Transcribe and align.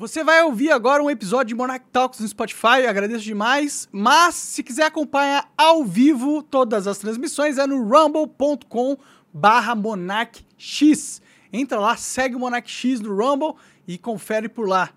Você 0.00 0.24
vai 0.24 0.42
ouvir 0.42 0.70
agora 0.70 1.02
um 1.02 1.10
episódio 1.10 1.48
de 1.48 1.54
Monarch 1.54 1.84
Talks 1.92 2.20
no 2.20 2.26
Spotify, 2.26 2.86
agradeço 2.88 3.22
demais. 3.22 3.86
Mas 3.92 4.34
se 4.34 4.62
quiser 4.62 4.86
acompanhar 4.86 5.52
ao 5.58 5.84
vivo 5.84 6.42
todas 6.42 6.86
as 6.86 6.96
transmissões 6.96 7.58
é 7.58 7.66
no 7.66 7.86
rumble.com 7.86 8.96
barra 9.30 9.74
monarchx. 9.74 11.20
Entra 11.52 11.78
lá, 11.78 11.98
segue 11.98 12.34
o 12.34 12.38
Monarch 12.38 12.70
X 12.70 12.98
no 12.98 13.14
Rumble 13.14 13.56
e 13.86 13.98
confere 13.98 14.48
por 14.48 14.66
lá. 14.66 14.88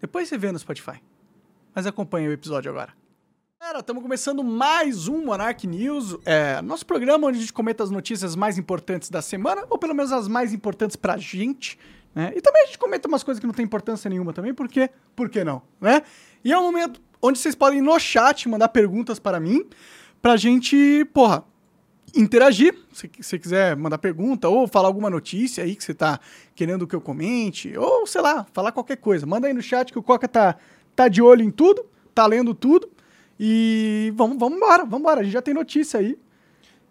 Depois 0.00 0.30
você 0.30 0.38
vê 0.38 0.50
no 0.50 0.58
Spotify. 0.58 0.98
Mas 1.74 1.86
acompanha 1.86 2.30
o 2.30 2.32
episódio 2.32 2.70
agora. 2.70 2.94
Galera, 3.60 3.80
estamos 3.80 4.02
começando 4.02 4.42
mais 4.42 5.08
um 5.08 5.26
Monarch 5.26 5.66
News, 5.66 6.16
é, 6.24 6.62
nosso 6.62 6.86
programa 6.86 7.26
onde 7.26 7.36
a 7.36 7.40
gente 7.42 7.52
comenta 7.52 7.84
as 7.84 7.90
notícias 7.90 8.34
mais 8.34 8.56
importantes 8.56 9.10
da 9.10 9.20
semana, 9.20 9.66
ou 9.68 9.76
pelo 9.76 9.94
menos 9.94 10.10
as 10.10 10.26
mais 10.26 10.54
importantes 10.54 10.96
pra 10.96 11.18
gente, 11.18 11.78
né? 12.14 12.32
E 12.34 12.40
também 12.40 12.62
a 12.62 12.66
gente 12.66 12.78
comenta 12.78 13.08
umas 13.08 13.22
coisas 13.22 13.40
que 13.40 13.46
não 13.46 13.54
tem 13.54 13.64
importância 13.64 14.08
nenhuma 14.08 14.32
também, 14.32 14.54
porque, 14.54 14.90
por 15.14 15.28
que 15.28 15.44
não, 15.44 15.62
né? 15.80 16.02
E 16.44 16.52
é 16.52 16.58
um 16.58 16.62
momento 16.62 17.00
onde 17.20 17.38
vocês 17.38 17.54
podem 17.54 17.80
no 17.80 17.98
chat 17.98 18.48
mandar 18.48 18.68
perguntas 18.68 19.18
para 19.18 19.40
mim, 19.40 19.64
pra 20.22 20.36
gente, 20.36 21.04
porra, 21.12 21.44
interagir. 22.14 22.74
Se 22.92 23.10
você 23.20 23.38
quiser 23.38 23.76
mandar 23.76 23.98
pergunta 23.98 24.48
ou 24.48 24.66
falar 24.66 24.88
alguma 24.88 25.10
notícia 25.10 25.64
aí 25.64 25.76
que 25.76 25.84
você 25.84 25.94
tá 25.94 26.20
querendo 26.54 26.86
que 26.86 26.94
eu 26.94 27.00
comente, 27.00 27.76
ou 27.76 28.06
sei 28.06 28.20
lá, 28.20 28.46
falar 28.52 28.72
qualquer 28.72 28.96
coisa. 28.96 29.26
Manda 29.26 29.46
aí 29.46 29.52
no 29.52 29.62
chat 29.62 29.92
que 29.92 29.98
o 29.98 30.02
Coca 30.02 30.28
tá, 30.28 30.56
tá 30.94 31.08
de 31.08 31.22
olho 31.22 31.42
em 31.42 31.50
tudo, 31.50 31.86
tá 32.14 32.26
lendo 32.26 32.54
tudo. 32.54 32.90
E 33.38 34.12
vamos, 34.16 34.38
vamos 34.38 34.56
embora, 34.56 34.84
vamos 34.84 35.00
embora. 35.00 35.20
A 35.20 35.22
gente 35.22 35.32
já 35.32 35.42
tem 35.42 35.54
notícia 35.54 36.00
aí. 36.00 36.18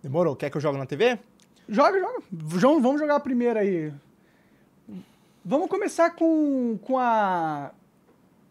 Demorou. 0.01 0.35
Quer 0.35 0.49
que 0.49 0.57
eu 0.57 0.61
jogue 0.61 0.77
na 0.77 0.85
TV? 0.85 1.19
Joga, 1.67 1.99
joga. 1.99 2.23
João, 2.57 2.81
vamos 2.81 3.01
jogar 3.01 3.15
a 3.15 3.19
primeira 3.19 3.59
aí. 3.59 3.91
Vamos 5.49 5.69
começar 5.69 6.09
com, 6.09 6.77
com 6.81 6.99
a 6.99 7.71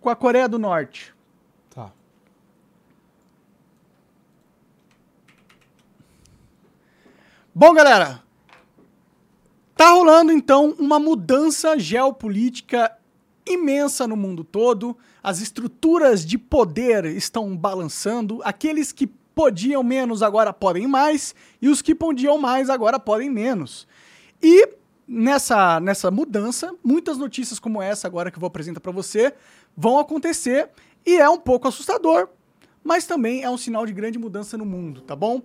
com 0.00 0.09
a 0.09 0.16
Coreia 0.16 0.48
do 0.48 0.59
Norte. 0.59 1.14
Tá. 1.68 1.92
Bom, 7.54 7.74
galera, 7.74 8.23
tá 9.76 9.90
rolando 9.90 10.32
então 10.32 10.74
uma 10.79 10.98
mudança 10.98 11.79
geopolítica 11.79 12.96
imensa 13.46 14.09
no 14.09 14.16
mundo 14.16 14.42
todo. 14.42 14.96
As 15.23 15.42
estruturas 15.42 16.24
de 16.24 16.38
poder 16.38 17.04
estão 17.04 17.54
balançando. 17.54 18.40
Aqueles 18.42 18.90
que 18.90 19.07
podiam 19.07 19.82
menos 19.82 20.23
agora 20.23 20.51
podem 20.51 20.87
mais 20.87 21.35
e 21.60 21.68
os 21.68 21.82
que 21.82 21.95
podiam 21.95 22.38
mais 22.38 22.70
agora 22.70 22.98
podem 22.98 23.29
menos. 23.29 23.87
E 24.42 24.85
nessa, 25.07 25.79
nessa 25.80 26.10
mudança, 26.10 26.74
muitas 26.82 27.18
notícias 27.18 27.59
como 27.59 27.80
essa 27.80 28.07
agora 28.07 28.30
que 28.30 28.37
eu 28.37 28.40
vou 28.40 28.49
apresentar 28.49 28.80
para 28.80 28.93
você 28.93 29.35
vão 29.76 29.98
acontecer 29.98 30.71
e 31.04 31.16
é 31.16 31.29
um 31.29 31.38
pouco 31.38 31.68
assustador, 31.68 32.29
mas 32.82 33.07
também 33.07 33.43
é 33.43 33.51
um 33.51 33.57
sinal 33.57 33.87
de 33.87 33.93
grande 33.93 34.18
mudança 34.18 34.57
no 34.57 34.65
mundo, 34.65 35.01
tá 35.01 35.15
bom? 35.15 35.43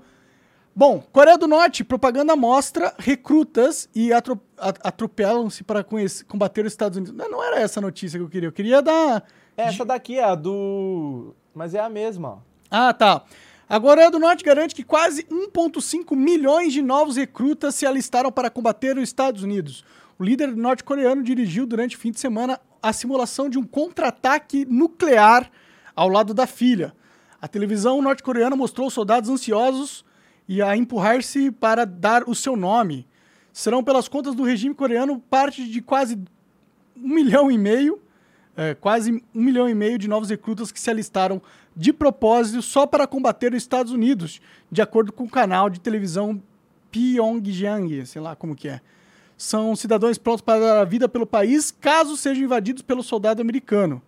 Bom, 0.74 1.04
Coreia 1.12 1.38
do 1.38 1.48
Norte, 1.48 1.84
propaganda 1.84 2.34
mostra 2.36 2.94
recrutas 2.98 3.90
e 3.94 4.14
atro 4.14 4.40
atropelam-se 4.58 5.64
para 5.64 5.86
combater 6.28 6.66
os 6.66 6.72
Estados 6.72 6.98
Unidos. 6.98 7.14
Não, 7.14 7.30
não 7.30 7.44
era 7.44 7.60
essa 7.60 7.80
a 7.80 7.82
notícia 7.82 8.18
que 8.18 8.24
eu 8.24 8.30
queria, 8.30 8.48
eu 8.48 8.54
queria 8.54 8.82
dar... 8.82 9.24
Essa 9.58 9.84
daqui 9.84 10.18
é 10.18 10.24
a 10.24 10.34
do... 10.34 11.36
Mas 11.54 11.76
é 11.76 11.80
a 11.82 11.90
mesma, 11.90 12.30
ó. 12.30 12.38
Ah, 12.70 12.94
tá. 12.94 13.24
A 13.72 13.80
Coreia 13.80 14.12
do 14.12 14.20
Norte 14.20 14.44
garante 14.44 14.76
que 14.76 14.84
quase 14.84 15.24
1,5 15.32 16.14
milhões 16.14 16.74
de 16.74 16.82
novos 16.82 17.16
recrutas 17.16 17.74
se 17.74 17.86
alistaram 17.86 18.30
para 18.30 18.50
combater 18.50 18.98
os 18.98 19.04
Estados 19.04 19.44
Unidos. 19.44 19.86
O 20.20 20.26
líder 20.26 20.54
norte-coreano 20.54 21.24
dirigiu 21.24 21.66
durante 21.66 21.96
o 21.96 21.98
fim 21.98 22.12
de 22.12 22.20
semana 22.20 22.60
a 22.84 22.92
simulação 22.92 23.50
de 23.50 23.58
um 23.58 23.64
contra-ataque 23.64 24.66
nuclear 24.66 25.50
ao 25.96 26.10
lado 26.10 26.34
da 26.34 26.46
filha. 26.46 26.94
A 27.42 27.48
televisão 27.48 28.02
norte-coreana 28.02 28.58
mostrou 28.58 28.90
soldados 28.90 29.30
ansiosos 29.30 30.04
e 30.50 30.62
a 30.62 30.76
empurrar-se 30.76 31.50
para 31.50 31.86
dar 31.86 32.28
o 32.28 32.36
seu 32.36 32.58
nome. 32.58 33.08
Serão, 33.54 33.82
pelas 33.82 34.10
contas 34.10 34.36
do 34.36 34.44
regime 34.44 34.76
coreano, 34.76 35.18
parte 35.30 35.66
de 35.66 35.82
quase 35.82 36.20
um 36.98 37.08
milhão 37.08 37.50
e 37.50 37.58
meio, 37.58 38.02
é, 38.58 38.76
quase 38.76 39.14
um 39.34 39.42
milhão 39.42 39.70
e 39.70 39.74
meio 39.74 39.98
de 39.98 40.10
novos 40.10 40.30
recrutas 40.30 40.74
que 40.74 40.80
se 40.82 40.90
alistaram 40.90 41.42
de 41.76 41.94
propósito 41.94 42.62
só 42.62 42.86
para 42.86 43.08
combater 43.08 43.54
os 43.54 43.58
Estados 43.58 43.92
Unidos, 43.92 44.42
de 44.72 44.82
acordo 44.82 45.12
com 45.12 45.24
o 45.24 45.30
canal 45.30 45.70
de 45.70 45.80
televisão 45.80 46.42
Pyongyang, 46.92 48.06
sei 48.06 48.22
lá 48.22 48.36
como 48.36 48.56
que 48.56 48.68
é. 48.68 48.82
São 49.38 49.76
cidadãos 49.76 50.18
prontos 50.18 50.42
para 50.42 50.60
dar 50.60 50.82
a 50.82 50.86
vida 50.86 51.10
pelo 51.10 51.26
país 51.26 51.72
caso 51.72 52.16
sejam 52.16 52.44
invadidos 52.44 52.84
pelo 52.84 53.02
soldado 53.02 53.42
americano. 53.42 54.02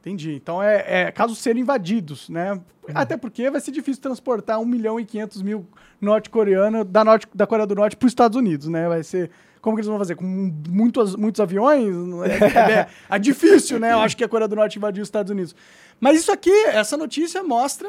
Entendi. 0.00 0.32
Então 0.32 0.62
é, 0.62 0.84
é 0.86 1.12
caso 1.12 1.34
serem 1.34 1.62
invadidos, 1.62 2.28
né? 2.28 2.52
Uhum. 2.52 2.60
Até 2.94 3.16
porque 3.16 3.50
vai 3.50 3.60
ser 3.60 3.72
difícil 3.72 4.00
transportar 4.00 4.58
1 4.58 4.64
milhão 4.64 4.98
e 4.98 5.04
500 5.04 5.42
mil 5.42 5.66
norte-coreanos 6.00 6.86
da, 6.86 7.04
norte, 7.04 7.28
da 7.34 7.46
Coreia 7.46 7.66
do 7.66 7.74
Norte 7.74 7.96
para 7.96 8.06
os 8.06 8.12
Estados 8.12 8.36
Unidos, 8.36 8.68
né? 8.68 8.88
Vai 8.88 9.02
ser. 9.02 9.30
Como 9.60 9.76
que 9.76 9.80
eles 9.80 9.88
vão 9.88 9.98
fazer? 9.98 10.14
Com 10.14 10.24
muitos, 10.68 11.16
muitos 11.16 11.40
aviões? 11.40 11.94
É, 12.24 12.80
é, 12.80 12.88
é 13.10 13.18
difícil, 13.18 13.78
né? 13.78 13.92
Eu 13.92 14.00
acho 14.00 14.16
que 14.16 14.24
a 14.24 14.28
Coreia 14.28 14.48
do 14.48 14.56
Norte 14.56 14.78
invadiu 14.78 15.02
os 15.02 15.08
Estados 15.08 15.30
Unidos. 15.30 15.54
Mas 16.00 16.20
isso 16.20 16.32
aqui, 16.32 16.52
essa 16.66 16.96
notícia 16.96 17.42
mostra 17.42 17.88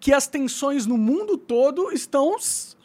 que 0.00 0.12
as 0.12 0.26
tensões 0.26 0.86
no 0.86 0.96
mundo 0.96 1.36
todo 1.36 1.92
estão 1.92 2.36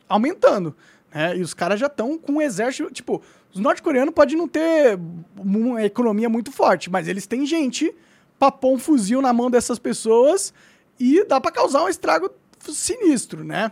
aumentando. 0.08 0.76
Né? 1.14 1.38
E 1.38 1.42
os 1.42 1.54
caras 1.54 1.80
já 1.80 1.88
estão 1.88 2.18
com 2.18 2.34
um 2.34 2.42
exército. 2.42 2.92
Tipo, 2.92 3.22
os 3.54 3.60
norte-coreanos 3.60 4.14
podem 4.14 4.38
não 4.38 4.48
ter 4.48 5.00
uma 5.38 5.84
economia 5.84 6.30
muito 6.30 6.52
forte, 6.52 6.90
mas 6.90 7.08
eles 7.08 7.26
têm 7.26 7.46
gente 7.46 7.94
pra 8.38 8.52
pôr 8.52 8.74
um 8.74 8.80
fuzil 8.80 9.22
na 9.22 9.34
mão 9.34 9.50
dessas 9.50 9.80
pessoas 9.80 10.54
e 11.00 11.26
dá 11.26 11.42
para 11.42 11.52
causar 11.52 11.84
um 11.84 11.90
estrago 11.90 12.30
sinistro, 12.60 13.44
né? 13.44 13.72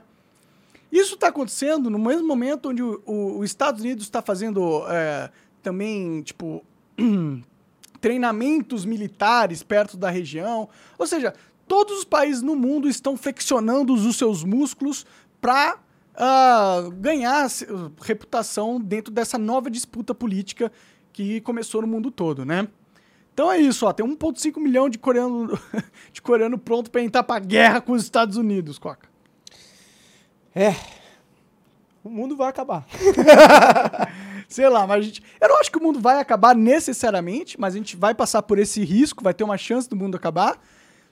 Isso 0.91 1.15
está 1.15 1.27
acontecendo 1.27 1.89
no 1.89 1.99
mesmo 1.99 2.27
momento 2.27 2.69
onde 2.69 2.81
os 2.81 3.45
Estados 3.45 3.81
Unidos 3.81 4.05
está 4.05 4.21
fazendo 4.21 4.83
é, 4.87 5.29
também, 5.61 6.21
tipo, 6.21 6.63
treinamentos 7.99 8.85
militares 8.85 9.63
perto 9.63 9.97
da 9.97 10.09
região. 10.09 10.69
Ou 10.97 11.05
seja, 11.05 11.33
todos 11.67 11.99
os 11.99 12.03
países 12.05 12.41
no 12.41 12.55
mundo 12.55 12.87
estão 12.87 13.17
flexionando 13.17 13.93
os 13.93 14.15
seus 14.15 14.43
músculos 14.43 15.05
para 15.41 15.75
uh, 15.75 15.79
ah, 16.17 16.89
ganhar 16.93 17.47
reputação 18.01 18.79
dentro 18.79 19.13
dessa 19.13 19.37
nova 19.37 19.69
disputa 19.69 20.15
política 20.15 20.71
que 21.11 21.41
começou 21.41 21.81
no 21.81 21.87
mundo 21.87 22.11
todo, 22.11 22.45
né? 22.45 22.67
Então 23.33 23.51
é 23.51 23.59
isso, 23.59 23.85
ó, 23.85 23.93
tem 23.93 24.05
1,5 24.05 24.59
milhão 24.59 24.89
de 24.89 24.97
coreano, 24.97 25.59
de 26.11 26.21
coreano 26.21 26.57
pronto 26.57 26.89
para 26.89 27.03
entrar 27.03 27.23
para 27.23 27.39
guerra 27.39 27.81
com 27.81 27.91
os 27.91 28.01
Estados 28.01 28.35
Unidos, 28.35 28.79
Coca. 28.79 29.06
É. 30.57 30.75
O 32.03 32.09
mundo 32.09 32.35
vai 32.35 32.49
acabar. 32.49 32.83
Sei 34.49 34.67
lá, 34.67 34.87
mas 34.87 34.99
a 34.99 35.01
gente. 35.01 35.21
Eu 35.39 35.49
não 35.49 35.59
acho 35.59 35.71
que 35.71 35.77
o 35.77 35.83
mundo 35.83 35.99
vai 35.99 36.19
acabar 36.19 36.55
necessariamente, 36.55 37.59
mas 37.59 37.75
a 37.75 37.77
gente 37.77 37.95
vai 37.95 38.15
passar 38.15 38.41
por 38.41 38.57
esse 38.57 38.83
risco, 38.83 39.23
vai 39.23 39.35
ter 39.35 39.43
uma 39.43 39.57
chance 39.57 39.87
do 39.87 39.95
mundo 39.95 40.15
acabar. 40.15 40.59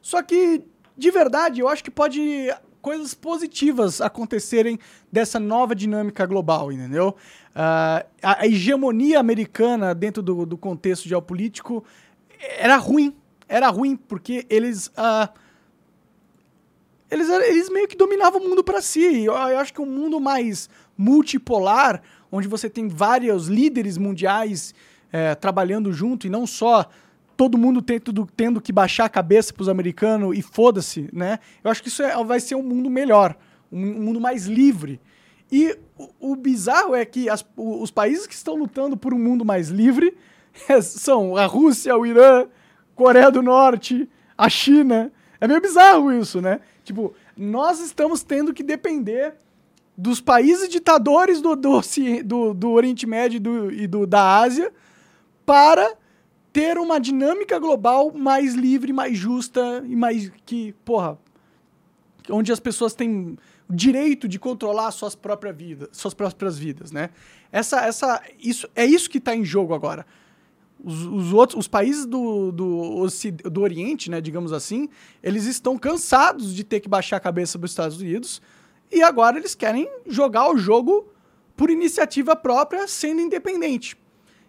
Só 0.02 0.24
que, 0.24 0.64
de 0.98 1.12
verdade, 1.12 1.62
eu 1.62 1.68
acho 1.68 1.84
que 1.84 1.92
pode 1.92 2.52
coisas 2.82 3.14
positivas 3.14 4.02
acontecerem 4.02 4.80
dessa 5.12 5.40
nova 5.40 5.76
dinâmica 5.76 6.26
global, 6.26 6.72
entendeu? 6.72 7.16
Uh, 7.50 8.06
a, 8.24 8.48
hegemonia 8.48 9.20
americana 9.20 9.94
dentro 9.94 10.24
do, 10.24 10.44
do 10.44 10.58
contexto 10.58 11.08
geopolítico 11.08 11.84
era 12.58 12.78
ruim. 12.78 13.16
Era 13.48 13.70
ruim, 13.70 13.96
porque 13.96 14.48
eles. 14.50 14.88
Uh, 14.88 15.45
eles, 17.10 17.30
eles 17.30 17.70
meio 17.70 17.88
que 17.88 17.96
dominavam 17.96 18.42
o 18.42 18.50
mundo 18.50 18.64
para 18.64 18.82
si. 18.82 19.24
Eu, 19.24 19.34
eu, 19.34 19.60
acho 19.60 19.74
que 19.74 19.82
um 19.82 19.86
mundo 19.86 20.20
mais 20.20 20.70
multipolar, 20.98 22.02
onde 22.32 22.48
você 22.48 22.70
tem 22.70 22.88
vários 22.88 23.48
líderes 23.48 23.98
mundiais 23.98 24.74
é, 25.12 25.36
trabalhando 25.36 25.94
junto 25.94 26.26
e 26.28 26.30
não 26.30 26.48
só 26.48 26.90
todo 27.38 27.58
mundo 27.58 27.82
tendo, 27.82 28.28
tendo 28.36 28.62
que 28.62 28.72
baixar 28.72 29.06
a 29.06 29.10
cabeça 29.10 29.54
pros 29.54 29.70
americanos 29.70 30.38
e 30.38 30.42
foda-se, 30.42 31.10
né? 31.12 31.40
Eu 31.64 31.70
acho 31.70 31.82
que 31.82 31.90
isso 31.90 32.02
é, 32.02 32.24
vai 32.24 32.40
ser 32.40 32.56
um 32.56 32.64
mundo 32.64 32.90
melhor, 32.90 33.36
um, 33.72 33.82
um 33.82 34.02
mundo 34.02 34.22
mais 34.22 34.46
livre. 34.46 35.00
E 35.52 35.78
o, 35.98 36.32
o 36.32 36.36
bizarro 36.36 36.96
é 36.96 37.06
que 37.06 37.30
as, 37.30 37.46
os 37.56 37.92
países 37.92 38.26
que 38.26 38.34
estão 38.34 38.56
lutando 38.56 38.98
por 38.98 39.14
um 39.14 39.20
mundo 39.20 39.46
mais 39.46 39.70
livre 39.70 40.18
são 40.82 41.36
a 41.36 41.46
Rússia, 41.46 41.96
o 41.96 42.06
Irã, 42.06 42.48
Coreia 42.96 43.30
do 43.30 43.42
Norte, 43.42 44.10
a 44.38 44.50
China. 44.50 45.12
É 45.40 45.48
meio 45.48 45.62
bizarro 45.62 46.12
isso, 46.12 46.42
né? 46.42 46.60
Tipo, 46.86 47.14
nós 47.36 47.80
estamos 47.80 48.24
tendo 48.24 48.54
que 48.54 48.64
depender 48.64 49.34
dos 49.98 50.22
países 50.22 50.70
ditadores 50.70 51.42
do, 51.42 51.56
do, 51.56 51.82
do, 52.24 52.54
do 52.54 52.70
Oriente 52.70 53.08
Médio 53.08 53.38
e, 53.38 53.40
do, 53.40 53.72
e 53.72 53.88
do, 53.88 54.06
da 54.06 54.40
Ásia 54.40 54.72
para 55.46 55.96
ter 56.54 56.78
uma 56.78 57.00
dinâmica 57.00 57.58
global 57.58 58.14
mais 58.14 58.54
livre, 58.54 58.94
mais 58.94 59.18
justa 59.18 59.84
e 59.86 59.96
mais 59.96 60.32
que, 60.46 60.74
porra, 60.86 61.18
onde 62.30 62.52
as 62.52 62.60
pessoas 62.60 62.94
têm 62.94 63.36
direito 63.68 64.28
de 64.28 64.38
controlar 64.38 64.92
suas 64.92 65.16
próprias 65.16 65.58
vidas, 65.58 65.90
suas 65.92 66.14
próprias 66.14 66.58
vidas, 66.58 66.92
né? 66.92 67.10
Essa, 67.52 67.82
essa, 67.82 68.22
isso, 68.40 68.70
é 68.76 68.86
isso 68.86 69.10
que 69.10 69.18
está 69.18 69.36
em 69.36 69.44
jogo 69.44 69.74
agora 69.74 70.06
Os, 70.84 71.04
os 71.04 71.34
outros, 71.34 71.60
os 71.60 71.68
países 71.68 72.06
do, 72.06 72.52
do, 72.52 73.08
do 73.50 73.62
Oriente, 73.62 74.12
né, 74.12 74.22
digamos 74.22 74.54
assim, 74.54 74.90
eles 75.24 75.46
estão 75.46 75.78
cansados 75.78 76.54
de 76.54 76.64
ter 76.64 76.80
que 76.80 76.90
baixar 76.90 77.18
a 77.18 77.20
cabeça 77.20 77.58
para 77.58 77.66
os 77.66 77.72
Estados 77.72 78.00
Unidos 78.00 78.42
e 78.92 79.02
agora 79.02 79.38
eles 79.38 79.56
querem 79.56 79.90
jogar 80.06 80.52
o 80.52 80.58
jogo 80.58 81.08
por 81.56 81.70
iniciativa 81.70 82.36
própria, 82.36 82.88
sendo 82.88 83.22
independente. 83.22 83.98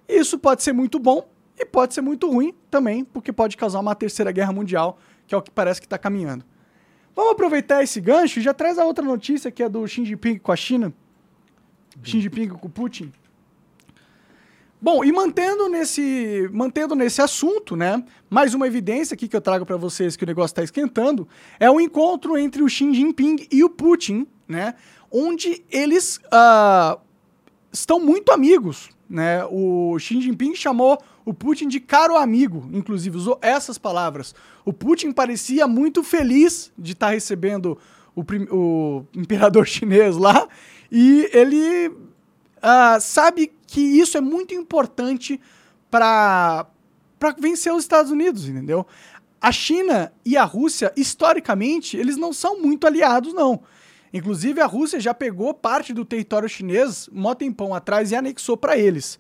Isso 0.08 0.38
pode 0.38 0.62
ser 0.62 0.72
muito 0.72 0.98
bom 0.98 1.28
e 1.58 1.64
pode 1.64 1.94
ser 1.94 2.00
muito 2.00 2.30
ruim 2.30 2.54
também, 2.70 3.04
porque 3.04 3.32
pode 3.32 3.56
causar 3.56 3.80
uma 3.80 3.94
terceira 3.94 4.30
guerra 4.30 4.52
mundial, 4.52 4.98
que 5.26 5.34
é 5.34 5.38
o 5.38 5.42
que 5.42 5.50
parece 5.50 5.80
que 5.80 5.86
está 5.86 5.96
caminhando. 5.96 6.44
Vamos 7.14 7.32
aproveitar 7.32 7.82
esse 7.82 8.00
gancho 8.00 8.38
e 8.38 8.42
já 8.42 8.52
traz 8.52 8.78
a 8.78 8.84
outra 8.84 9.04
notícia 9.04 9.50
que 9.50 9.62
é 9.62 9.68
do 9.68 9.86
Xi 9.86 10.04
Jinping 10.04 10.38
com 10.38 10.52
a 10.52 10.56
China. 10.56 10.92
Xi 12.02 12.20
Jinping 12.20 12.48
com 12.48 12.66
o 12.66 12.70
Putin. 12.70 13.10
Bom, 14.80 15.02
e 15.02 15.10
mantendo 15.10 15.70
nesse, 15.70 16.50
mantendo 16.52 16.94
nesse 16.94 17.22
assunto, 17.22 17.74
né? 17.74 18.04
Mais 18.28 18.52
uma 18.52 18.66
evidência 18.66 19.14
aqui 19.14 19.26
que 19.26 19.34
eu 19.34 19.40
trago 19.40 19.64
para 19.64 19.76
vocês 19.78 20.16
que 20.16 20.24
o 20.24 20.26
negócio 20.26 20.52
está 20.52 20.62
esquentando 20.62 21.26
é 21.58 21.70
o 21.70 21.80
encontro 21.80 22.36
entre 22.36 22.62
o 22.62 22.68
Xi 22.68 22.92
Jinping 22.92 23.46
e 23.50 23.64
o 23.64 23.70
Putin, 23.70 24.26
né? 24.46 24.74
Onde 25.10 25.64
eles 25.70 26.20
uh, 26.26 27.00
estão 27.72 27.98
muito 27.98 28.32
amigos, 28.32 28.90
né? 29.08 29.46
O 29.46 29.98
Xi 29.98 30.20
Jinping 30.20 30.54
chamou 30.54 30.98
o 31.24 31.32
Putin 31.32 31.68
de 31.68 31.80
caro 31.80 32.14
amigo, 32.14 32.68
inclusive 32.70 33.16
usou 33.16 33.38
essas 33.40 33.78
palavras. 33.78 34.34
O 34.62 34.74
Putin 34.74 35.10
parecia 35.10 35.66
muito 35.66 36.02
feliz 36.02 36.70
de 36.76 36.92
estar 36.92 37.06
tá 37.06 37.12
recebendo 37.14 37.78
o, 38.14 38.22
o 38.54 39.06
imperador 39.14 39.64
chinês 39.66 40.18
lá 40.18 40.46
e 40.92 41.30
ele 41.32 41.88
uh, 41.88 43.00
sabe 43.00 43.55
que 43.66 43.80
isso 43.80 44.16
é 44.16 44.20
muito 44.20 44.54
importante 44.54 45.40
para 45.90 46.66
vencer 47.38 47.72
os 47.72 47.82
Estados 47.82 48.10
Unidos, 48.10 48.48
entendeu? 48.48 48.86
A 49.40 49.52
China 49.52 50.12
e 50.24 50.36
a 50.36 50.44
Rússia, 50.44 50.92
historicamente, 50.96 51.96
eles 51.96 52.16
não 52.16 52.32
são 52.32 52.60
muito 52.60 52.86
aliados, 52.86 53.32
não. 53.32 53.62
Inclusive, 54.12 54.60
a 54.60 54.66
Rússia 54.66 54.98
já 54.98 55.12
pegou 55.12 55.52
parte 55.52 55.92
do 55.92 56.04
território 56.04 56.48
chinês, 56.48 57.08
mó 57.12 57.34
tempão 57.34 57.74
atrás, 57.74 58.10
e 58.10 58.16
anexou 58.16 58.56
para 58.56 58.76
eles. 58.76 59.18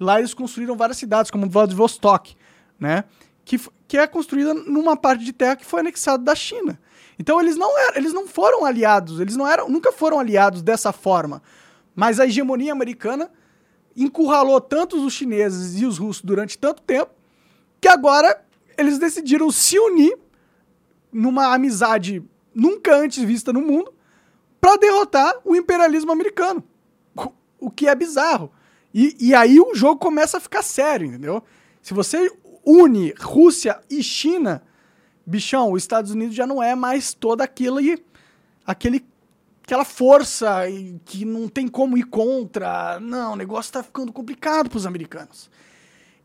Lá 0.00 0.18
eles 0.18 0.32
construíram 0.32 0.76
várias 0.76 0.96
cidades, 0.96 1.30
como 1.30 1.48
Vladivostok, 1.48 2.36
né? 2.78 3.04
Que, 3.44 3.60
que 3.86 3.98
é 3.98 4.06
construída 4.06 4.54
numa 4.54 4.96
parte 4.96 5.24
de 5.24 5.32
terra 5.32 5.56
que 5.56 5.64
foi 5.64 5.80
anexada 5.80 6.22
da 6.22 6.34
China. 6.34 6.78
Então 7.18 7.40
eles 7.40 7.56
não 7.56 7.76
eram, 7.78 7.96
eles 7.96 8.12
não 8.12 8.26
foram 8.28 8.64
aliados, 8.64 9.20
eles 9.20 9.36
não 9.36 9.46
eram, 9.46 9.68
nunca 9.68 9.90
foram 9.90 10.20
aliados 10.20 10.62
dessa 10.62 10.92
forma. 10.92 11.42
Mas 11.94 12.20
a 12.20 12.26
hegemonia 12.26 12.72
americana 12.72 13.30
encurralou 14.02 14.60
tanto 14.60 15.04
os 15.04 15.12
chineses 15.12 15.80
e 15.80 15.84
os 15.84 15.98
russos 15.98 16.22
durante 16.22 16.56
tanto 16.56 16.82
tempo 16.82 17.10
que 17.80 17.88
agora 17.88 18.44
eles 18.76 18.98
decidiram 18.98 19.50
se 19.50 19.78
unir 19.78 20.16
numa 21.12 21.52
amizade 21.52 22.22
nunca 22.54 22.94
antes 22.94 23.22
vista 23.22 23.52
no 23.52 23.60
mundo 23.60 23.92
para 24.60 24.76
derrotar 24.76 25.34
o 25.44 25.54
imperialismo 25.54 26.12
americano. 26.12 26.62
O 27.60 27.70
que 27.70 27.88
é 27.88 27.94
bizarro. 27.94 28.52
E, 28.94 29.16
e 29.18 29.34
aí 29.34 29.60
o 29.60 29.74
jogo 29.74 29.98
começa 29.98 30.36
a 30.36 30.40
ficar 30.40 30.62
sério, 30.62 31.08
entendeu? 31.08 31.42
Se 31.82 31.92
você 31.92 32.30
une 32.64 33.14
Rússia 33.18 33.80
e 33.90 34.02
China, 34.02 34.62
bichão, 35.26 35.72
os 35.72 35.82
Estados 35.82 36.10
Unidos 36.12 36.34
já 36.34 36.46
não 36.46 36.62
é 36.62 36.74
mais 36.74 37.14
toda 37.14 37.42
aquilo 37.42 37.80
e 37.80 38.02
aquele 38.66 39.04
aquela 39.68 39.84
força 39.84 40.62
que 41.04 41.26
não 41.26 41.46
tem 41.46 41.68
como 41.68 41.98
ir 41.98 42.04
contra. 42.04 42.98
Não, 43.00 43.34
o 43.34 43.36
negócio 43.36 43.68
está 43.68 43.82
ficando 43.82 44.10
complicado 44.10 44.70
para 44.70 44.78
os 44.78 44.86
americanos. 44.86 45.50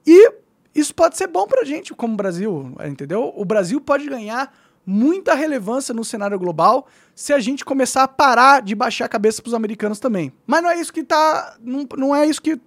E 0.07 0.31
isso 0.73 0.95
pode 0.95 1.17
ser 1.17 1.27
bom 1.27 1.45
para 1.45 1.59
a 1.59 1.65
gente, 1.65 1.93
como 1.93 2.15
Brasil, 2.15 2.73
entendeu? 2.89 3.33
O 3.35 3.43
Brasil 3.43 3.81
pode 3.81 4.07
ganhar 4.07 4.57
muita 4.85 5.33
relevância 5.33 5.93
no 5.93 6.05
cenário 6.05 6.39
global 6.39 6.87
se 7.13 7.33
a 7.33 7.39
gente 7.39 7.65
começar 7.65 8.03
a 8.03 8.07
parar 8.07 8.61
de 8.61 8.73
baixar 8.75 9.05
a 9.05 9.09
cabeça 9.09 9.41
para 9.41 9.49
os 9.49 9.53
americanos 9.53 9.99
também. 9.99 10.31
Mas 10.47 10.63
não 10.63 10.69
é 10.69 10.79
isso 10.79 10.93
que 10.93 11.03
tá, 11.03 11.57
não, 11.59 11.85
não 11.97 12.15
é 12.15 12.25
isso 12.25 12.41
que 12.41 12.57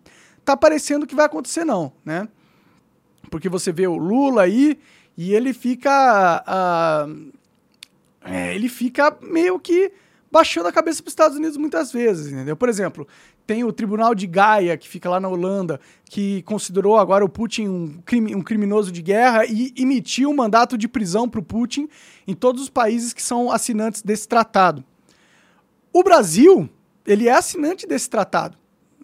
tá 0.45 0.55
parecendo 0.59 1.07
que 1.07 1.15
vai 1.15 1.25
acontecer 1.25 1.65
não, 1.65 1.91
né? 2.05 2.29
Porque 3.31 3.49
você 3.49 3.73
vê 3.73 3.87
o 3.87 3.97
Lula 3.97 4.43
aí 4.43 4.79
e 5.17 5.33
ele 5.33 5.55
fica, 5.55 6.45
uh, 6.47 7.33
é, 8.23 8.55
ele 8.55 8.69
fica 8.69 9.17
meio 9.23 9.59
que 9.59 9.91
baixando 10.37 10.69
a 10.69 10.73
cabeça 10.73 11.03
para 11.03 11.09
os 11.09 11.13
Estados 11.13 11.39
Unidos 11.39 11.57
muitas 11.57 11.91
vezes, 11.91 12.31
entendeu? 12.31 12.55
Por 12.55 12.69
exemplo, 12.69 13.09
tem 13.47 13.65
o 13.65 13.73
Tribunal 13.73 14.15
de 14.15 14.27
Gaia, 14.27 14.77
que 14.77 14.87
fica 14.87 15.09
lá 15.09 15.19
na 15.19 15.29
Holanda, 15.29 15.81
que 16.05 16.43
considerou 16.43 16.99
agora 16.99 17.25
o 17.25 17.29
Putin 17.29 17.67
um, 17.67 18.03
crime, 18.05 18.35
um 18.35 18.43
criminoso 18.43 18.93
de 18.93 19.01
guerra 19.01 19.47
e 19.47 19.73
emitiu 19.79 20.29
um 20.29 20.37
mandato 20.37 20.77
de 20.77 20.87
prisão 20.87 21.27
para 21.27 21.41
o 21.41 21.43
Putin 21.43 21.89
em 22.27 22.35
todos 22.35 22.61
os 22.61 22.69
países 22.69 23.15
que 23.15 23.23
são 23.23 23.51
assinantes 23.51 24.03
desse 24.03 24.29
tratado. 24.29 24.85
O 25.91 26.03
Brasil, 26.03 26.69
ele 27.07 27.29
é 27.29 27.33
assinante 27.33 27.87
desse 27.87 28.11
tratado. 28.11 28.59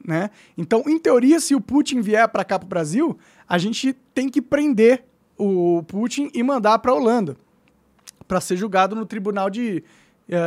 Né? 0.07 0.29
Então, 0.59 0.85
em 0.87 0.99
teoria, 0.99 1.41
se 1.41 1.55
o 1.55 1.63
Putin 1.63 2.03
vier 2.03 2.29
para 2.29 2.45
cá 2.45 2.59
para 2.59 2.67
o 2.67 2.69
Brasil, 2.69 3.19
a 3.49 3.57
gente 3.57 3.95
tem 4.13 4.29
que 4.29 4.43
prender 4.43 5.03
o 5.39 5.83
Putin 5.85 6.31
e 6.35 6.43
mandar 6.43 6.79
para 6.81 6.93
a 6.93 6.95
Holanda 6.95 7.39
para 8.29 8.39
ser 8.39 8.57
julgado 8.57 8.95
no 8.95 9.07
Tribunal 9.07 9.49
de, 9.49 9.83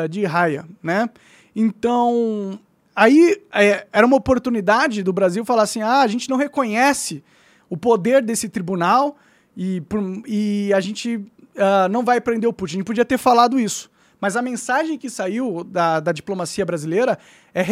de 0.10 0.26
Haia, 0.26 0.66
né? 0.82 1.10
Então, 1.56 2.60
aí 2.96 3.42
é, 3.54 3.88
era 3.94 4.06
uma 4.06 4.18
oportunidade 4.18 5.04
do 5.04 5.14
Brasil 5.14 5.46
falar 5.46 5.64
assim: 5.64 5.82
ah, 5.82 6.02
a 6.02 6.08
gente 6.08 6.30
não 6.30 6.38
reconhece 6.38 7.24
o 7.70 7.78
poder 7.78 8.22
desse 8.22 8.50
tribunal 8.50 9.18
e, 9.56 9.82
e 10.28 10.74
a 10.74 10.80
gente 10.80 11.16
uh, 11.16 11.90
não 11.90 12.04
vai 12.04 12.20
prender 12.20 12.50
o 12.50 12.54
Putin. 12.54 12.76
A 12.76 12.78
gente 12.78 12.88
podia 12.88 13.06
ter 13.06 13.18
falado 13.18 13.60
isso. 13.60 13.90
Mas 14.20 14.36
a 14.36 14.42
mensagem 14.42 14.98
que 14.98 15.10
saiu 15.10 15.64
da, 15.64 16.00
da 16.00 16.12
diplomacia 16.12 16.66
brasileira 16.66 17.18
é 17.54 17.64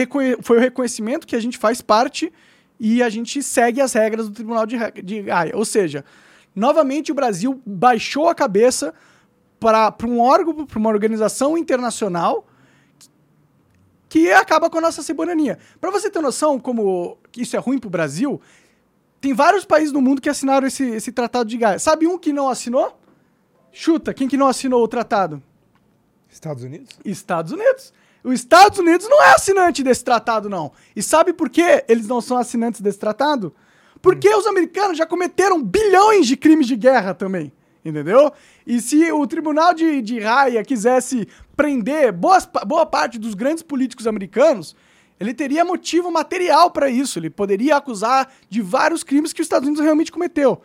foi 0.42 0.58
o 0.58 0.60
reconhecimento 0.60 1.26
que 1.26 1.36
a 1.36 1.42
gente 1.42 1.58
faz 1.58 1.82
parte 1.82 2.32
e 2.80 3.02
a 3.02 3.10
gente 3.10 3.42
segue 3.42 3.82
as 3.82 3.94
regras 3.94 4.28
do 4.28 4.36
Tribunal 4.36 4.66
de, 4.66 4.78
de 5.02 5.32
Haia. 5.32 5.56
Ou 5.56 5.66
seja, 5.66 6.04
novamente 6.56 7.12
o 7.12 7.16
Brasil 7.16 7.62
baixou 7.66 8.28
a 8.28 8.36
cabeça 8.36 8.94
para 9.64 10.08
um 10.08 10.20
órgão, 10.20 10.66
para 10.66 10.78
uma 10.78 10.90
organização 10.90 11.58
internacional 11.58 12.46
que 14.10 14.32
acaba 14.32 14.70
com 14.70 14.78
a 14.78 14.82
nossa 14.82 15.02
soberania. 15.02 15.58
Para 15.80 15.90
você 15.90 16.10
ter 16.10 16.22
noção 16.22 16.60
como 16.60 17.18
isso 17.36 17.56
é 17.56 17.60
ruim 17.60 17.80
para 17.80 17.88
o 17.88 17.92
Brasil, 17.92 18.42
tem 19.22 19.34
vários 19.34 19.64
países 19.64 19.94
no 19.94 20.02
mundo 20.02 20.22
que 20.22 20.30
assinaram 20.30 20.68
esse, 20.68 20.84
esse 20.84 21.12
tratado 21.12 21.50
de 21.50 21.58
Gaia. 21.58 21.80
Sabe 21.80 22.06
um 22.06 22.18
que 22.18 22.34
não 22.34 22.50
assinou? 22.50 23.00
Chuta, 23.72 24.14
quem 24.14 24.28
que 24.28 24.38
não 24.38 24.48
assinou 24.48 24.84
o 24.84 24.88
tratado? 24.88 25.42
Estados 26.30 26.64
Unidos? 26.64 27.00
Estados 27.06 27.52
Unidos. 27.54 27.94
Os 28.24 28.34
Estados 28.34 28.78
Unidos 28.78 29.08
não 29.10 29.24
é 29.24 29.34
assinante 29.34 29.82
desse 29.82 30.04
tratado, 30.04 30.50
não. 30.50 30.72
E 30.96 31.02
sabe 31.02 31.34
por 31.34 31.50
que 31.50 31.84
eles 31.88 32.08
não 32.08 32.22
são 32.22 32.38
assinantes 32.38 32.82
desse 32.82 33.00
tratado? 33.00 33.56
Porque 34.02 34.30
hum. 34.30 34.38
os 34.38 34.46
americanos 34.46 34.98
já 34.98 35.06
cometeram 35.06 35.64
bilhões 35.64 36.28
de 36.28 36.36
crimes 36.36 36.68
de 36.68 36.76
guerra 36.76 37.14
também 37.14 37.52
entendeu? 37.86 38.32
E 38.66 38.80
se 38.80 39.12
o 39.12 39.26
tribunal 39.28 39.74
de, 39.74 40.02
de 40.02 40.20
Raia 40.20 40.64
quisesse 40.64 41.28
prender 41.56 42.12
boas, 42.12 42.48
boa 42.66 42.86
parte 42.86 43.20
dos 43.20 43.34
grandes 43.34 43.64
políticos 43.64 44.08
americanos, 44.08 44.76
ele 45.20 45.34
teria 45.34 45.66
motivo 45.66 46.12
material 46.12 46.72
para 46.72 46.90
isso. 46.90 47.20
Ele 47.20 47.30
poderia 47.30 47.78
acusar 47.78 48.32
de 48.50 48.62
vários 48.62 49.04
crimes 49.04 49.34
que 49.34 49.42
os 49.42 49.46
Estados 49.46 49.68
Unidos 49.68 49.84
realmente 49.84 50.12
cometeu. 50.12 50.62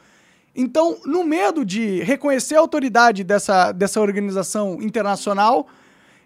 Então, 0.55 0.99
no 1.05 1.23
medo 1.23 1.65
de 1.65 2.03
reconhecer 2.03 2.57
a 2.57 2.61
autoridade 2.61 3.23
dessa, 3.23 3.71
dessa 3.73 4.01
organização 4.01 4.79
internacional, 4.81 5.69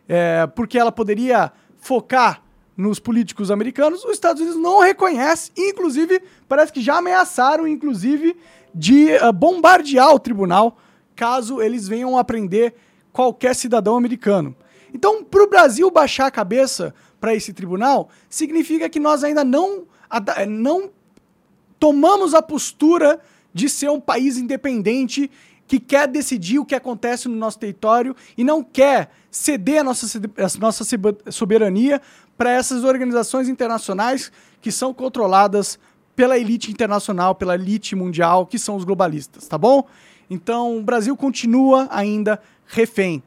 é, 0.08 0.46
porque 0.54 0.78
ela 0.78 0.92
poderia 0.92 1.52
focar 1.78 2.42
nos 2.76 2.98
políticos 2.98 3.50
americanos, 3.50 4.04
os 4.04 4.12
Estados 4.12 4.40
Unidos 4.40 4.60
não 4.60 4.80
reconhece, 4.80 5.50
inclusive 5.56 6.22
parece 6.48 6.72
que 6.72 6.80
já 6.80 6.96
ameaçaram, 6.96 7.68
inclusive, 7.68 8.36
de 8.74 9.08
uh, 9.16 9.32
bombardear 9.32 10.14
o 10.14 10.18
tribunal 10.18 10.78
caso 11.14 11.60
eles 11.60 11.88
venham 11.88 12.18
aprender 12.18 12.74
qualquer 13.12 13.54
cidadão 13.54 13.96
americano. 13.96 14.54
Então, 14.94 15.24
para 15.24 15.42
o 15.42 15.48
Brasil 15.48 15.90
baixar 15.90 16.26
a 16.26 16.30
cabeça 16.30 16.94
para 17.20 17.34
esse 17.34 17.52
tribunal, 17.52 18.10
significa 18.28 18.88
que 18.88 19.00
nós 19.00 19.22
ainda 19.24 19.44
não, 19.44 19.86
não 20.48 20.90
tomamos 21.78 22.34
a 22.34 22.42
postura 22.42 23.20
de 23.54 23.68
ser 23.68 23.90
um 23.90 24.00
país 24.00 24.36
independente 24.36 25.30
que 25.66 25.80
quer 25.80 26.06
decidir 26.06 26.58
o 26.58 26.64
que 26.64 26.74
acontece 26.74 27.28
no 27.28 27.36
nosso 27.36 27.58
território 27.58 28.14
e 28.36 28.44
não 28.44 28.62
quer 28.62 29.10
ceder 29.30 29.80
a 29.80 29.84
nossa, 29.84 30.18
a 30.18 30.58
nossa 30.58 30.84
soberania 31.30 32.00
para 32.36 32.50
essas 32.50 32.84
organizações 32.84 33.48
internacionais 33.48 34.30
que 34.60 34.70
são 34.70 34.92
controladas 34.92 35.78
pela 36.14 36.38
elite 36.38 36.70
internacional, 36.70 37.34
pela 37.34 37.54
elite 37.54 37.96
mundial, 37.96 38.46
que 38.46 38.58
são 38.58 38.76
os 38.76 38.84
globalistas, 38.84 39.48
tá 39.48 39.56
bom? 39.56 39.86
Então, 40.28 40.78
o 40.78 40.82
Brasil 40.82 41.16
continua 41.16 41.88
ainda 41.90 42.40
refém. 42.66 43.22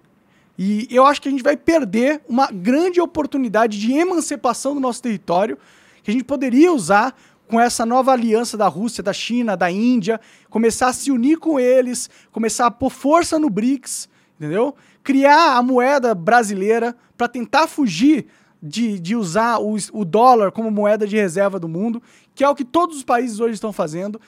E 0.57 0.87
eu 0.89 1.05
acho 1.05 1.21
que 1.21 1.27
a 1.27 1.31
gente 1.31 1.43
vai 1.43 1.57
perder 1.57 2.21
uma 2.27 2.47
grande 2.47 3.01
oportunidade 3.01 3.79
de 3.79 3.91
emancipação 3.93 4.73
do 4.73 4.79
nosso 4.79 5.01
território, 5.01 5.57
que 6.03 6.11
a 6.11 6.13
gente 6.13 6.23
poderia 6.23 6.71
usar 6.71 7.15
com 7.47 7.59
essa 7.59 7.85
nova 7.85 8.11
aliança 8.11 8.57
da 8.57 8.67
Rússia, 8.67 9.03
da 9.03 9.13
China, 9.13 9.55
da 9.55 9.69
Índia, 9.69 10.19
começar 10.49 10.87
a 10.87 10.93
se 10.93 11.11
unir 11.11 11.37
com 11.37 11.59
eles, 11.59 12.09
começar 12.31 12.65
a 12.67 12.71
pôr 12.71 12.89
força 12.89 13.37
no 13.37 13.49
BRICS, 13.49 14.09
entendeu? 14.39 14.75
Criar 15.03 15.57
a 15.57 15.61
moeda 15.61 16.15
brasileira 16.15 16.95
para 17.17 17.27
tentar 17.27 17.67
fugir 17.67 18.25
de, 18.61 18.99
de 18.99 19.15
usar 19.15 19.59
o, 19.59 19.75
o 19.93 20.03
dólar 20.03 20.51
como 20.51 20.71
moeda 20.71 21.05
de 21.05 21.15
reserva 21.15 21.59
do 21.59 21.67
mundo, 21.67 22.01
que 22.33 22.43
é 22.43 22.49
o 22.49 22.55
que 22.55 22.65
todos 22.65 22.97
os 22.97 23.03
países 23.03 23.39
hoje 23.39 23.53
estão 23.53 23.71
fazendo. 23.71 24.19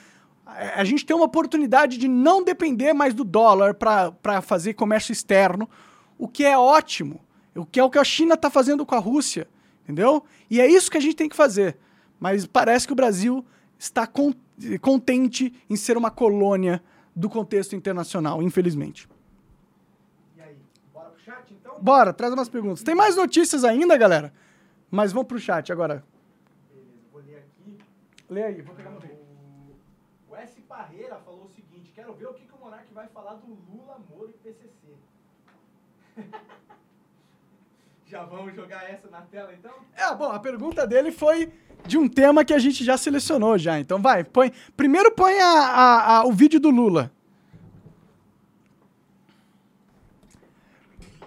A 0.48 0.84
gente 0.86 1.06
tem 1.06 1.16
uma 1.16 1.26
oportunidade 1.26 1.98
de 1.98 2.08
não 2.08 2.42
depender 2.42 2.94
mais 2.94 3.14
do 3.14 3.26
dólar 3.26 3.74
para 3.74 4.42
fazer 4.42 4.74
comércio 4.74 5.12
externo, 5.12 5.70
o 6.18 6.28
que 6.28 6.46
é 6.46 6.58
ótimo, 6.58 7.20
o 7.54 7.66
que 7.66 7.80
é 7.80 7.84
o 7.84 7.90
que 7.90 8.00
a 8.00 8.04
China 8.04 8.36
está 8.36 8.50
fazendo 8.50 8.86
com 8.86 8.96
a 8.96 9.00
Rússia, 9.00 9.48
entendeu? 9.84 10.24
E 10.50 10.62
é 10.62 10.66
isso 10.66 10.90
que 10.90 10.98
a 10.98 11.02
gente 11.02 11.16
tem 11.16 11.28
que 11.28 11.36
fazer. 11.36 11.78
Mas 12.20 12.48
parece 12.48 12.88
que 12.88 12.94
o 12.94 12.96
Brasil 12.96 13.46
está 13.78 14.08
contente 14.82 15.54
em 15.70 15.76
ser 15.76 15.98
uma 15.98 16.10
colônia 16.10 16.82
do 17.16 17.30
contexto 17.30 17.76
internacional, 17.76 18.42
infelizmente. 18.42 19.08
E 20.38 20.42
aí, 20.42 20.58
bora 20.94 21.10
pro 21.10 21.22
chat 21.22 21.54
então? 21.54 21.76
Bora, 21.80 22.14
traz 22.14 22.34
umas 22.34 22.48
perguntas. 22.50 22.84
Tem 22.84 22.96
mais 22.96 23.16
notícias 23.16 23.64
ainda, 23.64 23.98
galera? 23.98 24.34
Mas 24.90 25.12
vamos 25.12 25.28
pro 25.28 25.38
chat 25.40 25.72
agora. 25.72 26.04
Beleza, 26.72 26.88
vou 27.12 27.22
ler 27.22 27.38
aqui. 27.38 27.78
Lê 28.30 28.44
aí, 28.44 28.62
vou 28.62 28.74
pegar. 28.74 28.97
Parreira 30.78 31.16
falou 31.26 31.46
o 31.46 31.50
seguinte: 31.50 31.92
quero 31.96 32.14
ver 32.14 32.28
o 32.28 32.34
que, 32.36 32.46
que 32.46 32.54
o 32.54 32.60
Monark 32.64 32.86
vai 32.94 33.08
falar 33.08 33.34
do 33.34 33.48
Lula, 33.48 34.00
Moro 34.12 34.30
e 34.30 34.34
PCC. 34.34 34.96
Já 38.06 38.24
vamos 38.24 38.54
jogar 38.54 38.88
essa 38.90 39.10
na 39.10 39.22
tela 39.22 39.52
então? 39.54 39.74
É, 39.96 40.14
bom, 40.16 40.32
a 40.32 40.40
pergunta 40.40 40.86
dele 40.86 41.12
foi 41.12 41.52
de 41.86 41.98
um 41.98 42.08
tema 42.08 42.46
que 42.46 42.54
a 42.54 42.60
gente 42.60 42.82
já 42.86 42.96
selecionou 42.96 43.58
já. 43.58 43.78
Então 43.80 44.02
vai, 44.02 44.24
põe. 44.24 44.54
Primeiro 44.78 45.12
põe 45.12 45.38
a, 45.42 45.50
a, 45.50 46.18
a, 46.20 46.26
o 46.26 46.32
vídeo 46.32 46.58
do 46.58 46.70
Lula. 46.70 47.12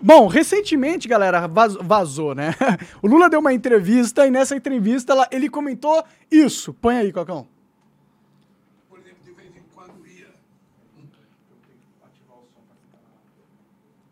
Bom, 0.00 0.26
recentemente, 0.26 1.07
galera, 1.07 1.47
vazou, 1.47 2.35
né? 2.35 2.54
O 3.02 3.07
Lula 3.07 3.28
deu 3.28 3.40
uma 3.40 3.52
entrevista 3.52 4.26
e 4.26 4.30
nessa 4.30 4.57
entrevista 4.57 5.12
ele 5.30 5.50
comentou 5.50 6.02
isso. 6.30 6.73
Põe 6.73 6.97
aí, 6.97 7.12
Cocão. 7.12 7.60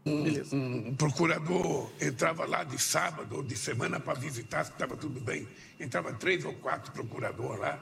Um, 0.08 0.88
um, 0.88 0.94
procurador 0.94 1.90
entrava 2.00 2.44
lá 2.46 2.64
de 2.64 2.78
sábado 2.78 3.36
ou 3.36 3.42
de 3.42 3.56
semana 3.56 4.00
para 4.00 4.18
visitar 4.18 4.64
se 4.64 4.72
estava 4.72 4.96
tudo 4.96 5.20
bem. 5.20 5.46
Entrava 5.78 6.12
três 6.12 6.44
ou 6.44 6.54
quatro 6.54 6.92
procuradores 6.92 7.60
lá 7.60 7.78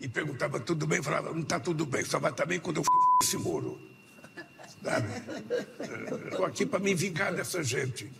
e 0.00 0.08
perguntava 0.08 0.58
tudo 0.58 0.86
bem, 0.86 1.02
falava, 1.02 1.32
não 1.32 1.42
está 1.42 1.60
tudo 1.60 1.86
bem, 1.86 2.04
só 2.04 2.18
vai 2.18 2.32
estar 2.32 2.44
bem 2.46 2.58
quando 2.58 2.78
eu 2.78 2.82
f 2.82 2.88
esse 3.22 3.36
muro. 3.36 3.80
Estou 6.30 6.44
aqui 6.44 6.66
para 6.66 6.80
me 6.80 6.94
vingar 6.94 7.32
dessa 7.32 7.62
gente. 7.62 8.10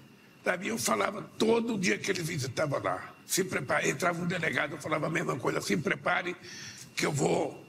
Sabe? 0.44 0.68
Eu 0.68 0.78
falava 0.78 1.22
todo 1.38 1.78
dia 1.78 1.99
que 1.99 2.11
ele 2.11 2.22
visitava 2.22 2.78
lá. 2.78 3.14
Se 3.26 3.44
prepare, 3.44 3.88
entrava 3.88 4.20
um 4.20 4.26
delegado, 4.26 4.72
eu 4.72 4.78
falava 4.78 5.06
a 5.06 5.11
mesma 5.11 5.37
coisa, 5.38 5.61
se 5.61 5.76
prepare 5.76 6.37
que 6.94 7.06
eu 7.06 7.12
vou, 7.12 7.64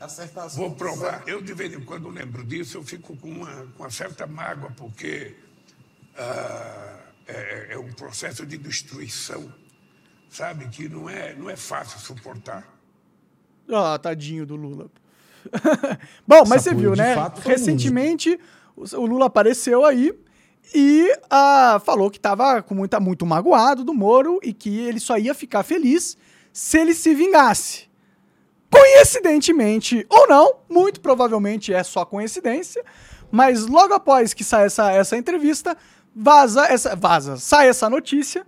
vou 0.56 0.76
provar. 0.76 1.24
Eu, 1.26 1.42
de 1.42 1.54
vez 1.54 1.74
em 1.74 1.80
quando, 1.82 2.10
lembro 2.10 2.44
disso, 2.44 2.78
eu 2.78 2.84
fico 2.84 3.16
com 3.18 3.30
uma, 3.30 3.68
com 3.78 3.84
uma 3.84 3.90
certa 3.90 4.28
mágoa, 4.28 4.72
porque 4.76 5.36
ah, 6.18 7.00
é, 7.28 7.68
é, 7.72 7.78
um 7.78 7.92
processo 7.92 8.46
de 8.46 8.58
destruição, 8.58 9.52
sabe? 10.30 10.68
Que 10.70 10.88
não 10.88 11.10
é, 11.10 11.34
não 11.34 11.50
é 11.50 11.56
fácil 11.56 12.00
suportar. 12.00 12.68
Ah, 13.72 13.98
tadinho 13.98 14.46
do 14.46 14.56
Lula. 14.56 14.90
Bom, 16.28 16.44
mas 16.48 16.64
você 16.64 16.74
viu, 16.74 16.96
né? 16.96 17.16
Recentemente, 17.44 18.40
o 18.76 19.06
Lula 19.06 19.26
apareceu 19.26 19.86
aí 19.86 20.14
e 20.74 21.12
ah, 21.30 21.82
falou 21.84 22.10
que 22.10 22.18
estava 22.18 22.62
com 22.62 22.76
muita, 22.76 23.00
muito 23.00 23.26
magoado 23.26 23.84
do 23.84 23.94
Moro 23.94 24.40
e 24.44 24.54
que 24.54 24.80
ele 24.80 25.00
só 25.00 25.18
ia 25.18 25.34
ficar 25.34 25.64
feliz 25.64 26.18
se 26.52 26.78
ele 26.78 26.94
se 26.94 27.14
vingasse. 27.14 27.92
Coincidentemente 28.70 30.06
ou 30.10 30.28
não, 30.28 30.56
muito 30.70 31.00
provavelmente 31.00 31.74
é 31.74 31.84
só 31.84 32.06
coincidência, 32.06 32.84
mas 33.32 33.68
logo 33.68 33.94
após 33.94 34.34
que 34.34 34.44
sai 34.44 34.66
essa, 34.66 34.92
essa 34.92 35.18
entrevista, 35.18 35.78
vaza 36.16 36.66
essa, 36.66 36.96
vaza, 36.96 37.38
sai 37.38 37.68
essa 37.68 37.90
notícia 37.90 38.46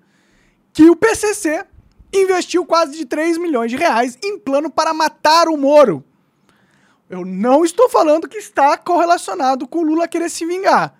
que 0.74 0.90
o 0.90 0.96
PCC 0.96 1.66
investiu 2.14 2.66
quase 2.66 2.98
de 2.98 3.06
3 3.06 3.38
milhões 3.38 3.72
de 3.72 3.78
reais 3.78 4.18
em 4.24 4.38
plano 4.38 4.70
para 4.70 4.94
matar 4.94 5.48
o 5.48 5.58
Moro. 5.58 6.04
Eu 7.10 7.24
não 7.24 7.64
estou 7.64 7.90
falando 7.90 8.28
que 8.28 8.38
está 8.38 8.78
correlacionado 8.78 9.68
com 9.68 9.80
o 9.80 9.84
Lula 9.84 10.08
querer 10.08 10.30
se 10.30 10.46
vingar. 10.46 10.96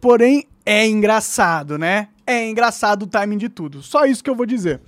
Porém, 0.00 0.46
é 0.64 0.86
engraçado, 0.86 1.78
né? 1.78 2.08
É 2.26 2.48
engraçado 2.48 3.04
o 3.04 3.06
timing 3.06 3.38
de 3.38 3.48
tudo. 3.48 3.82
Só 3.82 4.04
isso 4.04 4.22
que 4.22 4.28
eu 4.28 4.34
vou 4.34 4.44
dizer. 4.44 4.80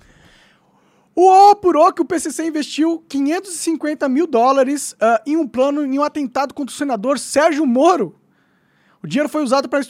O 1.14 1.50
apurou 1.50 1.92
que 1.92 2.02
o 2.02 2.04
PCC 2.04 2.46
investiu 2.46 3.04
550 3.08 4.08
mil 4.08 4.26
dólares 4.26 4.92
uh, 4.92 5.20
em 5.26 5.36
um 5.36 5.48
plano, 5.48 5.84
em 5.84 5.98
um 5.98 6.02
atentado 6.02 6.54
contra 6.54 6.72
o 6.72 6.76
senador 6.76 7.18
Sérgio 7.18 7.66
Moro, 7.66 8.14
o 9.02 9.06
dinheiro 9.06 9.28
foi 9.28 9.42
usado 9.42 9.68
para 9.68 9.80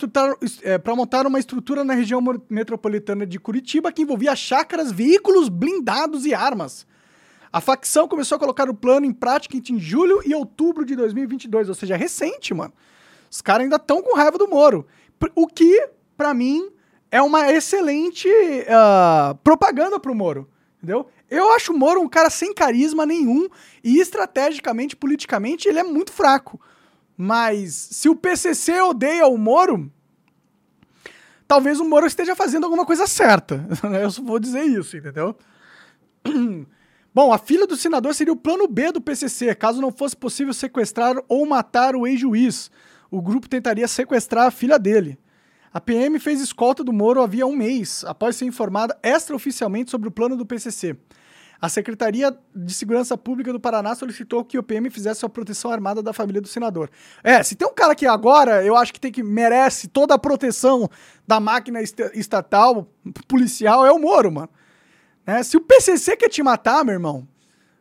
é, 0.63 0.95
montar 0.95 1.27
uma 1.27 1.39
estrutura 1.39 1.83
na 1.83 1.95
região 1.95 2.23
metropolitana 2.49 3.27
de 3.27 3.39
Curitiba 3.39 3.91
que 3.91 4.03
envolvia 4.03 4.37
chácaras, 4.37 4.93
veículos 4.93 5.49
blindados 5.49 6.27
e 6.27 6.35
armas. 6.35 6.87
A 7.51 7.61
facção 7.61 8.07
começou 8.07 8.37
a 8.37 8.39
colocar 8.39 8.69
o 8.69 8.75
plano 8.75 9.07
em 9.07 9.13
prática 9.13 9.57
em 9.57 9.79
julho 9.79 10.21
e 10.27 10.35
outubro 10.35 10.85
de 10.85 10.95
2022, 10.95 11.71
ou 11.71 11.75
seja, 11.75 11.97
recente, 11.97 12.53
mano. 12.53 12.73
Os 13.31 13.41
caras 13.41 13.63
ainda 13.63 13.77
estão 13.77 14.03
com 14.03 14.15
raiva 14.15 14.37
do 14.37 14.47
Moro. 14.47 14.87
O 15.35 15.47
que, 15.47 15.89
para 16.17 16.35
mim, 16.35 16.71
é 17.11 17.23
uma 17.23 17.51
excelente 17.51 18.29
uh, 18.29 19.35
propaganda 19.43 19.99
pro 19.99 20.15
Moro. 20.15 20.49
Entendeu? 20.77 21.09
Eu 21.31 21.53
acho 21.53 21.73
o 21.73 21.79
Moro 21.79 22.01
um 22.01 22.09
cara 22.09 22.31
sem 22.31 22.55
carisma 22.55 23.05
nenhum 23.05 23.49
e 23.83 23.99
estrategicamente, 23.99 24.95
politicamente, 24.95 25.69
ele 25.69 25.79
é 25.79 25.83
muito 25.83 26.13
fraco. 26.13 26.61
Mas 27.21 27.75
se 27.75 28.09
o 28.09 28.15
PCC 28.15 28.81
odeia 28.81 29.27
o 29.27 29.37
Moro, 29.37 29.91
talvez 31.49 31.81
o 31.81 31.85
Moro 31.85 32.07
esteja 32.07 32.37
fazendo 32.37 32.63
alguma 32.63 32.87
coisa 32.87 33.09
certa. 33.09 33.67
Eu 34.01 34.09
só 34.13 34.23
vou 34.23 34.39
dizer 34.39 34.63
isso, 34.63 34.97
entendeu? 34.97 35.37
Bom, 37.13 37.33
a 37.33 37.39
filha 37.39 37.67
do 37.67 37.77
senador 37.77 38.15
seria 38.15 38.33
o 38.33 38.37
plano 38.37 38.69
B 38.69 38.93
do 38.93 39.01
PCC, 39.01 39.53
caso 39.57 39.81
não 39.81 39.91
fosse 39.91 40.17
possível 40.17 40.55
sequestrar 40.55 41.17
ou 41.27 41.45
matar 41.45 41.97
o 41.97 42.07
ex-juiz. 42.07 42.71
O 43.11 43.21
grupo 43.21 43.49
tentaria 43.49 43.89
sequestrar 43.89 44.47
a 44.47 44.51
filha 44.53 44.79
dele. 44.79 45.19
A 45.73 45.81
PM 45.81 46.21
fez 46.21 46.41
escolta 46.41 46.85
do 46.85 46.93
Moro 46.93 47.21
havia 47.21 47.47
um 47.47 47.57
mês, 47.57 48.05
após 48.07 48.37
ser 48.37 48.45
informada 48.45 48.97
extraoficialmente 49.03 49.91
sobre 49.91 50.07
o 50.09 50.13
plano 50.13 50.37
do 50.37 50.47
PCC. 50.47 50.97
A 51.61 51.69
Secretaria 51.69 52.37
de 52.55 52.73
Segurança 52.73 53.19
Pública 53.19 53.53
do 53.53 53.59
Paraná 53.59 53.93
solicitou 53.95 54.45
que 54.45 54.57
o 54.57 54.63
PM 54.63 54.89
fizesse 54.91 55.27
a 55.27 55.29
proteção 55.29 55.73
armada 55.73 56.01
da 56.01 56.13
família 56.13 56.41
do 56.41 56.47
senador. 56.47 56.89
É, 57.23 57.43
se 57.43 57.57
tem 57.57 57.67
um 57.67 57.75
cara 57.75 57.97
que 57.97 58.07
agora 58.07 58.65
eu 58.65 58.77
acho 58.77 58.93
que 58.93 59.01
tem 59.01 59.11
que 59.11 59.25
merece 59.25 59.89
toda 59.89 60.15
a 60.15 60.19
proteção 60.19 60.89
da 61.27 61.41
máquina 61.41 61.81
estatal, 61.83 62.87
policial, 63.27 63.85
é 63.85 63.91
o 63.91 63.99
Moro, 63.99 64.31
mano. 64.31 64.49
Né? 65.27 65.43
Se 65.43 65.57
o 65.57 65.61
PCC 65.61 66.17
quer 66.17 66.29
te 66.29 66.45
matar, 66.45 66.85
meu 66.85 66.95
irmão, 66.95 67.27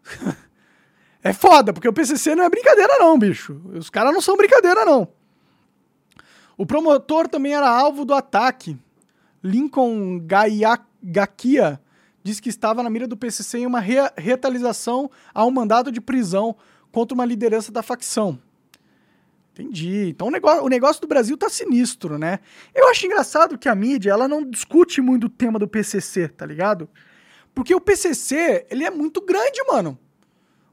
é 1.22 1.32
foda, 1.32 1.72
porque 1.72 1.88
o 1.88 1.94
PCC 1.94 2.34
não 2.34 2.46
é 2.46 2.50
brincadeira 2.50 2.98
não, 2.98 3.18
bicho. 3.20 3.62
Os 3.76 3.92
caras 3.92 4.12
não 4.12 4.22
são 4.22 4.36
brincadeira 4.36 4.86
não. 4.86 5.08
O 6.58 6.66
promotor 6.66 7.28
também 7.28 7.54
era 7.54 7.70
alvo 7.70 8.04
do 8.04 8.16
ataque. 8.16 8.76
Lincoln 9.44 10.20
Gaiakia 10.26 11.80
disse 12.28 12.42
que 12.42 12.50
estava 12.50 12.84
na 12.84 12.90
mira 12.90 13.08
do 13.08 13.16
PCC 13.16 13.60
em 13.60 13.66
uma 13.66 13.80
re 13.80 13.96
retaliação 14.18 15.10
a 15.34 15.46
um 15.46 15.52
mandato 15.52 15.92
de 15.92 16.02
prisão 16.02 16.56
contra 16.92 17.16
uma 17.16 17.26
liderança 17.26 17.72
da 17.72 17.82
facção. 17.82 18.40
Entendi. 19.54 20.10
Então 20.10 20.28
o 20.28 20.32
negócio, 20.32 20.64
o 20.64 20.68
negócio 20.68 21.02
do 21.02 21.08
Brasil 21.08 21.38
tá 21.38 21.50
sinistro, 21.50 22.18
né? 22.18 22.40
Eu 22.76 22.90
acho 22.90 23.06
engraçado 23.06 23.58
que 23.58 23.70
a 23.70 23.74
mídia, 23.74 24.12
ela 24.12 24.28
não 24.28 24.44
discute 24.44 25.02
muito 25.02 25.26
o 25.26 25.30
tema 25.30 25.58
do 25.58 25.68
PCC, 25.68 26.28
tá 26.28 26.46
ligado? 26.46 26.90
Porque 27.56 27.74
o 27.74 27.82
PCC, 27.82 28.68
ele 28.70 28.84
é 28.84 28.92
muito 28.92 29.22
grande, 29.22 29.64
mano. 29.68 29.98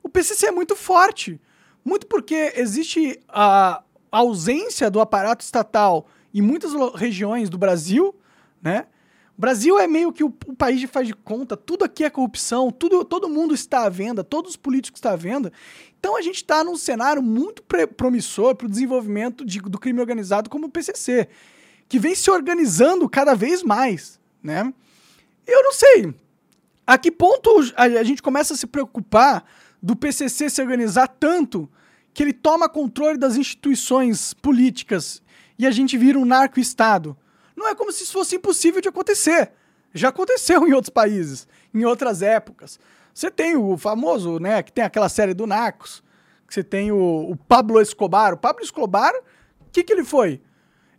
O 0.03 0.09
PCC 0.09 0.49
é 0.49 0.53
muito 0.53 0.77
forte. 0.77 1.41
Muito 1.85 2.07
porque 2.07 2.53
existe 2.57 3.19
a 3.29 3.83
ausência 4.11 4.91
do 4.91 5.01
aparato 5.01 5.45
estatal 5.45 6.07
em 6.35 6.43
muitas 6.43 6.73
regiões 6.95 7.49
do 7.49 7.57
Brasil, 7.57 8.15
né? 8.61 8.87
O 9.37 9.41
Brasil 9.41 9.79
é 9.79 9.87
meio 9.87 10.13
que 10.13 10.23
o, 10.23 10.33
o 10.47 10.55
país 10.55 10.79
de 10.79 10.87
faz 10.87 11.07
de 11.07 11.15
conta, 11.15 11.57
tudo 11.57 11.85
aqui 11.85 12.05
é 12.05 12.11
corrupção, 12.11 12.71
tudo, 12.71 13.05
todo 13.05 13.29
mundo 13.29 13.53
está 13.53 13.85
à 13.85 13.89
venda, 13.89 14.23
todos 14.23 14.53
os 14.53 14.57
políticos 14.57 14.99
estão 14.99 15.13
à 15.13 15.17
venda. 15.17 15.53
Então 15.99 16.17
a 16.17 16.23
gente 16.23 16.37
está 16.37 16.63
num 16.63 16.77
cenário 16.77 17.21
muito 17.23 17.63
promissor 17.97 18.55
para 18.55 18.67
o 18.67 18.71
desenvolvimento 18.71 19.45
de, 19.45 19.61
do 19.61 19.79
crime 19.79 20.01
organizado 20.01 20.49
como 20.49 20.67
o 20.67 20.71
PCC, 20.71 21.29
que 21.89 21.99
vem 21.99 22.15
se 22.15 22.31
organizando 22.31 23.09
cada 23.09 23.35
vez 23.35 23.63
mais, 23.63 24.21
né? 24.43 24.73
Eu 25.47 25.63
não 25.65 25.73
sei 25.73 26.15
a 26.87 26.97
que 26.99 27.11
ponto 27.11 27.51
a, 27.77 27.85
a 27.85 28.05
gente 28.05 28.23
começa 28.23 28.55
a 28.55 28.57
se 28.57 28.67
preocupar 28.67 29.45
do 29.83 29.97
PCC 29.97 30.49
se 30.49 30.63
organizar 30.63 31.09
tanto 31.09 31.69
que 32.13 32.23
ele 32.23 32.33
toma 32.33 32.69
controle 32.69 33.19
das 33.19 33.37
instituições 33.37 34.33
políticas 34.35 35.23
e 35.59 35.67
a 35.67 35.71
gente 35.71 35.99
vira 35.99 36.19
um 36.19 36.25
narco-estado. 36.25 37.17
Não 37.57 37.69
é 37.69 37.75
como 37.75 37.93
se 37.93 38.05
isso 38.05 38.13
fosse 38.13 38.37
impossível 38.37 38.81
de 38.81 38.89
acontecer. 38.89 39.53
Já 39.93 40.09
aconteceu 40.09 40.67
em 40.67 40.73
outros 40.73 40.91
países, 40.91 41.47
em 41.73 41.85
outras 41.85 42.21
épocas. 42.21 42.79
Você 43.13 43.31
tem 43.31 43.57
o 43.57 43.77
famoso, 43.77 44.41
né, 44.41 44.63
que 44.63 44.73
tem 44.73 44.85
aquela 44.85 45.09
série 45.09 45.35
do 45.35 45.47
Narcos, 45.47 46.03
que 46.49 46.55
você 46.55 46.65
tem 46.65 46.91
o, 46.91 47.31
o 47.31 47.37
Pablo 47.37 47.81
Escobar. 47.81 48.35
O 48.35 48.37
Pablo 48.37 48.63
Escobar, 48.63 49.13
o 49.61 49.71
que, 49.71 49.85
que 49.85 49.93
ele 49.93 50.05
foi? 50.05 50.41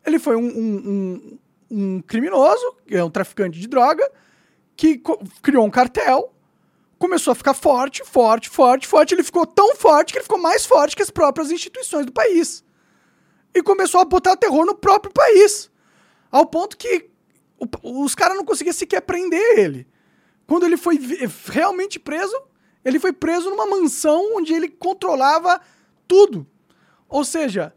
Ele 0.05 0.17
foi 0.17 0.37
um, 0.37 0.47
um, 0.47 0.77
um, 0.89 1.39
um 1.69 2.01
criminoso, 2.01 2.77
é 2.89 3.03
um 3.03 3.09
traficante 3.09 3.59
de 3.59 3.67
droga, 3.67 4.09
que 4.77 5.01
criou 5.41 5.65
um 5.65 5.69
cartel, 5.69 6.33
começou 6.97 7.31
a 7.31 7.35
ficar 7.35 7.53
forte, 7.53 8.03
forte, 8.03 8.49
forte, 8.49 8.87
forte. 8.87 9.13
Ele 9.13 9.23
ficou 9.23 9.45
tão 9.45 9.75
forte 9.75 10.13
que 10.13 10.19
ele 10.19 10.23
ficou 10.23 10.37
mais 10.37 10.65
forte 10.65 10.95
que 10.95 11.01
as 11.01 11.09
próprias 11.09 11.51
instituições 11.51 12.05
do 12.05 12.11
país. 12.11 12.63
E 13.53 13.61
começou 13.61 14.01
a 14.01 14.05
botar 14.05 14.35
terror 14.35 14.65
no 14.65 14.75
próprio 14.75 15.11
país. 15.13 15.69
Ao 16.35 16.45
ponto 16.45 16.75
que 16.75 17.09
os 17.81 18.13
caras 18.13 18.35
não 18.35 18.43
conseguiam 18.43 18.73
sequer 18.73 18.99
prender 18.99 19.57
ele. 19.57 19.87
Quando 20.45 20.65
ele 20.65 20.75
foi 20.75 20.99
realmente 21.45 21.97
preso, 21.97 22.35
ele 22.83 22.99
foi 22.99 23.13
preso 23.13 23.49
numa 23.49 23.65
mansão 23.65 24.35
onde 24.35 24.53
ele 24.53 24.67
controlava 24.67 25.61
tudo. 26.05 26.45
Ou 27.07 27.23
seja, 27.23 27.73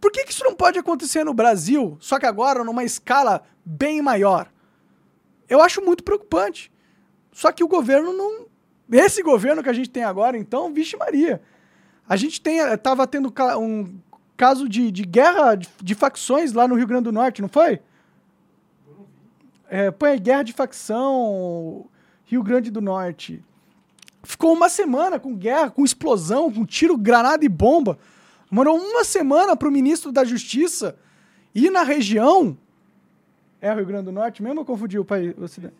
por 0.00 0.12
que, 0.12 0.24
isso 0.28 0.44
não 0.44 0.54
pode 0.54 0.78
acontecer 0.78 1.24
no 1.24 1.34
Brasil, 1.34 1.96
só 1.98 2.20
que 2.20 2.26
agora 2.26 2.62
numa 2.62 2.84
escala 2.84 3.42
bem 3.64 4.00
maior? 4.00 4.48
Eu 5.48 5.60
acho 5.60 5.82
muito 5.82 6.04
preocupante. 6.04 6.70
Só 7.32 7.50
que 7.50 7.64
o 7.64 7.68
governo 7.68 8.12
não. 8.12 8.46
Esse 8.92 9.24
governo 9.24 9.60
que 9.60 9.68
a 9.68 9.72
gente 9.72 9.90
tem 9.90 10.04
agora, 10.04 10.38
então, 10.38 10.72
vixe 10.72 10.96
Maria. 10.96 11.42
A 12.08 12.14
gente 12.14 12.40
tem, 12.40 12.60
eh, 12.60 12.76
tava 12.76 13.08
tendo 13.08 13.34
um 13.58 13.98
caso 14.36 14.68
de, 14.68 14.90
de 14.90 15.04
guerra 15.04 15.54
de, 15.54 15.68
de 15.82 15.94
facções 15.94 16.52
lá 16.52 16.68
no 16.68 16.74
Rio 16.74 16.86
Grande 16.86 17.04
do 17.04 17.12
Norte, 17.12 17.42
não 17.42 17.48
foi? 17.48 17.80
É, 19.68 19.90
põe 19.90 20.20
guerra 20.20 20.42
de 20.42 20.52
facção, 20.52 21.86
Rio 22.24 22.42
Grande 22.42 22.70
do 22.70 22.80
Norte. 22.80 23.44
Ficou 24.22 24.52
uma 24.52 24.68
semana 24.68 25.18
com 25.18 25.34
guerra, 25.34 25.70
com 25.70 25.84
explosão, 25.84 26.52
com 26.52 26.64
tiro, 26.64 26.96
granada 26.96 27.44
e 27.44 27.48
bomba. 27.48 27.98
Demorou 28.50 28.76
uma 28.76 29.04
semana 29.04 29.56
para 29.56 29.68
o 29.68 29.72
ministro 29.72 30.12
da 30.12 30.24
Justiça 30.24 30.96
ir 31.54 31.70
na 31.70 31.82
região. 31.82 32.56
É 33.60 33.72
o 33.72 33.76
Rio 33.76 33.86
Grande 33.86 34.04
do 34.04 34.12
Norte 34.12 34.42
mesmo 34.42 34.60
ou 34.60 34.66
confundi 34.66 34.98
o 34.98 35.04
país? 35.04 35.34
Você... 35.36 35.70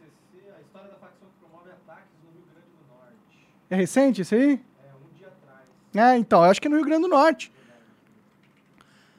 É 3.69 3.75
recente 3.75 4.23
isso 4.23 4.35
aí? 4.35 4.53
É, 4.53 4.89
um 4.95 5.19
dia 5.19 5.27
atrás. 5.27 6.15
É, 6.15 6.17
então, 6.17 6.45
eu 6.45 6.51
acho 6.51 6.61
que 6.61 6.69
é 6.69 6.71
no 6.71 6.77
Rio 6.77 6.85
Grande 6.85 7.03
do 7.03 7.09
Norte. 7.09 7.53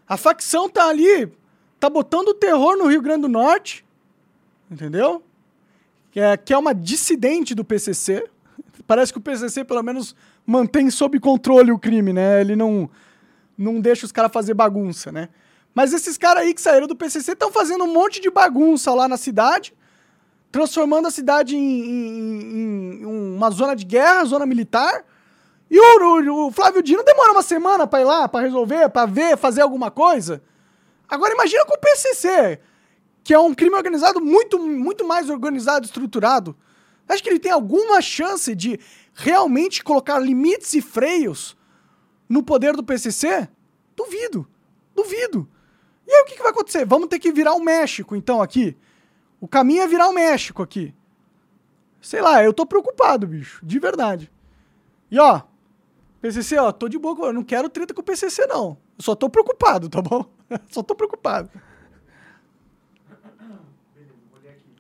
A 0.08 0.18
facção 0.18 0.70
tá 0.70 0.88
ali, 0.88 1.32
tá 1.80 1.90
botando 1.90 2.34
terror 2.34 2.78
no 2.78 2.88
Rio 2.88 3.02
Grande 3.02 3.24
do 3.24 3.28
Norte, 3.28 3.86
entendeu? 4.70 5.24
Que 6.12 6.20
é, 6.20 6.38
que 6.38 6.54
é 6.54 6.58
uma 6.58 6.74
dissidente 6.74 7.54
do 7.54 7.66
PCC. 7.66 8.28
Parece 8.86 9.12
que 9.12 9.20
o 9.20 9.22
PCC, 9.22 9.64
pelo 9.64 9.84
menos, 9.84 10.16
mantém 10.46 10.90
sob 10.90 11.20
controle 11.20 11.72
o 11.72 11.80
crime, 11.80 12.14
né? 12.14 12.42
Ele 12.42 12.56
não, 12.56 12.90
não 13.58 13.82
deixa 13.82 14.06
os 14.06 14.12
caras 14.12 14.32
fazer 14.32 14.54
bagunça, 14.54 15.12
né? 15.12 15.30
Mas 15.76 15.94
esses 15.94 16.18
caras 16.18 16.44
aí 16.44 16.54
que 16.54 16.62
saíram 16.62 16.88
do 16.88 16.96
PCC 16.96 17.34
estão 17.34 17.52
fazendo 17.52 17.84
um 17.84 17.94
monte 17.94 18.20
de 18.20 18.32
bagunça 18.32 18.94
lá 18.94 19.08
na 19.08 19.18
cidade 19.18 19.74
transformando 20.52 21.08
a 21.08 21.12
cidade 21.12 21.56
em, 21.56 21.60
em, 21.60 23.02
em 23.02 23.06
uma 23.06 23.50
zona 23.50 23.76
de 23.76 23.86
guerra, 23.86 24.26
zona 24.26 24.46
militar. 24.46 25.04
E 25.70 25.80
o, 25.80 26.22
o, 26.32 26.48
o 26.48 26.52
Flávio 26.52 26.82
Dino 26.82 27.04
demora 27.04 27.32
uma 27.32 27.42
semana 27.42 27.86
para 27.86 28.02
ir 28.02 28.06
lá, 28.06 28.28
para 28.28 28.46
resolver, 28.46 28.90
para 28.90 29.06
ver, 29.06 29.38
fazer 29.38 29.62
alguma 29.62 29.92
coisa. 29.92 30.42
Agora 31.08 31.34
imagina 31.34 31.66
com 31.66 31.76
o 31.76 31.80
PCC, 31.80 32.60
que 33.24 33.34
é 33.34 33.40
um 33.40 33.54
crime 33.54 33.76
organizado 33.76 34.22
muito, 34.22 34.60
muito 34.60 35.06
mais 35.06 35.30
organizado, 35.30 35.86
estruturado. 35.86 36.56
Acho 37.08 37.24
que 37.24 37.30
ele 37.30 37.40
tem 37.40 37.52
alguma 37.52 38.02
chance 38.02 38.54
de 38.54 38.80
realmente 39.14 39.84
colocar 39.84 40.20
limites 40.20 40.74
e 40.74 40.82
freios 40.82 41.58
no 42.28 42.44
poder 42.44 42.76
do 42.76 42.84
PCC? 42.84 43.48
Duvido, 43.96 44.48
duvido. 44.94 45.50
E 46.06 46.12
aí 46.12 46.22
o 46.22 46.26
que, 46.26 46.36
que 46.36 46.42
vai 46.42 46.52
acontecer? 46.52 46.86
Vamos 46.86 47.08
ter 47.08 47.20
que 47.20 47.32
virar 47.32 47.54
o 47.54 47.64
México, 47.64 48.16
então, 48.16 48.42
aqui. 48.42 48.78
O 49.40 49.48
caminho 49.48 49.84
é 49.84 49.88
virar 49.88 50.08
o 50.10 50.14
México 50.14 50.62
aqui. 50.62 50.94
Sei 52.02 52.22
lá, 52.22 52.44
eu 52.44 52.54
tô 52.54 52.66
preocupado, 52.66 53.28
bicho. 53.28 53.66
De 53.66 53.80
verdade. 53.80 54.32
E 55.12 55.20
ó, 55.20 55.42
PCC, 56.22 56.58
ó, 56.58 56.72
tô 56.72 56.90
de 56.90 56.98
boa. 56.98 57.28
Eu 57.28 57.34
não 57.34 57.44
quero 57.44 57.70
treta 57.70 57.94
com 57.94 58.02
o 58.02 58.04
PCC, 58.04 58.46
não. 58.48 58.78
Eu 58.98 59.04
só 59.04 59.16
tô 59.16 59.30
preocupado, 59.30 59.90
tá 59.90 60.02
bom? 60.02 60.26
só 60.70 60.82
tô 60.82 60.96
preocupado. 60.96 61.50
Beleza, 63.94 64.14
vou 64.32 64.40
ler 64.42 64.50
aqui. 64.50 64.76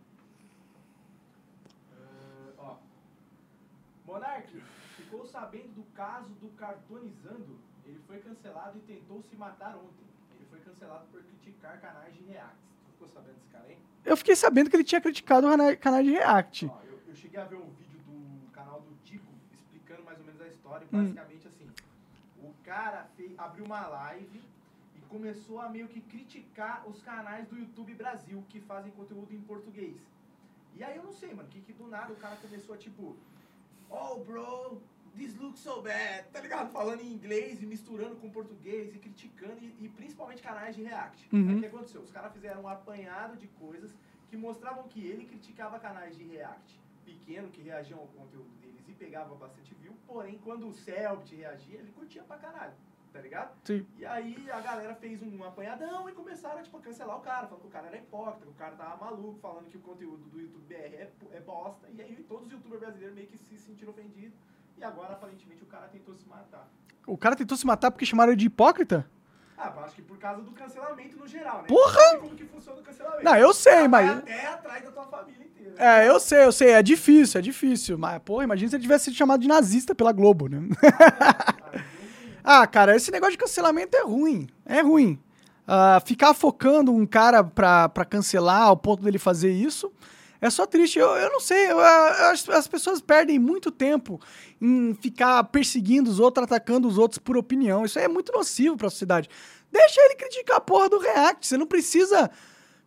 Uh, 1.92 2.54
ó. 2.58 2.76
Monark, 4.06 4.62
ficou 4.96 5.26
sabendo 5.26 5.74
do 5.76 5.84
caso 5.96 6.30
do 6.42 6.50
Cartonizando? 6.50 7.60
Ele 7.86 8.00
foi 8.08 8.20
cancelado 8.20 8.78
e 8.78 8.82
tentou 8.82 9.24
se 9.30 9.36
matar 9.36 9.76
ontem. 9.78 10.06
Ele 10.36 10.46
foi 10.50 10.60
cancelado 10.60 11.06
por 11.12 11.22
criticar 11.22 11.80
canais 11.80 12.14
de 12.14 12.24
reacts. 12.24 12.68
Tu 12.86 12.92
ficou 12.94 13.08
sabendo 13.10 13.36
desse 13.36 13.48
cara 13.48 13.66
aí? 13.68 13.78
Eu 14.08 14.16
fiquei 14.16 14.36
sabendo 14.36 14.70
que 14.70 14.76
ele 14.76 14.84
tinha 14.86 15.02
criticado 15.02 15.48
o 15.48 15.78
canal 15.78 16.02
de 16.02 16.12
React. 16.12 16.68
Ó, 16.68 16.80
eu, 16.88 17.00
eu, 17.10 17.16
cheguei 17.16 17.40
a 17.40 17.44
ver 17.44 17.58
um 17.58 17.70
vídeo 17.72 18.00
do 18.08 18.50
canal 18.52 18.80
do 18.80 18.96
Dico 19.04 19.26
explicando 19.52 20.04
mais 20.04 20.18
ou 20.18 20.26
história. 20.88 21.10
Hum. 21.10 21.14
Basicamente 21.14 21.48
assim, 21.48 21.68
o 22.42 22.54
cara 22.64 23.08
fez, 23.16 23.38
abriu 23.38 23.66
uma 23.66 23.86
live 23.88 24.42
e 24.96 25.00
começou 25.10 25.60
a 25.60 25.70
meio 25.70 25.88
que 25.88 26.02
criticar 26.02 26.88
os 26.88 27.02
canais 27.02 27.48
do 27.48 27.58
YouTube 27.58 27.94
Brasil 27.94 28.44
que 28.50 28.60
fazem 28.62 28.92
conteúdo 28.92 29.34
em 29.34 29.42
português. 29.42 29.98
E 30.76 30.84
aí 30.84 30.96
eu 30.96 31.04
não 31.04 31.14
sei, 31.14 31.34
mano, 31.34 31.50
que, 31.50 31.62
que 31.62 31.74
do 31.74 31.88
nada 31.88 32.14
o 32.14 32.16
cara 32.18 32.36
começou 32.38 32.76
a 32.76 32.78
tipo, 32.78 33.16
oh 33.90 34.20
bro, 34.24 34.82
this 35.18 35.36
looks 35.36 35.60
so 35.60 35.82
bad, 35.82 36.28
tá 36.32 36.40
ligado? 36.40 36.72
Falando 36.72 37.02
em 37.02 37.12
inglês 37.12 37.62
e 37.62 37.66
misturando 37.66 38.16
com 38.18 38.30
português 38.30 38.96
e 38.96 39.00
criticando, 39.00 39.58
e, 39.60 39.76
e 39.82 39.90
principalmente 39.90 40.42
canais 40.42 40.76
de 40.76 40.84
React. 40.84 41.28
Uhum. 41.34 41.50
Aí 41.50 41.56
o 41.56 41.60
que 41.60 41.66
aconteceu? 41.66 42.02
Os 42.02 42.12
caras 42.12 42.32
fizeram 42.32 42.62
um 42.62 42.68
apanhado 42.68 43.36
de 43.38 43.48
coisas 43.48 43.92
que 44.30 44.38
mostravam 44.38 44.88
que 44.88 45.04
ele 45.04 45.26
criticava 45.26 45.80
canais 45.80 46.16
de 46.16 46.24
React 46.24 46.87
pequeno 47.08 47.50
que 47.50 47.62
reagiam 47.62 48.00
ao 48.00 48.08
conteúdo 48.08 48.50
deles 48.60 48.88
e 48.88 48.94
pegava 48.94 49.34
bastante 49.36 49.74
view, 49.76 49.96
porém 50.06 50.38
quando 50.44 50.68
o 50.68 50.74
Selbit 50.74 51.34
reagia, 51.36 51.80
ele 51.80 51.92
curtia 51.92 52.24
pra 52.24 52.38
caralho. 52.38 52.74
Tá 53.14 53.22
ligado? 53.22 53.58
Sim. 53.64 53.88
E 53.98 54.06
aí 54.06 54.52
a 54.52 54.60
galera 54.60 54.94
fez 54.94 55.24
um 55.24 55.44
apanhadão 55.44 56.08
e 56.08 56.12
começaram 56.12 56.62
tipo, 56.62 56.78
a 56.78 56.82
cancelar 56.82 57.18
o 57.18 57.22
cara, 57.22 57.48
falando 57.48 57.62
que 57.62 57.68
o 57.68 57.72
cara 57.72 57.88
era 57.88 57.98
hipócrita, 57.98 58.46
que 58.46 58.52
o 58.52 58.56
cara 58.56 58.76
tava 58.76 59.06
maluco, 59.06 59.40
falando 59.40 59.70
que 59.70 59.78
o 59.78 59.82
conteúdo 59.82 60.30
do 60.30 60.40
YouTube 60.40 60.66
BR 60.68 60.76
é, 60.76 61.12
é 61.32 61.40
bosta. 61.40 61.88
E 61.90 62.02
aí 62.02 62.16
todos 62.28 62.46
os 62.46 62.52
youtubers 62.52 62.82
brasileiros 62.82 63.16
meio 63.16 63.28
que 63.28 63.38
se 63.38 63.58
sentiram 63.58 63.92
ofendidos 63.92 64.38
e 64.78 64.84
agora, 64.84 65.14
aparentemente, 65.14 65.64
o 65.64 65.66
cara 65.66 65.88
tentou 65.88 66.14
se 66.14 66.28
matar. 66.28 66.70
O 67.08 67.18
cara 67.18 67.36
tentou 67.36 67.58
se 67.58 67.66
matar 67.66 67.90
porque 67.90 68.06
chamaram 68.06 68.34
ele 68.34 68.40
de 68.40 68.46
hipócrita? 68.48 69.10
Ah, 69.58 69.74
acho 69.84 69.96
que 69.96 70.04
por 70.04 70.18
causa 70.20 70.44
do 70.44 70.52
cancelamento 70.52 71.18
no 71.18 71.28
geral, 71.28 71.58
né? 71.58 71.68
Porra! 71.68 72.18
Como 72.20 72.36
que 72.36 72.46
funciona 72.46 72.80
o 72.80 72.84
cancelamento. 72.84 73.24
Não, 73.24 73.36
eu 73.36 73.54
sei, 73.54 73.82
tá 73.82 73.88
mas... 73.90 74.18
até 74.20 74.48
atrás 74.48 74.84
da 74.84 74.92
tua 74.92 75.06
família 75.06 75.46
inteira. 75.46 75.74
É, 75.80 76.08
eu 76.08 76.20
sei, 76.20 76.44
eu 76.44 76.52
sei. 76.52 76.72
É 76.72 76.84
difícil, 76.84 77.40
é 77.40 77.42
difícil. 77.42 77.98
Mas, 77.98 78.20
porra, 78.20 78.44
imagina 78.44 78.70
se 78.70 78.76
ele 78.76 78.84
tivesse 78.84 79.06
sido 79.06 79.16
chamado 79.16 79.42
de 79.42 79.48
nazista 79.48 79.96
pela 79.96 80.12
Globo, 80.12 80.48
né? 80.48 80.62
ah, 82.44 82.68
cara, 82.68 82.96
esse 82.96 83.10
negócio 83.10 83.32
de 83.32 83.40
cancelamento 83.40 83.98
é 83.98 84.04
ruim. 84.04 84.48
É 84.64 84.82
ruim. 84.82 85.20
Uh, 85.68 86.06
ficar 86.06 86.34
focando 86.36 86.94
um 86.94 87.06
cara 87.06 87.44
pra, 87.44 87.90
pra 87.90 88.06
cancelar 88.06 88.62
ao 88.62 88.78
ponto 88.78 89.04
dele 89.04 89.18
fazer 89.18 89.52
isso 89.52 89.92
é 90.40 90.50
só 90.50 90.66
triste. 90.66 91.00
Eu, 91.00 91.08
eu 91.10 91.30
não 91.32 91.40
sei. 91.40 91.72
Eu, 91.72 91.80
as, 91.80 92.48
as 92.50 92.68
pessoas 92.68 93.02
perdem 93.02 93.40
muito 93.40 93.72
tempo 93.72 94.20
em 94.62 94.94
ficar 94.96 95.44
perseguindo 95.46 96.10
os 96.10 96.20
outros, 96.20 96.44
atacando 96.44 96.88
os 96.88 96.98
outros 96.98 97.18
por 97.18 97.38
opinião. 97.38 97.86
Isso 97.86 97.98
aí 97.98 98.06
é 98.06 98.10
muito 98.10 98.32
nocivo 98.32 98.78
para 98.78 98.88
a 98.88 98.90
sociedade. 98.92 99.30
Deixa 99.72 100.02
ele 100.02 100.16
criticar 100.16 100.58
a 100.58 100.62
porra 100.62 100.90
do 100.90 101.00
React. 101.00 101.46
Você 101.46 101.58
não 101.58 101.68
precisa 101.68 102.30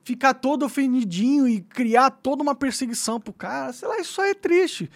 ficar 0.02 0.34
todo 0.34 0.64
ofendidinho 0.64 1.46
e 1.48 1.60
criar 1.60 2.10
toda 2.10 2.42
uma 2.42 2.54
perseguição 2.54 3.20
pro 3.20 3.32
cara. 3.32 3.72
Sei 3.72 3.86
lá, 3.86 3.98
isso 3.98 4.20
aí 4.20 4.30
é 4.30 4.34
triste. 4.34 4.90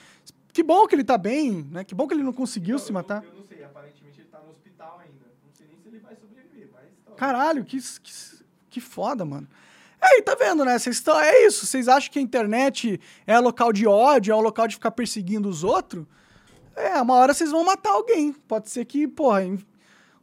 Que 0.52 0.62
bom 0.62 0.86
que 0.86 0.94
ele 0.94 1.04
tá 1.04 1.18
bem, 1.18 1.64
né? 1.70 1.84
Que 1.84 1.94
bom 1.94 2.06
que 2.06 2.14
ele 2.14 2.22
não 2.22 2.32
conseguiu 2.32 2.78
se 2.78 2.92
matar. 2.92 3.24
Eu, 3.24 3.30
eu, 3.30 3.38
não 3.38 3.44
sei, 3.44 3.64
aparentemente 3.64 4.20
ele 4.20 4.28
tá 4.28 4.38
no 4.40 4.50
hospital 4.50 5.00
ainda. 5.00 5.26
Não 5.44 5.52
sei 5.52 5.66
nem 5.66 5.78
se 5.78 5.88
ele 5.88 5.98
vai 5.98 6.14
sobreviver, 6.14 6.68
mas. 6.72 6.84
Tá 7.04 7.12
Caralho, 7.16 7.64
que, 7.64 7.78
que, 7.78 8.12
que 8.70 8.80
foda, 8.80 9.24
mano. 9.24 9.48
Aí, 10.06 10.20
tá 10.20 10.34
vendo, 10.34 10.66
né? 10.66 10.78
Vocês 10.78 10.96
estão. 10.96 11.18
É 11.18 11.46
isso. 11.46 11.64
Vocês 11.64 11.88
acham 11.88 12.12
que 12.12 12.18
a 12.18 12.22
internet 12.22 13.00
é 13.26 13.38
local 13.38 13.72
de 13.72 13.86
ódio, 13.86 14.32
é 14.32 14.34
o 14.34 14.40
local 14.40 14.68
de 14.68 14.74
ficar 14.74 14.90
perseguindo 14.90 15.48
os 15.48 15.64
outros? 15.64 16.04
É, 16.76 17.00
uma 17.00 17.14
hora 17.14 17.32
vocês 17.32 17.50
vão 17.50 17.64
matar 17.64 17.92
alguém. 17.92 18.32
Pode 18.46 18.68
ser 18.68 18.84
que, 18.84 19.08
porra, 19.08 19.40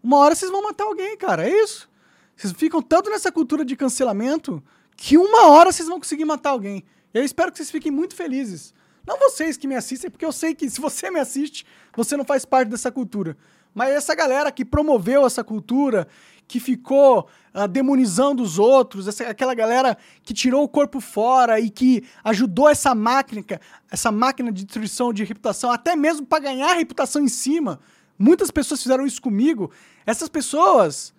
uma 0.04 0.18
hora 0.18 0.36
vocês 0.36 0.52
vão 0.52 0.62
matar 0.62 0.84
alguém, 0.84 1.18
cara. 1.18 1.50
É 1.50 1.64
isso. 1.64 1.90
Vocês 2.36 2.54
ficam 2.54 2.82
tanto 2.82 3.10
nessa 3.10 3.32
cultura 3.32 3.66
de 3.66 3.76
cancelamento 3.76 4.62
que 4.96 5.18
uma 5.18 5.48
hora 5.48 5.72
vocês 5.72 5.88
vão 5.88 6.00
conseguir 6.00 6.26
matar 6.26 6.52
alguém. 6.52 6.84
E 7.12 7.18
eu 7.18 7.24
espero 7.24 7.52
que 7.52 7.58
vocês 7.58 7.72
fiquem 7.72 7.92
muito 7.92 8.16
felizes 8.16 8.74
Não 9.06 9.18
vocês 9.18 9.58
que 9.58 9.68
me 9.68 9.76
assistem, 9.76 10.12
porque 10.12 10.26
eu 10.26 10.32
sei 10.32 10.54
que 10.54 10.70
se 10.70 10.80
você 10.80 11.10
me 11.10 11.20
assiste, 11.20 11.66
você 11.96 12.16
não 12.16 12.24
faz 12.24 12.46
parte 12.46 12.70
dessa 12.70 12.92
cultura. 12.92 13.36
Mas 13.74 13.92
essa 13.92 14.14
galera 14.14 14.52
que 14.52 14.66
promoveu 14.66 15.26
essa 15.26 15.44
cultura, 15.44 16.08
que 16.52 16.60
ficou 16.60 17.30
uh, 17.56 17.66
demonizando 17.66 18.44
os 18.44 18.60
outros, 18.60 19.08
essa, 19.08 19.24
aquela 19.24 19.54
galera 19.54 19.98
que 20.22 20.34
tirou 20.34 20.64
o 20.64 20.68
corpo 20.68 21.00
fora 21.00 21.62
e 21.62 21.70
que 21.70 22.04
ajudou 22.26 22.68
essa 22.68 22.94
máquina, 22.94 23.42
essa 23.90 24.12
máquina 24.12 24.52
de 24.52 24.66
destruição 24.66 25.14
de 25.14 25.24
reputação, 25.24 25.72
até 25.72 25.96
mesmo 25.96 26.26
para 26.26 26.44
ganhar 26.44 26.74
reputação 26.74 27.22
em 27.24 27.30
cima. 27.30 27.80
Muitas 28.20 28.52
pessoas 28.52 28.84
fizeram 28.84 29.06
isso 29.06 29.22
comigo. 29.22 29.72
Essas 30.06 30.28
pessoas 30.28 31.14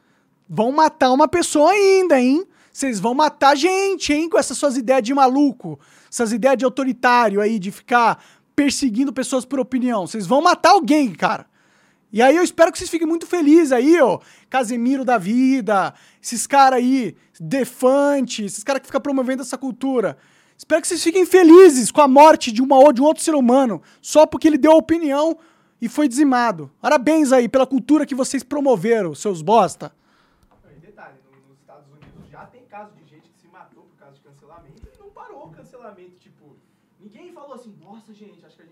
vão 0.46 0.70
matar 0.70 1.10
uma 1.10 1.26
pessoa 1.26 1.70
ainda, 1.70 2.20
hein? 2.20 2.46
Vocês 2.70 3.00
vão 3.00 3.14
matar 3.14 3.56
gente, 3.56 4.12
hein? 4.12 4.28
Com 4.28 4.38
essas 4.38 4.58
suas 4.58 4.76
ideias 4.76 5.02
de 5.02 5.14
maluco, 5.14 5.80
essas 6.10 6.30
ideias 6.30 6.58
de 6.58 6.66
autoritário 6.66 7.40
aí, 7.40 7.58
de 7.58 7.70
ficar 7.70 8.22
perseguindo 8.54 9.14
pessoas 9.14 9.46
por 9.46 9.58
opinião. 9.58 10.06
Vocês 10.06 10.26
vão 10.26 10.42
matar 10.42 10.72
alguém, 10.72 11.10
cara. 11.10 11.46
E 12.12 12.20
aí 12.20 12.36
eu 12.36 12.42
espero 12.42 12.70
que 12.70 12.78
vocês 12.78 12.90
fiquem 12.90 13.08
muito 13.08 13.26
felizes 13.26 13.72
aí, 13.72 13.98
ó. 14.00 14.20
Casemiro 14.50 15.02
da 15.02 15.16
vida, 15.16 15.94
esses 16.22 16.46
caras 16.46 16.78
aí, 16.78 17.16
Defante, 17.40 18.44
esses 18.44 18.62
caras 18.62 18.80
que 18.80 18.86
ficam 18.86 19.00
promovendo 19.00 19.42
essa 19.42 19.56
cultura. 19.56 20.16
Espero 20.56 20.80
que 20.80 20.86
vocês 20.86 21.02
fiquem 21.02 21.24
felizes 21.26 21.90
com 21.90 22.00
a 22.00 22.06
morte 22.06 22.52
de 22.52 22.62
uma 22.62 22.78
ou 22.78 22.92
de 22.92 23.00
um 23.00 23.04
outro 23.04 23.22
ser 23.22 23.34
humano, 23.34 23.82
só 24.00 24.26
porque 24.26 24.46
ele 24.46 24.58
deu 24.58 24.72
opinião 24.72 25.36
e 25.80 25.88
foi 25.88 26.06
dizimado. 26.06 26.70
Parabéns 26.80 27.32
aí 27.32 27.48
pela 27.48 27.66
cultura 27.66 28.06
que 28.06 28.14
vocês 28.14 28.44
promoveram, 28.44 29.14
seus 29.14 29.42
bosta. 29.42 29.92
E 30.70 30.78
detalhe, 30.78 31.16
nos 31.48 31.58
Estados 31.58 31.88
Unidos 31.90 32.30
já 32.30 32.44
tem 32.46 32.62
caso 32.66 32.92
de 32.94 33.04
gente 33.10 33.28
que 33.28 33.40
se 33.40 33.48
matou 33.48 33.84
por 33.84 33.96
causa 33.98 34.14
de 34.14 34.20
cancelamento 34.20 34.82
e 34.86 34.98
não 35.00 35.10
parou 35.10 35.46
o 35.46 35.50
cancelamento. 35.50 36.16
Tipo, 36.20 36.56
ninguém 37.00 37.32
falou 37.32 37.54
assim, 37.54 37.74
nossa 37.80 38.14
gente, 38.14 38.44
acho 38.46 38.54
que 38.54 38.62
a 38.62 38.66
gente 38.66 38.71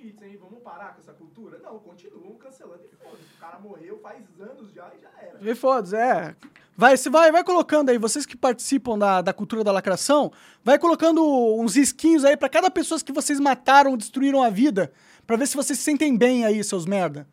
limites, 0.00 0.22
hein? 0.22 0.38
Vamos 0.40 0.62
parar 0.62 0.94
com 0.94 1.00
essa 1.00 1.12
cultura? 1.12 1.58
Não, 1.58 1.78
continuam 1.78 2.34
cancelando 2.36 2.82
e 2.84 2.96
foda-se. 2.96 3.22
O 3.36 3.40
cara 3.40 3.58
morreu 3.58 3.98
faz 3.98 4.24
anos 4.40 4.72
já 4.72 4.90
e 4.96 5.00
já 5.00 5.10
era. 5.18 5.38
E 5.40 5.54
foda-se, 5.54 5.96
é. 5.96 6.34
Vai, 6.76 6.96
você 6.96 7.10
vai, 7.10 7.30
vai 7.30 7.44
colocando 7.44 7.90
aí, 7.90 7.98
vocês 7.98 8.24
que 8.24 8.36
participam 8.36 8.98
da, 8.98 9.20
da 9.20 9.32
cultura 9.32 9.62
da 9.62 9.70
lacração, 9.70 10.32
vai 10.64 10.78
colocando 10.78 11.22
uns 11.58 11.76
esquinhos 11.76 12.24
aí 12.24 12.36
para 12.36 12.48
cada 12.48 12.70
pessoa 12.70 12.98
que 13.00 13.12
vocês 13.12 13.38
mataram, 13.38 13.96
destruíram 13.96 14.42
a 14.42 14.48
vida, 14.48 14.90
para 15.26 15.36
ver 15.36 15.46
se 15.46 15.56
vocês 15.56 15.78
se 15.78 15.84
sentem 15.84 16.16
bem 16.16 16.44
aí, 16.44 16.62
seus 16.64 16.86
merda. 16.86 17.28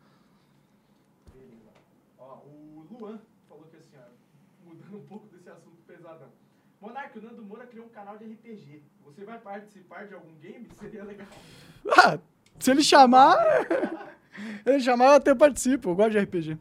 Ó, 2.18 2.40
o 2.44 2.86
Luan 2.90 3.18
falou 3.48 3.64
que 3.64 3.76
assim, 3.76 3.96
ó, 3.96 4.68
mudando 4.68 4.98
um 4.98 5.06
pouco 5.06 5.26
desse 5.28 5.48
assunto 5.48 5.78
pesadão. 5.86 6.28
Monark, 6.80 7.18
o 7.18 7.22
Nando 7.22 7.42
Moura 7.42 7.66
criou 7.66 7.86
um 7.86 7.90
canal 7.90 8.18
de 8.18 8.24
RPG. 8.26 8.82
Você 9.04 9.24
vai 9.24 9.38
participar 9.38 10.06
de 10.06 10.14
algum 10.14 10.34
game? 10.34 10.68
Seria 10.78 11.04
legal. 11.04 11.26
Ah, 11.96 12.18
se 12.58 12.70
ele 12.70 12.82
chamar. 12.82 13.36
ele 14.66 14.80
chamar, 14.80 15.06
eu 15.06 15.12
até 15.12 15.34
participo. 15.34 15.90
Eu 15.90 15.94
gosto 15.94 16.12
de 16.12 16.18
RPG. 16.18 16.58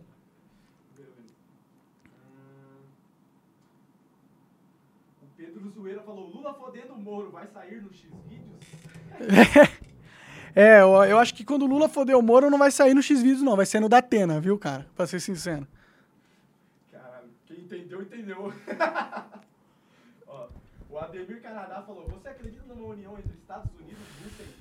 O 5.22 5.28
Pedro 5.36 5.70
Zoeira 5.70 6.02
falou: 6.02 6.28
Lula 6.28 6.54
fodendo 6.54 6.94
o 6.94 7.00
Moro, 7.00 7.32
vai 7.32 7.48
sair 7.48 7.82
no 7.82 7.94
X-Vídeos? 7.94 9.78
É, 10.60 10.82
eu, 10.82 10.90
eu 11.04 11.20
acho 11.20 11.36
que 11.36 11.46
quando 11.46 11.66
o 11.66 11.68
Lula 11.68 11.88
foder 11.88 12.18
o 12.18 12.22
Moro, 12.24 12.50
não 12.50 12.58
vai 12.58 12.72
sair 12.72 12.96
no 12.96 13.04
X-Vídeos, 13.04 13.44
não. 13.44 13.56
Vai 13.56 13.68
ser 13.68 13.80
no 13.80 13.88
Datena, 13.88 14.42
viu, 14.42 14.58
cara? 14.58 14.88
Pra 14.96 15.06
ser 15.06 15.20
sincero. 15.20 15.68
Caralho, 16.92 17.30
quem 17.46 17.60
entendeu, 17.60 18.02
entendeu. 18.02 18.52
Ó, 20.26 20.48
o 20.90 20.98
Ademir 20.98 21.44
Canadá 21.44 21.84
falou: 21.84 22.08
Você 22.08 22.30
acredita 22.30 22.74
numa 22.74 22.88
união 22.88 23.16
entre 23.20 23.34
Estados 23.36 23.70
Unidos, 23.80 24.02
Rússia 24.24 24.46
e? 24.46 24.57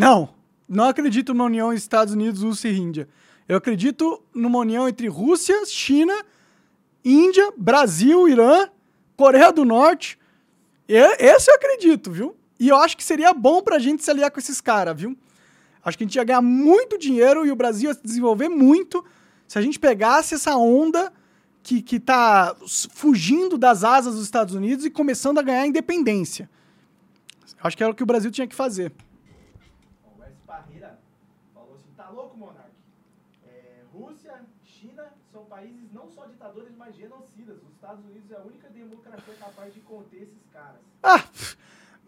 Não, 0.00 0.28
não 0.68 0.84
acredito 0.84 1.32
numa 1.34 1.44
união 1.44 1.72
Estados 1.72 2.14
Unidos, 2.14 2.42
Rússia 2.42 2.68
e 2.68 2.78
Índia. 2.78 3.08
Eu 3.48 3.56
acredito 3.56 4.22
numa 4.34 4.58
união 4.58 4.88
entre 4.88 5.08
Rússia, 5.08 5.64
China, 5.66 6.14
Índia, 7.04 7.52
Brasil, 7.56 8.28
Irã, 8.28 8.68
Coreia 9.16 9.52
do 9.52 9.64
Norte. 9.64 10.18
E- 10.88 10.94
Esse 11.18 11.50
eu 11.50 11.54
acredito, 11.56 12.10
viu? 12.10 12.36
E 12.58 12.68
eu 12.68 12.76
acho 12.76 12.96
que 12.96 13.02
seria 13.04 13.32
bom 13.32 13.62
pra 13.62 13.78
gente 13.78 14.04
se 14.04 14.10
aliar 14.10 14.30
com 14.30 14.38
esses 14.38 14.60
caras, 14.60 14.98
viu? 15.00 15.16
Acho 15.84 15.96
que 15.96 16.04
a 16.04 16.06
gente 16.06 16.16
ia 16.16 16.24
ganhar 16.24 16.42
muito 16.42 16.98
dinheiro 16.98 17.46
e 17.46 17.50
o 17.50 17.56
Brasil 17.56 17.88
ia 17.90 17.94
se 17.94 18.02
desenvolver 18.02 18.48
muito 18.48 19.04
se 19.48 19.58
a 19.58 19.62
gente 19.62 19.78
pegasse 19.78 20.34
essa 20.34 20.54
onda 20.56 21.12
que, 21.62 21.80
que 21.82 21.98
tá 21.98 22.54
fugindo 22.90 23.56
das 23.58 23.82
asas 23.82 24.14
dos 24.14 24.24
Estados 24.24 24.54
Unidos 24.54 24.84
e 24.84 24.90
começando 24.90 25.38
a 25.38 25.42
ganhar 25.42 25.66
independência. 25.66 26.48
Acho 27.62 27.76
que 27.76 27.82
era 27.82 27.92
o 27.92 27.94
que 27.94 28.02
o 28.02 28.06
Brasil 28.06 28.30
tinha 28.30 28.46
que 28.46 28.54
fazer. 28.54 28.92
Ó, 30.04 30.20
o 30.20 30.24
S. 30.24 30.34
Parreira 30.46 30.98
falou 31.54 31.74
assim: 31.74 31.88
Tá 31.96 32.08
louco, 32.10 32.36
Monark? 32.36 32.70
É, 33.46 33.82
Rússia, 33.92 34.34
China 34.64 35.04
são 35.32 35.44
países 35.44 35.90
não 35.92 36.08
só 36.10 36.26
ditadores, 36.40 36.72
mas 36.78 36.96
genocidas. 36.96 37.56
Os 37.56 37.74
Estados 37.74 38.02
Unidos 38.04 38.30
é 38.30 38.36
a 38.36 38.40
única 38.40 38.68
democracia 38.70 39.34
capaz 39.38 39.74
de 39.74 39.80
conter 39.80 40.22
esses 40.22 40.42
caras. 40.50 40.80
Ah, 41.02 41.22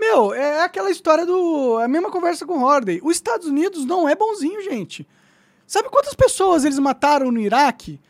meu, 0.00 0.32
é 0.32 0.62
aquela 0.62 0.90
história 0.90 1.26
do. 1.26 1.78
A 1.78 1.86
mesma 1.86 2.10
conversa 2.10 2.46
com 2.46 2.58
o 2.58 2.62
Hordey. 2.62 3.00
Os 3.04 3.14
Estados 3.14 3.46
Unidos 3.46 3.84
não 3.84 4.08
é 4.08 4.14
bonzinho, 4.14 4.62
gente. 4.62 5.06
Sabe 5.66 5.90
quantas 5.90 6.14
pessoas 6.14 6.64
eles 6.64 6.78
mataram 6.78 7.30
no 7.30 7.40
Iraque? 7.40 8.00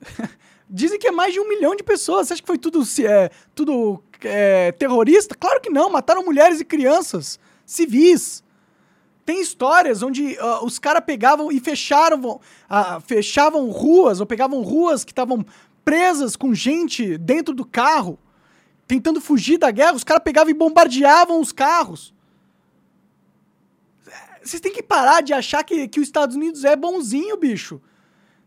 Dizem 0.70 0.98
que 0.98 1.08
é 1.08 1.12
mais 1.12 1.34
de 1.34 1.40
um 1.40 1.48
milhão 1.48 1.74
de 1.74 1.82
pessoas. 1.82 2.28
Você 2.28 2.34
acha 2.34 2.42
que 2.42 2.46
foi 2.46 2.58
tudo, 2.58 2.82
é, 3.04 3.30
tudo 3.54 4.02
é, 4.22 4.70
terrorista? 4.72 5.34
Claro 5.34 5.60
que 5.60 5.70
não. 5.70 5.90
Mataram 5.90 6.24
mulheres 6.24 6.60
e 6.60 6.64
crianças, 6.64 7.38
civis. 7.66 8.44
Tem 9.24 9.40
histórias 9.40 10.02
onde 10.02 10.36
ah, 10.38 10.64
os 10.64 10.78
caras 10.78 11.04
pegavam 11.04 11.52
e 11.52 11.60
fecharam, 11.60 12.40
ah, 12.68 13.00
fechavam 13.00 13.70
ruas, 13.70 14.20
ou 14.20 14.26
pegavam 14.26 14.62
ruas 14.62 15.04
que 15.04 15.12
estavam 15.12 15.44
presas 15.84 16.36
com 16.36 16.54
gente 16.54 17.16
dentro 17.18 17.54
do 17.54 17.64
carro, 17.64 18.18
tentando 18.86 19.20
fugir 19.20 19.58
da 19.58 19.70
guerra. 19.70 19.94
Os 19.94 20.04
caras 20.04 20.22
pegavam 20.22 20.50
e 20.50 20.54
bombardeavam 20.54 21.40
os 21.40 21.52
carros. 21.52 22.12
Vocês 24.42 24.60
têm 24.60 24.72
que 24.72 24.82
parar 24.82 25.20
de 25.20 25.32
achar 25.32 25.62
que, 25.62 25.86
que 25.86 26.00
os 26.00 26.06
Estados 26.06 26.34
Unidos 26.34 26.64
é 26.64 26.74
bonzinho, 26.74 27.36
bicho. 27.36 27.80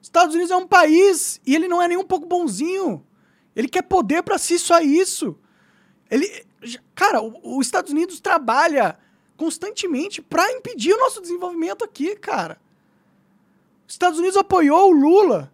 Os 0.01 0.07
Estados 0.07 0.35
Unidos 0.35 0.51
é 0.51 0.55
um 0.57 0.67
país 0.67 1.39
e 1.45 1.55
ele 1.55 1.67
não 1.67 1.81
é 1.81 1.87
nem 1.87 1.97
um 1.97 2.03
pouco 2.03 2.27
bonzinho. 2.27 3.05
Ele 3.55 3.69
quer 3.69 3.83
poder 3.83 4.21
pra 4.23 4.37
si, 4.37 4.59
só 4.59 4.81
isso. 4.81 5.37
Ele, 6.11 6.45
cara, 6.93 7.21
os 7.21 7.65
Estados 7.65 7.91
Unidos 7.91 8.19
trabalha 8.19 8.99
constantemente 9.37 10.21
pra 10.21 10.51
impedir 10.51 10.93
o 10.93 10.99
nosso 10.99 11.21
desenvolvimento 11.21 11.83
aqui, 11.83 12.15
cara. 12.15 12.59
Os 13.87 13.93
Estados 13.93 14.17
Unidos 14.17 14.37
apoiou 14.37 14.89
o 14.89 14.93
Lula 14.93 15.53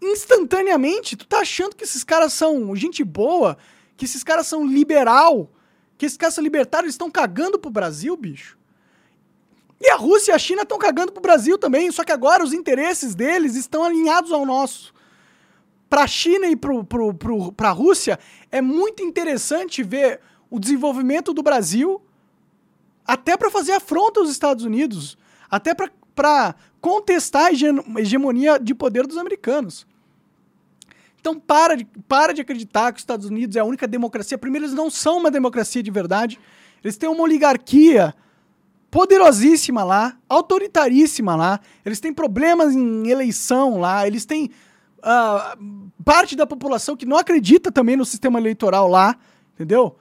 instantaneamente. 0.00 1.16
Tu 1.16 1.26
tá 1.26 1.40
achando 1.40 1.76
que 1.76 1.84
esses 1.84 2.04
caras 2.04 2.32
são 2.32 2.74
gente 2.76 3.02
boa, 3.04 3.56
que 3.96 4.04
esses 4.04 4.22
caras 4.22 4.46
são 4.46 4.66
liberal, 4.66 5.50
que 5.96 6.06
esses 6.06 6.18
caras 6.18 6.34
são 6.34 6.44
libertários, 6.44 6.86
eles 6.86 6.94
estão 6.94 7.10
cagando 7.10 7.58
pro 7.58 7.70
Brasil, 7.70 8.16
bicho. 8.16 8.58
E 9.80 9.90
a 9.90 9.96
Rússia 9.96 10.32
e 10.32 10.34
a 10.34 10.38
China 10.38 10.62
estão 10.62 10.78
cagando 10.78 11.12
pro 11.12 11.20
Brasil 11.20 11.58
também, 11.58 11.90
só 11.90 12.04
que 12.04 12.12
agora 12.12 12.42
os 12.42 12.52
interesses 12.52 13.14
deles 13.14 13.54
estão 13.54 13.84
alinhados 13.84 14.32
ao 14.32 14.46
nosso. 14.46 14.94
Para 15.90 16.04
a 16.04 16.06
China 16.06 16.46
e 16.46 16.56
para 16.56 17.68
a 17.68 17.72
Rússia, 17.72 18.18
é 18.50 18.60
muito 18.60 19.02
interessante 19.02 19.82
ver 19.82 20.20
o 20.48 20.58
desenvolvimento 20.58 21.32
do 21.32 21.42
Brasil, 21.42 22.00
até 23.06 23.36
para 23.36 23.50
fazer 23.50 23.72
afronta 23.72 24.20
aos 24.20 24.30
Estados 24.30 24.64
Unidos, 24.64 25.18
até 25.50 25.74
para 25.74 26.54
contestar 26.80 27.46
a 27.46 27.52
hege- 27.52 27.66
hegemonia 27.98 28.58
de 28.58 28.74
poder 28.74 29.06
dos 29.06 29.16
americanos. 29.18 29.86
Então 31.20 31.40
para 31.40 31.74
de, 31.74 31.86
para 32.06 32.34
de 32.34 32.42
acreditar 32.42 32.92
que 32.92 32.98
os 32.98 33.02
Estados 33.02 33.26
Unidos 33.26 33.56
é 33.56 33.60
a 33.60 33.64
única 33.64 33.88
democracia. 33.88 34.36
Primeiro, 34.36 34.66
eles 34.66 34.76
não 34.76 34.90
são 34.90 35.18
uma 35.18 35.30
democracia 35.30 35.82
de 35.82 35.90
verdade. 35.90 36.38
Eles 36.82 36.98
têm 36.98 37.08
uma 37.08 37.22
oligarquia 37.22 38.14
poderosíssima 38.90 39.82
lá, 39.82 40.16
autoritaríssima 40.28 41.34
lá. 41.34 41.60
Eles 41.84 41.98
têm 41.98 42.12
problemas 42.12 42.74
em 42.74 43.08
eleição 43.08 43.80
lá. 43.80 44.06
Eles 44.06 44.26
têm 44.26 44.50
ah, 45.02 45.56
parte 46.04 46.36
da 46.36 46.46
população 46.46 46.94
que 46.94 47.06
não 47.06 47.16
acredita 47.16 47.72
também 47.72 47.96
no 47.96 48.04
sistema 48.04 48.38
eleitoral 48.38 48.86
lá, 48.86 49.16
entendeu? 49.54 49.96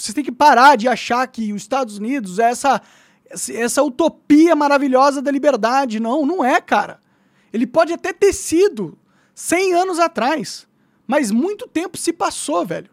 Vocês 0.00 0.14
têm 0.14 0.24
que 0.24 0.32
parar 0.32 0.76
de 0.76 0.88
achar 0.88 1.26
que 1.26 1.52
os 1.52 1.62
Estados 1.62 1.98
Unidos 1.98 2.38
é 2.38 2.50
essa, 2.50 2.80
essa 3.50 3.82
utopia 3.82 4.56
maravilhosa 4.56 5.20
da 5.20 5.30
liberdade. 5.30 6.00
Não, 6.00 6.24
não 6.24 6.44
é, 6.44 6.60
cara. 6.60 7.00
Ele 7.52 7.66
pode 7.66 7.92
até 7.92 8.12
ter 8.12 8.32
sido 8.32 8.98
100 9.34 9.74
anos 9.74 9.98
atrás, 9.98 10.66
mas 11.06 11.30
muito 11.30 11.66
tempo 11.66 11.98
se 11.98 12.12
passou, 12.12 12.64
velho. 12.64 12.90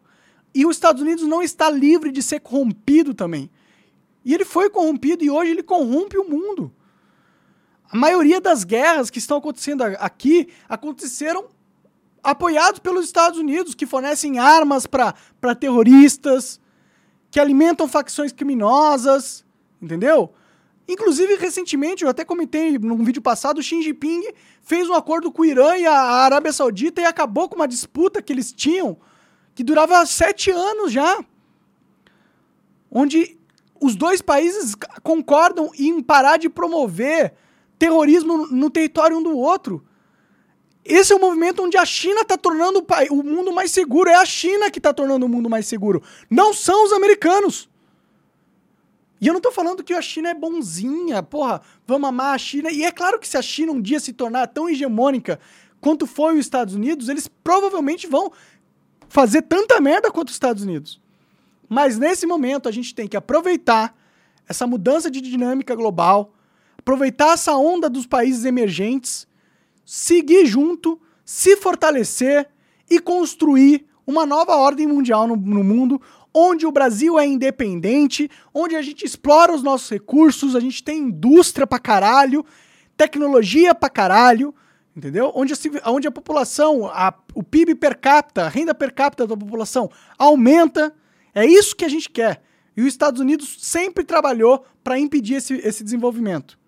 E 0.53 0.65
os 0.65 0.75
Estados 0.75 1.01
Unidos 1.01 1.25
não 1.25 1.41
está 1.41 1.69
livre 1.69 2.11
de 2.11 2.21
ser 2.21 2.39
corrompido 2.39 3.13
também. 3.13 3.49
E 4.25 4.33
ele 4.33 4.43
foi 4.43 4.69
corrompido 4.69 5.23
e 5.23 5.29
hoje 5.29 5.51
ele 5.51 5.63
corrompe 5.63 6.17
o 6.17 6.27
mundo. 6.27 6.73
A 7.89 7.95
maioria 7.95 8.41
das 8.41 8.63
guerras 8.63 9.09
que 9.09 9.19
estão 9.19 9.37
acontecendo 9.37 9.83
aqui 9.83 10.49
aconteceram 10.67 11.47
apoiados 12.21 12.79
pelos 12.79 13.05
Estados 13.05 13.39
Unidos, 13.39 13.73
que 13.73 13.85
fornecem 13.85 14.37
armas 14.39 14.85
para 14.85 15.55
terroristas, 15.57 16.59
que 17.37 17.41
alimentam 17.41 17.87
facções 17.87 18.31
criminosas, 18.31 19.45
entendeu? 19.79 20.33
Inclusive, 20.87 21.35
recentemente, 21.35 22.03
eu 22.03 22.09
até 22.09 22.25
comentei 22.25 22.79
num 22.79 23.03
vídeo 23.03 23.21
passado, 23.21 23.59
o 23.59 23.61
Xi 23.61 23.79
Jinping 23.83 24.23
fez 24.63 24.89
um 24.89 24.95
acordo 24.95 25.31
com 25.31 25.43
o 25.43 25.45
Irã 25.45 25.77
e 25.77 25.85
a 25.85 25.93
Arábia 25.93 26.51
Saudita 26.51 26.99
e 26.99 27.05
acabou 27.05 27.47
com 27.47 27.55
uma 27.55 27.67
disputa 27.67 28.23
que 28.23 28.33
eles 28.33 28.51
tinham, 28.51 28.97
que 29.53 29.63
durava 29.63 30.03
sete 30.07 30.49
anos 30.49 30.91
já. 30.91 31.23
Onde 32.89 33.37
os 33.79 33.95
dois 33.95 34.19
países 34.19 34.73
concordam 35.03 35.69
em 35.77 36.01
parar 36.01 36.37
de 36.37 36.49
promover 36.49 37.35
terrorismo 37.77 38.47
no 38.47 38.71
território 38.71 39.15
um 39.15 39.21
do 39.21 39.37
outro. 39.37 39.85
Esse 40.87 41.11
é 41.11 41.15
o 41.15 41.19
movimento 41.19 41.61
onde 41.63 41.75
a 41.77 41.85
China 41.85 42.21
está 42.21 42.37
tornando 42.37 42.85
o 43.11 43.23
mundo 43.23 43.51
mais 43.51 43.71
seguro. 43.71 44.09
É 44.09 44.15
a 44.15 44.25
China 44.25 44.71
que 44.71 44.79
está 44.79 44.93
tornando 44.93 45.25
o 45.25 45.29
mundo 45.29 45.49
mais 45.49 45.67
seguro. 45.67 46.01
Não 46.29 46.53
são 46.53 46.85
os 46.85 46.93
americanos. 46.93 47.69
E 49.19 49.27
eu 49.27 49.33
não 49.33 49.39
estou 49.39 49.51
falando 49.51 49.83
que 49.83 49.93
a 49.93 50.01
China 50.01 50.29
é 50.29 50.33
bonzinha, 50.33 51.21
porra, 51.21 51.61
vamos 51.85 52.07
amar 52.07 52.35
a 52.35 52.37
China. 52.37 52.71
E 52.71 52.83
é 52.83 52.91
claro 52.91 53.19
que 53.19 53.27
se 53.27 53.35
a 53.35 53.41
China 53.41 53.73
um 53.73 53.81
dia 53.81 53.99
se 53.99 54.13
tornar 54.13 54.47
tão 54.47 54.69
hegemônica 54.69 55.39
quanto 55.81 56.07
foi 56.07 56.35
os 56.35 56.39
Estados 56.39 56.75
Unidos, 56.75 57.09
eles 57.09 57.27
provavelmente 57.27 58.07
vão 58.07 58.31
fazer 59.09 59.41
tanta 59.41 59.81
merda 59.81 60.11
quanto 60.11 60.29
os 60.29 60.35
Estados 60.35 60.63
Unidos. 60.63 61.01
Mas 61.67 61.97
nesse 61.97 62.25
momento 62.25 62.69
a 62.69 62.71
gente 62.71 62.95
tem 62.95 63.07
que 63.07 63.17
aproveitar 63.17 63.95
essa 64.47 64.65
mudança 64.65 65.11
de 65.11 65.19
dinâmica 65.19 65.75
global, 65.75 66.33
aproveitar 66.77 67.33
essa 67.33 67.55
onda 67.57 67.89
dos 67.89 68.05
países 68.05 68.45
emergentes, 68.45 69.27
seguir 69.87 70.45
junto, 70.45 70.99
se 71.23 71.55
fortalecer 71.55 72.49
e 72.89 72.99
construir 72.99 73.85
uma 74.05 74.25
nova 74.25 74.57
ordem 74.57 74.85
mundial 74.85 75.25
no, 75.25 75.37
no 75.37 75.63
mundo, 75.63 76.01
onde 76.33 76.65
o 76.65 76.71
Brasil 76.73 77.17
é 77.17 77.25
independente, 77.25 78.29
onde 78.53 78.75
a 78.75 78.81
gente 78.81 79.05
explora 79.05 79.55
os 79.55 79.63
nossos 79.63 79.89
recursos, 79.89 80.57
a 80.57 80.59
gente 80.59 80.83
tem 80.83 81.03
indústria 81.03 81.65
pra 81.65 81.79
caralho, 81.79 82.45
tecnologia 82.97 83.73
pra 83.73 83.89
caralho, 83.89 84.53
entendeu? 84.93 85.31
Onde 85.33 85.53
a, 85.53 85.91
onde 85.91 86.05
a 86.05 86.11
população, 86.11 86.87
a, 86.87 87.13
o 87.33 87.41
PIB 87.41 87.75
per 87.75 87.97
capita, 87.97 88.43
a 88.43 88.49
renda 88.49 88.75
per 88.75 88.93
capita 88.93 89.25
da 89.25 89.37
população 89.37 89.89
aumenta 90.17 90.93
é 91.33 91.45
isso 91.45 91.73
que 91.73 91.85
a 91.85 91.89
gente 91.89 92.09
quer. 92.09 92.43
E 92.75 92.81
os 92.81 92.87
Estados 92.87 93.21
Unidos 93.21 93.57
sempre 93.61 94.03
trabalhou 94.03 94.65
para 94.83 94.99
impedir 94.99 95.35
esse, 95.35 95.53
esse 95.55 95.81
desenvolvimento. 95.81 96.59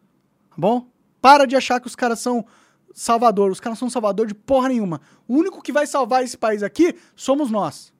Tá 0.51 0.55
bom? 0.57 0.87
Para 1.21 1.45
de 1.45 1.57
achar 1.57 1.81
que 1.81 1.87
os 1.87 1.95
caras 1.95 2.19
são 2.19 2.45
salvador. 2.93 3.51
Os 3.51 3.59
caras 3.59 3.79
são 3.79 3.89
salvador 3.89 4.27
de 4.27 4.33
porra 4.33 4.69
nenhuma. 4.69 5.01
O 5.27 5.35
único 5.35 5.61
que 5.61 5.71
vai 5.71 5.85
salvar 5.87 6.23
esse 6.23 6.37
país 6.37 6.63
aqui 6.63 6.95
somos 7.15 7.49
nós. 7.49 7.93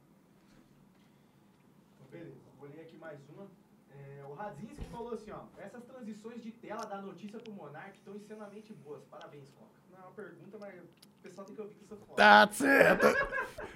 Beleza, 2.11 2.35
vou 2.59 2.69
ler 2.69 2.81
aqui 2.81 2.97
mais 2.97 3.19
uma. 3.29 3.47
É, 3.91 4.23
o 4.29 4.33
Radzinski 4.33 4.83
falou 4.91 5.13
assim, 5.13 5.31
ó. 5.31 5.41
Essas 5.57 5.83
transições 5.83 6.41
de 6.41 6.51
tela 6.51 6.85
da 6.85 7.01
notícia 7.01 7.39
pro 7.39 7.53
Monark 7.53 7.97
estão 7.97 8.15
extremamente 8.15 8.73
boas. 8.73 9.03
Parabéns, 9.05 9.49
Coca. 9.51 9.69
Não 9.91 9.99
é 9.99 10.01
uma 10.01 10.11
pergunta, 10.11 10.57
mas 10.59 10.75
o 10.75 11.21
pessoal 11.21 11.45
tem 11.45 11.55
que 11.55 11.61
ouvir 11.61 11.75
é 11.83 11.95
foda. 11.95 12.13
Tá 12.15 12.49
certo. 12.51 13.07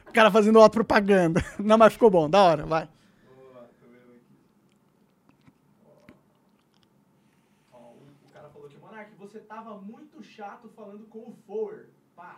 O 0.07 0.13
cara 0.13 0.29
fazendo 0.31 0.59
auto-propaganda. 0.59 1.43
Não, 1.59 1.77
mas 1.77 1.93
ficou 1.93 2.09
bom. 2.09 2.29
Da 2.29 2.41
hora, 2.43 2.65
vai. 2.65 2.87
Boa, 3.35 3.69
tô 3.79 3.87
vendo 3.87 4.11
aqui. 4.11 4.37
Ó, 7.71 7.77
o, 7.77 8.07
o 8.27 8.31
cara 8.31 8.49
falou 8.49 8.67
aqui, 8.67 8.77
Monark, 8.77 9.11
você 9.15 9.39
tava 9.39 9.77
muito 9.77 10.23
chato 10.23 10.67
falando 10.93 11.07
com 11.07 11.19
o 11.19 11.35
Fower. 11.47 11.87
Paz. 12.15 12.37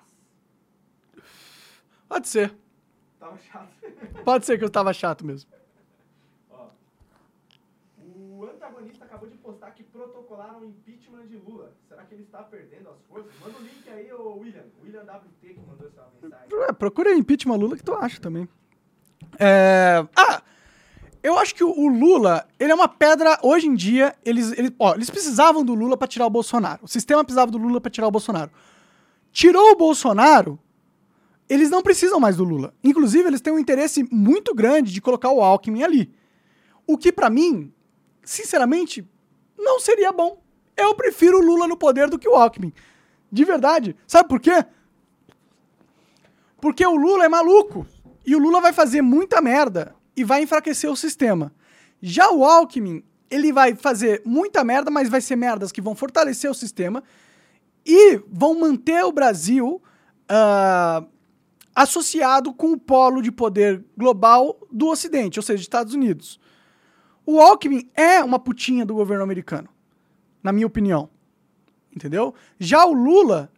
Pode 2.08 2.28
ser. 2.28 2.56
Tava 3.20 3.38
chato. 3.38 3.74
Pode 4.24 4.46
ser 4.46 4.58
que 4.58 4.64
eu 4.64 4.70
tava 4.70 4.94
chato 4.94 5.26
mesmo. 5.26 5.52
Ó. 6.50 6.68
O 8.08 8.46
antagonista 8.46 9.04
acabou 9.04 9.28
de 9.28 9.38
postar 9.38 9.72
que 9.72 9.84
protocolaram 9.84 10.62
o 10.62 10.66
impeachment 10.66 11.28
de 11.28 11.38
Lula. 11.38 11.74
Será 11.90 12.06
que 12.06 12.14
ele 12.14 12.24
está 12.24 12.44
perdendo 12.44 12.90
as 12.90 13.02
forças? 13.04 13.32
Manda 13.42 13.58
o 13.58 13.62
link 13.62 13.90
aí, 13.90 14.12
ô 14.14 14.38
William. 14.38 14.64
William 14.82 15.04
WT 15.04 15.54
que 15.54 15.60
mandou 15.60 15.88
essa 15.88 16.08
mensagem. 16.22 16.48
É, 16.70 16.72
procura 16.72 17.14
impeachment 17.14 17.58
Lula 17.58 17.76
que 17.76 17.84
tu 17.84 17.94
acha 17.94 18.22
também. 18.22 18.48
É... 19.38 20.08
Ah, 20.16 20.42
eu 21.26 21.40
acho 21.40 21.56
que 21.56 21.64
o 21.64 21.88
Lula, 21.88 22.48
ele 22.60 22.72
é 22.72 22.76
uma 22.76 22.88
pedra, 22.88 23.40
hoje 23.42 23.66
em 23.66 23.74
dia, 23.74 24.16
eles, 24.24 24.52
eles, 24.52 24.72
ó, 24.78 24.94
eles 24.94 25.10
precisavam 25.10 25.66
do 25.66 25.74
Lula 25.74 25.98
para 25.98 26.08
tirar 26.08 26.28
o 26.28 26.30
Bolsonaro. 26.30 26.82
O 26.84 26.88
sistema 26.88 27.24
precisava 27.24 27.50
do 27.50 27.58
Lula 27.58 27.82
para 27.82 27.90
tirar 27.90 28.08
o 28.08 28.12
Bolsonaro. 28.12 28.52
Tirou 29.32 29.72
o 29.72 29.76
Bolsonaro, 29.76 30.60
eles 31.50 31.72
não 31.72 31.82
precisam 31.82 32.20
mais 32.20 32.38
do 32.38 32.44
Lula. 32.44 32.76
Inclusive, 32.84 33.28
eles 33.28 33.42
têm 33.42 33.52
um 33.52 33.58
interesse 33.58 34.08
muito 34.12 34.54
grande 34.54 34.94
de 34.94 35.02
colocar 35.02 35.32
o 35.32 35.42
Alckmin 35.42 35.82
ali. 35.82 36.14
O 36.86 36.96
que, 36.96 37.12
para 37.12 37.28
mim, 37.28 37.74
sinceramente, 38.24 39.04
não 39.58 39.80
seria 39.80 40.12
bom. 40.12 40.40
Eu 40.78 40.94
prefiro 40.94 41.40
o 41.40 41.44
Lula 41.44 41.68
no 41.68 41.76
poder 41.76 42.08
do 42.08 42.20
que 42.20 42.30
o 42.30 42.36
Alckmin. 42.36 42.72
De 43.32 43.44
verdade. 43.44 43.96
Sabe 44.06 44.30
por 44.30 44.40
quê? 44.40 44.64
Porque 46.62 46.86
o 46.86 46.96
Lula 46.96 47.26
é 47.26 47.30
maluco. 47.30 47.84
E 48.24 48.36
o 48.36 48.40
Lula 48.40 48.62
vai 48.62 48.74
fazer 48.74 49.02
muita 49.02 49.42
merda 49.42 49.95
e 50.16 50.24
vai 50.24 50.44
enfraquecer 50.44 50.90
o 50.90 50.96
sistema. 50.96 51.52
Já 52.02 52.32
o 52.32 52.46
Alckmin, 52.46 53.04
ele 53.30 53.52
vai 53.52 53.76
fazer 53.76 54.22
muita 54.26 54.64
merda, 54.64 54.92
mas 54.92 55.10
vai 55.10 55.22
ser 55.22 55.36
merdas 55.36 55.72
que 55.72 55.82
vão 55.82 55.96
fortalecer 55.96 56.50
o 56.50 56.54
sistema 56.54 57.04
e 57.86 58.18
vão 58.28 58.60
manter 58.60 59.04
o 59.04 59.12
Brasil 59.12 59.82
uh, 60.32 61.08
associado 61.74 62.54
com 62.54 62.72
o 62.72 62.80
polo 62.80 63.22
de 63.22 63.32
poder 63.32 63.84
global 63.98 64.60
do 64.72 64.88
Ocidente, 64.88 65.40
ou 65.40 65.44
seja, 65.44 65.62
Estados 65.62 65.94
Unidos. 65.94 66.40
O 67.26 67.40
Alckmin 67.40 67.90
é 67.96 68.24
uma 68.24 68.40
putinha 68.40 68.86
do 68.86 68.94
governo 68.94 69.24
americano, 69.24 69.70
na 70.42 70.52
minha 70.52 70.68
opinião. 70.68 71.10
Entendeu? 71.94 72.34
Já 72.60 72.86
o 72.86 72.94
Lula, 72.94 73.52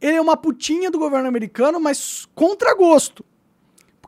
ele 0.00 0.16
é 0.16 0.20
uma 0.20 0.36
putinha 0.36 0.90
do 0.90 0.98
governo 0.98 1.28
americano, 1.28 1.78
mas 1.78 2.26
contra 2.34 2.74
gosto. 2.74 3.24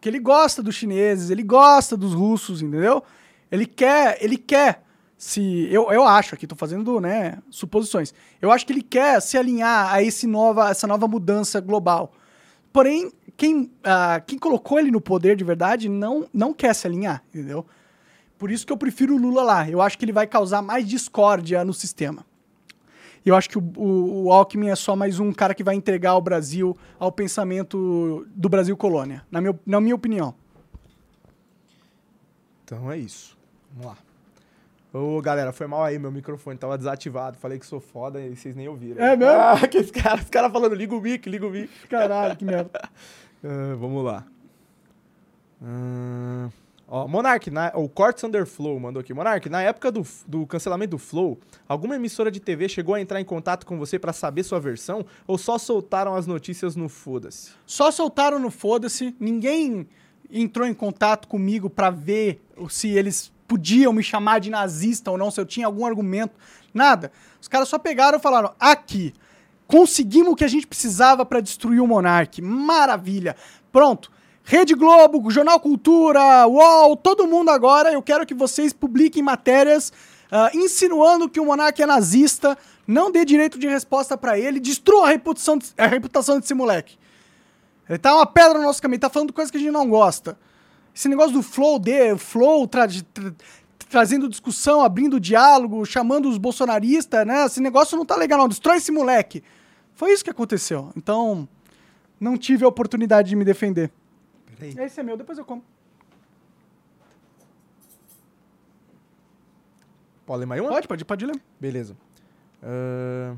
Porque 0.07 0.17
ele 0.17 0.23
gosta 0.23 0.63
dos 0.63 0.77
chineses, 0.77 1.31
ele 1.31 1.43
gosta 1.43 1.97
dos 1.97 2.15
russos, 2.15 2.63
entendeu? 2.63 3.03
Ele 3.51 3.67
quer, 3.67 4.17
ele 4.21 4.37
quer 4.37 4.85
se 5.19 5.67
eu, 5.69 5.91
eu 5.91 6.05
acho 6.05 6.33
aqui, 6.33 6.47
tô 6.47 6.55
fazendo, 6.55 7.01
né, 7.01 7.39
suposições. 7.51 8.15
Eu 8.41 8.53
acho 8.53 8.65
que 8.65 8.73
ele 8.73 8.83
quer 8.83 9.21
se 9.21 9.37
alinhar 9.37 9.93
a 9.93 10.01
esse 10.01 10.29
nova, 10.29 10.71
essa 10.71 10.87
nova 10.87 11.09
mudança 11.09 11.59
global. 11.61 12.13
Porém, 12.73 13.11
quem, 13.37 13.63
uh, 13.63 14.23
quem 14.25 14.39
colocou 14.39 14.79
ele 14.79 14.93
no 14.93 15.01
poder 15.01 15.35
de 15.35 15.43
verdade 15.43 15.89
não, 15.89 16.29
não 16.33 16.55
quer 16.55 16.73
se 16.73 16.87
alinhar, 16.87 17.25
entendeu? 17.35 17.67
Por 18.39 18.49
isso 18.49 18.65
que 18.65 18.73
eu 18.73 18.77
prefiro 18.77 19.17
o 19.17 19.19
Lula 19.19 19.43
lá. 19.43 19.69
Eu 19.69 19.83
acho 19.83 19.99
que 19.99 20.05
ele 20.05 20.13
vai 20.13 20.29
causar 20.29 20.63
mais 20.63 20.87
discórdia 20.87 21.65
no 21.65 21.75
sistema. 21.75 22.25
E 23.27 23.29
eu 23.29 23.35
acho 23.35 23.51
que 23.51 23.59
o, 23.59 23.73
o, 23.77 24.27
o, 24.27 24.33
Alckmin 24.33 24.69
é 24.69 24.77
só 24.77 24.95
mais 24.95 25.19
um 25.19 25.33
cara 25.33 25.53
que 25.53 25.65
vai 25.65 25.75
entregar 25.75 26.15
o 26.15 26.21
Brasil 26.21 26.79
ao 26.97 27.11
pensamento 27.11 28.25
do 28.31 28.49
Brasil 28.49 28.77
colônia, 28.77 29.27
na 29.29 29.41
minha, 29.41 29.59
na 29.67 29.81
minha 29.81 29.97
opinião. 29.97 30.33
Então 32.65 32.91
é 32.91 32.97
isso. 32.97 33.37
Vamos 33.73 33.87
lá. 33.87 33.99
Ô, 34.93 35.21
galera, 35.21 35.53
foi 35.53 35.67
mal 35.67 35.83
aí, 35.83 35.99
meu 35.99 36.13
microfone 36.13 36.57
tava 36.57 36.79
desativado. 36.79 37.37
Falei 37.37 37.59
que 37.59 37.67
sou 37.67 37.81
foda 37.81 38.21
e 38.21 38.37
vocês 38.37 38.55
nem 38.55 38.69
ouviram. 38.69 39.05
É 39.05 39.17
mesmo? 39.17 39.35
Ah, 39.35 39.59
que 39.67 39.79
os 39.79 39.91
caras 39.91 40.31
cara 40.31 40.49
falando, 40.49 40.77
liga 40.77 40.95
o 40.95 41.01
mic, 41.01 41.29
liga 41.29 41.49
o 41.49 41.51
mic. 41.51 41.69
Caralho, 41.89 42.37
que 42.37 42.45
merda. 42.45 42.89
uh, 43.43 43.75
vamos 43.77 44.05
lá. 44.05 44.25
Uh... 45.61 46.66
Ó, 46.89 47.09
Monark, 47.09 47.51
na, 47.51 47.73
o 47.75 47.89
Cortes 47.89 48.23
Underflow 48.23 48.79
mandou 48.79 49.01
aqui. 49.01 49.13
Monark, 49.13 49.49
na 49.49 49.61
época 49.61 49.91
do, 49.91 50.07
do 50.27 50.47
cancelamento 50.47 50.93
do 50.93 50.99
Flow, 50.99 51.39
alguma 51.69 51.97
emissora 51.97 52.31
de 52.31 52.39
TV 52.39 52.69
chegou 52.69 52.95
a 52.95 53.01
entrar 53.01 53.21
em 53.21 53.25
contato 53.25 53.67
com 53.67 53.77
você 53.77 53.99
para 53.99 54.13
saber 54.13 54.45
sua 54.45 54.61
versão 54.61 55.05
ou 55.27 55.37
só 55.37 55.59
soltaram 55.59 56.15
as 56.15 56.27
notícias 56.27 56.77
no 56.77 56.89
Foda-se? 56.89 57.51
Só 57.67 57.91
soltaram 57.91 58.39
no 58.39 58.53
Foda-se. 58.53 59.17
Ninguém 59.19 59.89
entrou 60.31 60.67
em 60.67 60.75
contato 60.75 61.27
comigo 61.27 61.69
para 61.69 61.91
ver 61.91 62.41
se 62.69 62.89
eles 62.89 63.33
podiam 63.49 63.93
me 63.93 64.03
chamar 64.03 64.39
de 64.39 64.51
nazista 64.51 65.11
ou 65.11 65.19
não, 65.19 65.31
se 65.31 65.41
eu 65.41 65.47
tinha 65.47 65.67
algum 65.67 65.85
argumento. 65.85 66.35
Nada. 66.73 67.11
Os 67.41 67.49
caras 67.49 67.69
só 67.69 67.79
pegaram 67.79 68.19
e 68.19 68.23
falaram: 68.23 68.55
aqui, 68.61 69.13
conseguimos 69.67 70.33
o 70.33 70.37
que 70.37 70.45
a 70.45 70.49
gente 70.49 70.69
precisava 70.69 71.27
para 71.27 71.41
destruir 71.41 71.81
o 71.81 71.87
Monark. 71.87 72.41
Maravilha. 72.41 73.35
Pronto. 73.73 74.15
Rede 74.49 74.75
Globo, 74.77 75.29
Jornal 75.29 75.59
Cultura, 75.59 76.47
UOL, 76.47 76.97
todo 76.97 77.27
mundo 77.27 77.51
agora, 77.51 77.93
eu 77.93 78.01
quero 78.01 78.25
que 78.25 78.33
vocês 78.33 78.73
publiquem 78.73 79.21
matérias 79.21 79.93
uh, 80.31 80.57
insinuando 80.57 81.29
que 81.29 81.41
o 81.41 81.45
monarca 81.45 81.83
é 81.83 81.87
nazista, 81.87 82.57
não 82.87 83.11
dê 83.11 83.25
direito 83.25 83.59
de 83.59 83.67
resposta 83.67 84.17
para 84.17 84.39
ele, 84.39 84.61
destrua 84.61 85.07
a 85.07 85.09
reputação, 85.09 85.59
de, 85.59 85.67
a 85.77 85.89
reputação 85.89 86.39
desse 86.39 86.55
moleque. 86.55 86.97
Ele 87.89 87.99
tá 87.99 88.15
uma 88.15 88.25
pedra 88.25 88.57
no 88.61 88.65
nosso 88.65 88.81
caminho, 88.81 89.01
tá 89.01 89.11
falando 89.11 89.33
coisas 89.33 89.51
que 89.51 89.57
a 89.57 89.61
gente 89.61 89.73
não 89.73 89.89
gosta. 89.89 90.39
Esse 90.95 91.09
negócio 91.09 91.33
do 91.33 91.43
flow, 91.43 91.81
de, 91.81 92.17
flow 92.17 92.69
tra, 92.69 92.87
tra, 92.87 93.35
trazendo 93.89 94.29
discussão, 94.29 94.81
abrindo 94.81 95.19
diálogo, 95.19 95.85
chamando 95.85 96.29
os 96.29 96.39
bolsonaristas, 96.39 97.27
né? 97.27 97.47
Esse 97.47 97.61
negócio 97.61 97.99
não 97.99 98.05
tá 98.05 98.15
legal 98.15 98.39
não, 98.39 98.49
destrói 98.49 98.77
esse 98.77 98.93
moleque. 98.93 99.43
Foi 99.93 100.13
isso 100.13 100.23
que 100.23 100.31
aconteceu. 100.31 100.93
Então, 100.97 101.49
não 102.21 102.39
tive 102.39 102.65
a 102.65 102.69
oportunidade 102.69 103.29
de 103.29 103.35
me 103.35 103.45
defender. 103.45 103.91
Peraí. 104.59 104.75
Esse 104.87 105.01
é 105.01 105.03
meu, 105.03 105.17
depois 105.17 105.39
eu 105.39 105.45
como. 105.45 105.65
Pode 110.25 110.41
ler 110.41 110.47
mais 110.47 110.61
uma? 110.61 110.71
Pode, 110.71 110.89
pode, 110.89 111.05
pode 111.05 111.27
ler. 111.27 111.41
Beleza. 111.61 111.97
Ahn, 112.63 113.37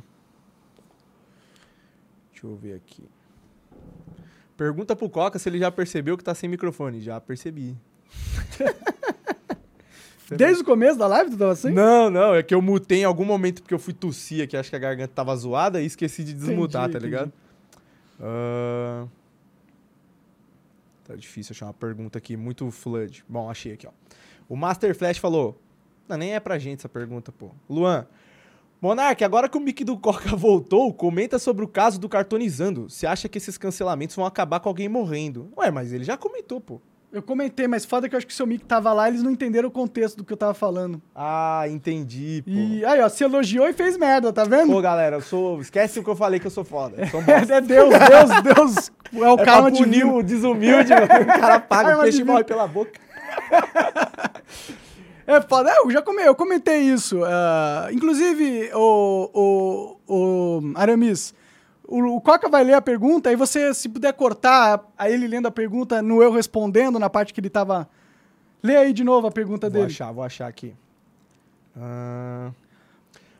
Deixa 2.30 2.46
eu 2.46 2.54
ver 2.54 2.74
aqui. 2.74 3.04
Pergunta 4.56 4.94
pro 4.94 5.10
Coca 5.10 5.40
se 5.40 5.48
ele 5.48 5.58
já 5.58 5.72
percebeu 5.72 6.16
que 6.16 6.22
tá 6.22 6.34
sem 6.36 6.48
microfone. 6.48 7.00
Já 7.00 7.20
percebi. 7.20 7.76
Desde 10.30 10.62
o 10.62 10.64
começo 10.64 10.96
da 10.98 11.08
live 11.08 11.32
tu 11.32 11.36
tava 11.36 11.52
assim? 11.52 11.70
Não, 11.70 12.08
não, 12.08 12.34
é 12.34 12.42
que 12.42 12.54
eu 12.54 12.62
mutei 12.62 13.00
em 13.00 13.04
algum 13.04 13.24
momento 13.24 13.62
porque 13.62 13.74
eu 13.74 13.78
fui 13.78 13.92
tossir 13.92 14.44
aqui, 14.44 14.56
acho 14.56 14.70
que 14.70 14.76
a 14.76 14.78
garganta 14.78 15.12
tava 15.12 15.34
zoada 15.34 15.80
e 15.80 15.86
esqueci 15.86 16.22
de 16.22 16.32
desmutar, 16.32 16.88
Entendi, 16.88 16.98
tá 16.98 17.04
ligado? 17.04 17.32
Ah, 18.20 19.06
Tá 21.08 21.16
difícil 21.16 21.54
achar 21.54 21.64
uma 21.64 21.72
pergunta 21.72 22.18
aqui, 22.18 22.36
muito 22.36 22.70
flood. 22.70 23.24
Bom, 23.26 23.50
achei 23.50 23.72
aqui, 23.72 23.86
ó. 23.86 23.90
O 24.46 24.54
Master 24.54 24.94
Flash 24.94 25.16
falou: 25.16 25.58
Não, 26.06 26.18
nem 26.18 26.34
é 26.34 26.40
pra 26.40 26.58
gente 26.58 26.80
essa 26.80 26.88
pergunta, 26.88 27.32
pô. 27.32 27.50
Luan. 27.68 28.06
Monark, 28.78 29.24
agora 29.24 29.48
que 29.48 29.56
o 29.56 29.60
mic 29.60 29.82
do 29.82 29.98
Coca 29.98 30.36
voltou, 30.36 30.92
comenta 30.92 31.38
sobre 31.38 31.64
o 31.64 31.68
caso 31.68 31.98
do 31.98 32.10
cartonizando. 32.10 32.90
Você 32.90 33.06
acha 33.06 33.26
que 33.26 33.38
esses 33.38 33.56
cancelamentos 33.56 34.14
vão 34.14 34.26
acabar 34.26 34.60
com 34.60 34.68
alguém 34.68 34.86
morrendo? 34.86 35.50
Ué, 35.56 35.70
mas 35.70 35.94
ele 35.94 36.04
já 36.04 36.16
comentou, 36.16 36.60
pô. 36.60 36.78
Eu 37.10 37.22
comentei, 37.22 37.66
mas 37.66 37.86
foda 37.86 38.06
que 38.06 38.14
eu 38.14 38.18
acho 38.18 38.26
que 38.26 38.32
o 38.34 38.36
seu 38.36 38.46
mic 38.46 38.62
tava 38.66 38.92
lá 38.92 39.08
eles 39.08 39.22
não 39.22 39.30
entenderam 39.30 39.68
o 39.68 39.72
contexto 39.72 40.18
do 40.18 40.24
que 40.24 40.32
eu 40.32 40.36
tava 40.36 40.52
falando. 40.52 41.00
Ah, 41.14 41.64
entendi, 41.66 42.42
pô. 42.44 42.50
E 42.50 42.84
aí, 42.84 43.00
ó, 43.00 43.08
se 43.08 43.24
elogiou 43.24 43.66
e 43.66 43.72
fez 43.72 43.96
merda, 43.96 44.30
tá 44.30 44.44
vendo? 44.44 44.70
Pô, 44.72 44.80
galera, 44.82 45.16
eu 45.16 45.22
sou. 45.22 45.58
Esquece 45.60 45.98
o 45.98 46.04
que 46.04 46.10
eu 46.10 46.14
falei 46.16 46.38
que 46.38 46.46
eu 46.46 46.50
sou 46.50 46.64
foda. 46.64 46.96
Eu 46.98 47.06
sou 47.06 47.20
um 47.20 47.24
bosta. 47.24 47.54
É 47.56 47.60
Deus, 47.62 47.88
Deus, 47.88 48.42
Deus. 48.54 48.90
É 49.14 49.30
o 49.30 49.40
É 49.40 49.44
karma 49.44 49.70
pra 49.70 49.78
punir 49.80 50.04
o 50.04 50.22
desumilde, 50.22 50.92
mano. 50.92 51.06
O 51.22 51.40
cara 51.40 51.58
paga, 51.60 51.96
o 51.98 52.02
peixe 52.02 52.22
morre 52.22 52.44
pela 52.44 52.66
boca. 52.66 52.92
É 55.26 55.42
foda. 55.42 55.70
É, 55.70 55.78
eu 55.80 55.90
já 55.90 56.00
come- 56.00 56.22
eu 56.24 56.34
comentei 56.34 56.78
isso. 56.80 57.22
ah, 57.24 57.88
inclusive, 57.92 58.70
o, 58.74 59.98
o, 60.08 60.14
o 60.14 60.72
Aramis, 60.74 61.34
o, 61.88 62.20
Coca 62.20 62.48
vai 62.48 62.62
ler 62.62 62.74
a 62.74 62.82
pergunta, 62.82 63.30
aí 63.30 63.36
você, 63.36 63.72
se 63.72 63.88
puder 63.88 64.12
cortar 64.12 64.84
a 64.96 65.08
ele 65.10 65.26
lendo 65.26 65.46
a 65.46 65.50
pergunta 65.50 66.02
no 66.02 66.22
eu 66.22 66.30
respondendo, 66.30 66.98
na 66.98 67.08
parte 67.08 67.32
que 67.32 67.40
ele 67.40 67.50
tava. 67.50 67.88
Lê 68.62 68.76
aí 68.76 68.92
de 68.92 69.02
novo 69.02 69.26
a 69.26 69.30
pergunta 69.30 69.68
Vou 69.68 69.80
dele. 69.80 69.86
achar, 69.86 70.12
vou 70.12 70.22
achar 70.22 70.46
aqui. 70.48 70.74
Ah, 71.76 72.50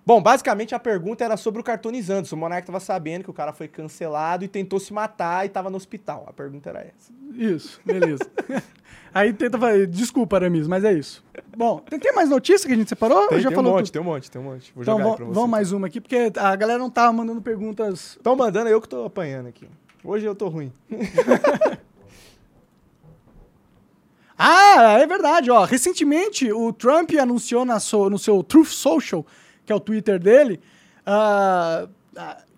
Bom, 0.09 0.23
basicamente 0.23 0.75
a 0.75 0.79
pergunta 0.79 1.23
era 1.23 1.37
sobre 1.37 1.61
o 1.61 1.63
cartonizando. 1.63 2.27
Se 2.27 2.33
o 2.33 2.37
Monark 2.39 2.67
tava 2.67 2.81
sabendo 2.81 3.25
que 3.25 3.31
o 3.31 3.33
cara 3.35 3.53
foi 3.53 3.69
cancelado 3.69 4.43
e 4.43 4.49
tentou 4.49 4.81
se 4.81 4.91
matar 4.91 5.45
e 5.45 5.51
tava 5.51 5.69
no 5.69 5.77
hospital. 5.77 6.25
A 6.27 6.33
pergunta 6.33 6.71
era 6.71 6.79
essa. 6.81 7.13
Isso, 7.35 7.79
beleza. 7.85 8.27
aí 9.13 9.35
tenta 9.35 9.59
fazer. 9.59 9.87
Desculpa, 9.87 10.37
Aramis, 10.37 10.67
mas 10.67 10.83
é 10.83 10.95
isso. 10.95 11.23
Bom, 11.55 11.81
tem, 11.81 11.99
tem 11.99 12.15
mais 12.15 12.31
notícia 12.31 12.67
que 12.67 12.73
a 12.73 12.77
gente 12.79 12.89
separou? 12.89 13.19
Ou 13.25 13.29
Tem, 13.29 13.41
já 13.41 13.51
tem 13.51 13.59
um 13.59 13.61
falou 13.63 13.77
monte, 13.77 13.85
tudo? 13.85 13.93
tem 13.93 14.01
um 14.01 14.05
monte, 14.07 14.31
tem 14.31 14.41
um 14.41 14.45
monte. 14.45 14.73
Vou 14.75 14.83
Então 14.83 14.95
jogar 14.95 15.05
vamos, 15.05 15.17
pra 15.19 15.27
você. 15.27 15.35
vamos 15.35 15.51
mais 15.51 15.73
uma 15.73 15.87
aqui, 15.89 16.01
porque 16.01 16.33
a 16.39 16.57
galera 16.57 16.79
não 16.79 16.89
tava 16.89 17.13
mandando 17.13 17.43
perguntas. 17.43 18.13
Estão 18.17 18.35
mandando, 18.35 18.71
eu 18.71 18.81
que 18.81 18.89
tô 18.89 19.05
apanhando 19.05 19.49
aqui. 19.49 19.69
Hoje 20.03 20.25
eu 20.25 20.35
tô 20.35 20.49
ruim. 20.49 20.73
Ah, 24.39 24.99
é 25.01 25.07
verdade, 25.07 25.51
ó. 25.51 25.65
Recentemente, 25.65 26.51
o 26.53 26.73
Trump 26.73 27.11
anunciou 27.21 27.65
na 27.65 27.81
so- 27.81 28.09
no 28.09 28.19
seu 28.19 28.43
Truth 28.43 28.69
Social, 28.69 29.27
que 29.69 29.73
é 29.73 29.77
o 29.77 29.81
Twitter 29.81 30.19
dele, 30.19 30.59
ah, 31.05 31.87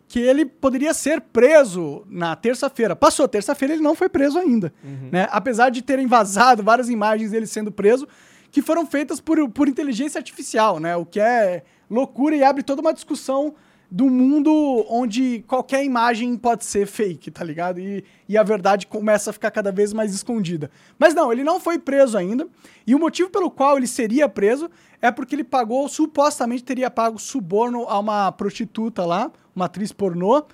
que 0.07 0.21
ele 0.21 0.47
poderia 0.47 0.95
ser 0.95 1.21
preso 1.21 2.05
na 2.09 2.37
terça-feira. 2.37 2.95
Passou 2.95 3.27
terça-feira, 3.27 3.75
ele 3.75 3.83
não 3.83 3.97
foi 3.97 4.09
preso 4.09 4.39
ainda, 4.39 4.73
né? 5.11 5.27
Apesar 5.33 5.71
de 5.71 5.83
terem 5.83 6.07
vazado 6.07 6.63
várias 6.63 6.89
imagens 6.89 7.33
dele 7.33 7.47
sendo 7.47 7.73
preso, 7.73 8.07
que 8.53 8.63
foram 8.63 8.87
feitas 8.87 9.21
por, 9.21 9.49
por 9.51 9.67
inteligência 9.67 10.21
artificial, 10.21 10.79
né? 10.79 10.95
O 10.95 11.05
que 11.05 11.19
é 11.19 11.65
loucura 11.91 12.37
e 12.37 12.45
abre 12.45 12.63
toda 12.63 12.81
uma 12.81 12.95
discussão 12.95 13.57
do 13.91 14.09
mundo 14.09 14.87
onde 14.89 15.45
qualquer 15.49 15.85
imagem 15.85 16.37
pode 16.37 16.65
ser 16.65 16.87
fake, 16.87 17.31
tá 17.31 17.43
ligado? 17.43 17.81
E, 17.81 18.05
e 18.29 18.39
a 18.39 18.43
verdade 18.43 18.87
começa 18.87 19.31
a 19.31 19.33
ficar 19.33 19.51
cada 19.51 19.73
vez 19.73 19.93
mais 19.93 20.15
escondida. 20.15 20.71
Mas 20.99 21.13
não, 21.13 21.33
ele 21.33 21.43
não 21.43 21.59
foi 21.59 21.79
preso 21.79 22.17
ainda. 22.17 22.47
E 22.87 22.95
o 22.95 22.99
motivo 22.99 23.31
pelo 23.31 23.51
qual 23.51 23.77
ele 23.77 23.89
seria 23.89 24.29
preso 24.29 24.71
é 25.03 25.11
porque 25.11 25.35
ele 25.35 25.43
pagou, 25.43 25.89
supostamente 25.89 26.63
teria 26.63 26.91
pago 26.91 27.19
suborno 27.19 27.87
a 27.89 27.99
uma 27.99 28.31
prostituta 28.31 29.05
lá, 29.05 29.33
uma 29.57 29.65
atriz 29.65 29.93
pornô, 29.93 30.45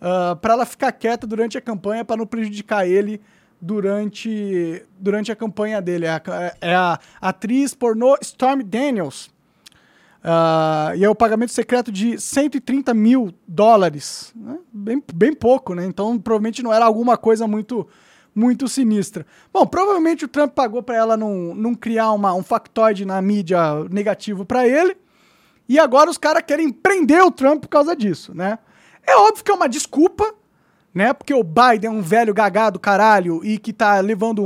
ah, 0.00 0.36
pra 0.40 0.54
ela 0.54 0.64
ficar 0.64 0.92
quieta 0.92 1.26
durante 1.26 1.58
a 1.58 1.60
campanha 1.60 2.04
para 2.04 2.16
não 2.16 2.26
prejudicar 2.26 2.88
ele 2.88 3.20
durante, 3.60 4.86
durante 4.98 5.30
a 5.30 5.36
campanha 5.36 5.82
dele. 5.82 6.06
É 6.06 6.10
a, 6.10 6.22
é 6.60 6.74
a 6.74 6.98
atriz 7.20 7.74
pornô 7.74 8.16
Stormy 8.22 8.62
Daniels. 8.64 9.34
Ah, 10.28 10.92
e 10.96 11.04
é 11.04 11.08
o 11.08 11.14
pagamento 11.14 11.52
secreto 11.52 11.92
de 11.92 12.20
130 12.20 12.92
mil 12.92 13.32
dólares. 13.46 14.32
né? 14.34 14.58
Bem, 14.72 15.00
bem 15.14 15.32
pouco, 15.32 15.72
né? 15.72 15.86
Então 15.86 16.18
provavelmente 16.18 16.64
não 16.64 16.74
era 16.74 16.84
alguma 16.84 17.16
coisa 17.16 17.46
muito 17.46 17.86
muito 18.34 18.68
sinistra. 18.68 19.24
Bom, 19.50 19.64
provavelmente 19.64 20.24
o 20.24 20.28
Trump 20.28 20.52
pagou 20.52 20.82
para 20.82 20.96
ela 20.96 21.16
não, 21.16 21.54
não 21.54 21.74
criar 21.74 22.12
uma, 22.12 22.34
um 22.34 22.42
factoide 22.42 23.06
na 23.06 23.22
mídia 23.22 23.58
negativo 23.90 24.44
para 24.44 24.68
ele. 24.68 24.94
E 25.66 25.78
agora 25.78 26.10
os 26.10 26.18
caras 26.18 26.42
querem 26.46 26.70
prender 26.70 27.22
o 27.22 27.30
Trump 27.30 27.62
por 27.62 27.68
causa 27.68 27.96
disso, 27.96 28.34
né? 28.34 28.58
É 29.06 29.16
óbvio 29.16 29.42
que 29.42 29.50
é 29.50 29.54
uma 29.54 29.68
desculpa, 29.68 30.34
né? 30.92 31.12
Porque 31.12 31.32
o 31.32 31.42
Biden 31.42 31.88
é 31.88 31.90
um 31.90 32.02
velho 32.02 32.34
gagado 32.34 32.78
caralho 32.78 33.42
e 33.42 33.58
que 33.58 33.72
tá 33.72 34.00
levando 34.00 34.44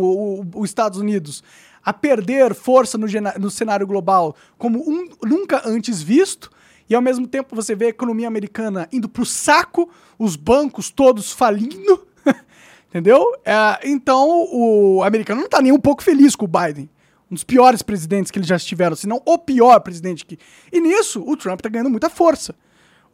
os 0.55 0.71
Estados 0.71 0.99
Unidos 0.99 1.43
a 1.85 1.93
perder 1.93 2.55
força 2.55 2.99
no, 2.99 3.07
no 3.38 3.51
cenário 3.51 3.87
global 3.87 4.37
como 4.59 4.81
um 4.81 5.09
nunca 5.25 5.62
antes 5.64 6.03
visto. 6.03 6.51
E 6.88 6.95
ao 6.95 7.01
mesmo 7.01 7.27
tempo 7.27 7.55
você 7.55 7.75
vê 7.75 7.87
a 7.87 7.90
economia 7.90 8.27
americana 8.27 8.88
indo 8.93 9.09
pro 9.09 9.25
saco, 9.25 9.88
os 10.19 10.37
bancos 10.37 10.90
todos 10.90 11.33
falindo. 11.33 12.07
Entendeu? 12.88 13.25
É, 13.45 13.88
então 13.88 14.29
o 14.53 15.03
americano 15.05 15.43
não 15.43 15.49
tá 15.49 15.62
nem 15.62 15.71
um 15.71 15.79
pouco 15.79 16.03
feliz 16.03 16.35
com 16.35 16.47
o 16.47 16.49
Biden. 16.49 16.90
Um 17.31 17.35
dos 17.35 17.45
piores 17.45 17.81
presidentes 17.81 18.33
que 18.33 18.38
eles 18.38 18.49
já 18.49 18.57
estiveram, 18.57 18.97
se 18.97 19.07
não 19.07 19.23
o 19.25 19.38
pior 19.38 19.79
presidente 19.81 20.27
que. 20.27 20.37
E 20.73 20.81
nisso, 20.81 21.23
o 21.25 21.37
Trump 21.37 21.61
tá 21.61 21.69
ganhando 21.69 21.90
muita 21.90 22.11
força. 22.11 22.57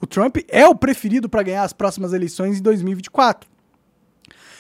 O 0.01 0.07
Trump 0.07 0.39
é 0.49 0.67
o 0.67 0.75
preferido 0.75 1.29
para 1.29 1.43
ganhar 1.43 1.63
as 1.63 1.75
próximas 1.75 2.15
eleições 2.15 2.59
em 2.59 2.63
2024. 2.63 3.49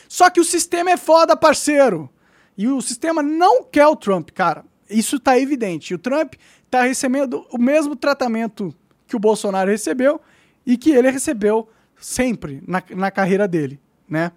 Só 0.09 0.29
que 0.29 0.41
o 0.41 0.45
sistema 0.45 0.91
é 0.91 0.97
foda, 0.99 1.35
parceiro. 1.35 2.11
E 2.57 2.69
o 2.69 2.81
sistema 2.81 3.23
não 3.23 3.65
quer 3.65 3.87
o 3.87 3.97
Trump, 3.97 4.31
cara. 4.31 4.65
Isso 4.89 5.19
tá 5.21 5.39
evidente. 5.39 5.95
O 5.95 5.99
Trump 5.99 6.35
tá 6.71 6.83
recebendo 6.83 7.47
o 7.51 7.59
mesmo 7.59 7.95
tratamento 7.95 8.75
que 9.07 9.17
o 9.17 9.21
Bolsonaro 9.21 9.71
recebeu 9.71 10.21
e 10.65 10.77
que 10.77 10.91
ele 10.91 11.11
recebeu 11.11 11.69
sempre 12.01 12.63
na, 12.67 12.83
na 12.91 13.11
carreira 13.11 13.47
dele, 13.47 13.81
né? 14.09 14.33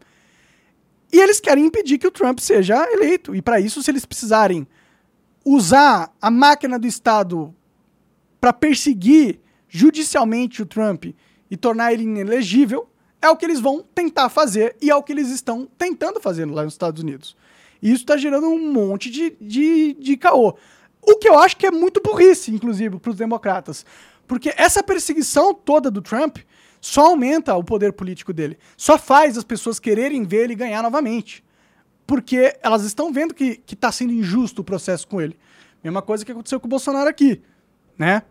E 1.12 1.20
eles 1.20 1.40
querem 1.40 1.66
impedir 1.66 1.98
que 1.98 2.08
o 2.08 2.12
Trump 2.12 2.40
seja 2.40 2.88
eleito. 2.92 3.36
E 3.36 3.42
para 3.42 3.60
isso, 3.60 3.82
se 3.82 3.90
eles 3.90 4.06
precisarem 4.06 4.68
usar 5.44 6.14
a 6.22 6.30
máquina 6.30 6.78
do 6.78 6.86
Estado 6.86 7.54
para 8.40 8.54
perseguir 8.54 9.40
judicialmente 9.68 10.62
o 10.62 10.66
Trump 10.66 11.06
e 11.50 11.58
tornar 11.58 11.94
ele 11.94 12.04
inelegível, 12.04 12.88
é 13.22 13.30
o 13.30 13.36
que 13.36 13.46
eles 13.46 13.60
vão 13.60 13.84
tentar 13.94 14.30
fazer 14.30 14.76
e 14.82 14.90
é 14.90 14.96
o 14.96 15.04
que 15.04 15.12
eles 15.12 15.30
estão 15.30 15.68
tentando 15.78 16.20
fazer 16.20 16.46
lá 16.46 16.64
nos 16.64 16.74
Estados 16.74 17.02
Unidos. 17.02 17.36
E 17.82 17.92
isso 17.92 18.04
está 18.04 18.18
gerando 18.18 18.48
um 18.48 18.72
monte 18.72 19.10
de, 19.10 19.36
de, 19.40 19.94
de 19.94 20.18
caô. 20.18 20.56
O 21.02 21.16
que 21.16 21.30
eu 21.30 21.40
acho 21.40 21.58
que 21.58 21.66
é 21.66 21.72
muito 21.72 22.02
burrice, 22.02 22.52
inclusive, 22.52 23.00
para 23.00 23.12
os 23.12 23.16
democratas. 23.16 23.86
Porque 24.28 24.54
essa 24.58 24.84
perseguição 24.84 25.54
toda 25.54 25.90
do 25.90 26.02
Trump 26.02 26.38
só 26.82 27.08
aumenta 27.08 27.56
o 27.56 27.64
poder 27.64 27.94
político 27.94 28.32
dele. 28.32 28.58
Só 28.78 28.98
faz 28.98 29.38
as 29.38 29.44
pessoas 29.44 29.80
quererem 29.80 30.24
ver 30.24 30.44
ele 30.44 30.56
ganhar 30.56 30.84
novamente. 30.84 31.44
Porque 32.06 32.56
elas 32.62 32.84
estão 32.84 33.12
vendo 33.12 33.34
que 33.34 33.62
está 33.72 33.92
sendo 33.92 34.14
injusto 34.14 34.62
o 34.62 34.64
processo 34.64 35.08
com 35.08 35.22
ele. 35.22 35.38
Mesma 35.84 36.02
coisa 36.02 36.26
que 36.26 36.32
aconteceu 36.32 36.60
com 36.60 36.68
o 36.68 36.70
Bolsonaro 36.70 37.10
aqui, 37.10 37.42
né? 37.98 38.24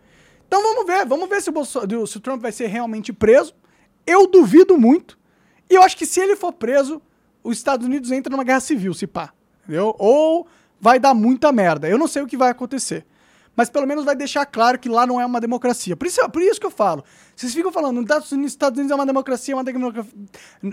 Então 0.47 0.61
vamos 0.61 0.85
ver, 0.85 1.05
vamos 1.05 1.29
ver 1.29 1.41
se 1.41 1.49
o, 1.49 2.07
se 2.07 2.17
o 2.17 2.19
Trump 2.19 2.41
vai 2.41 2.51
ser 2.51 2.67
realmente 2.67 3.13
preso. 3.13 3.53
Eu 4.05 4.27
duvido 4.27 4.77
muito. 4.77 5.17
E 5.69 5.75
eu 5.75 5.83
acho 5.83 5.95
que 5.95 6.05
se 6.05 6.19
ele 6.19 6.35
for 6.35 6.51
preso, 6.51 7.01
os 7.43 7.57
Estados 7.57 7.85
Unidos 7.85 8.11
entram 8.11 8.31
numa 8.31 8.43
guerra 8.43 8.59
civil, 8.59 8.93
se 8.93 9.05
pá. 9.05 9.33
Entendeu? 9.69 9.95
Ou 9.99 10.47
vai 10.81 10.97
dar 10.99 11.13
muita 11.13 11.51
merda. 11.51 11.87
Eu 11.87 11.97
não 11.99 12.07
sei 12.07 12.23
o 12.23 12.27
que 12.27 12.35
vai 12.35 12.49
acontecer. 12.49 13.05
Mas 13.55 13.69
pelo 13.69 13.85
menos 13.85 14.03
vai 14.03 14.15
deixar 14.15 14.45
claro 14.47 14.79
que 14.79 14.89
lá 14.89 15.05
não 15.05 15.21
é 15.21 15.25
uma 15.25 15.39
democracia. 15.39 15.95
Por 15.95 16.07
isso, 16.07 16.27
por 16.29 16.41
isso 16.41 16.59
que 16.59 16.65
eu 16.65 16.71
falo. 16.71 17.03
Vocês 17.35 17.53
ficam 17.53 17.71
falando, 17.71 18.01
Estados 18.01 18.31
Unidos, 18.31 18.51
Estados 18.53 18.77
Unidos 18.79 18.91
é 18.91 18.95
uma 18.95 19.05
democracia, 19.05 19.53
é 19.53 19.55
uma 19.57 19.63
democra- 19.63 20.07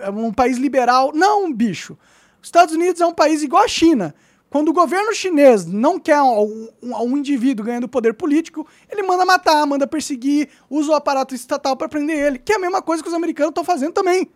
é 0.01 0.11
um 0.11 0.32
país 0.32 0.57
liberal. 0.57 1.12
Não, 1.14 1.53
bicho. 1.53 1.99
Os 2.40 2.49
Estados 2.49 2.74
Unidos 2.74 3.01
é 3.03 3.07
um 3.07 3.12
país 3.12 3.42
igual 3.42 3.64
a 3.64 3.68
China. 3.68 4.14
Quando 4.49 4.68
o 4.68 4.72
governo 4.72 5.12
chinês 5.12 5.66
não 5.66 5.99
quer 5.99 6.22
um, 6.22 6.68
um- 6.82 6.97
um 7.03 7.16
indivíduo 7.18 7.66
ganhando 7.66 7.88
poder 7.88 8.14
político, 8.14 8.66
ele 8.88 9.03
manda 9.03 9.26
matar, 9.26 9.66
manda 9.66 9.86
perseguir, 9.86 10.49
usa 10.70 10.92
o 10.92 10.94
aparato 10.94 11.34
estatal 11.34 11.76
para 11.76 11.88
prender 11.88 12.16
ele, 12.16 12.38
que 12.38 12.53
é 12.53 12.57
a 12.57 12.59
mesma 12.61 12.80
coisa 12.80 13.03
que 13.03 13.09
os 13.09 13.14
americanos 13.14 13.51
estão 13.51 13.64
fazendo 13.64 13.92
também. 13.92 14.30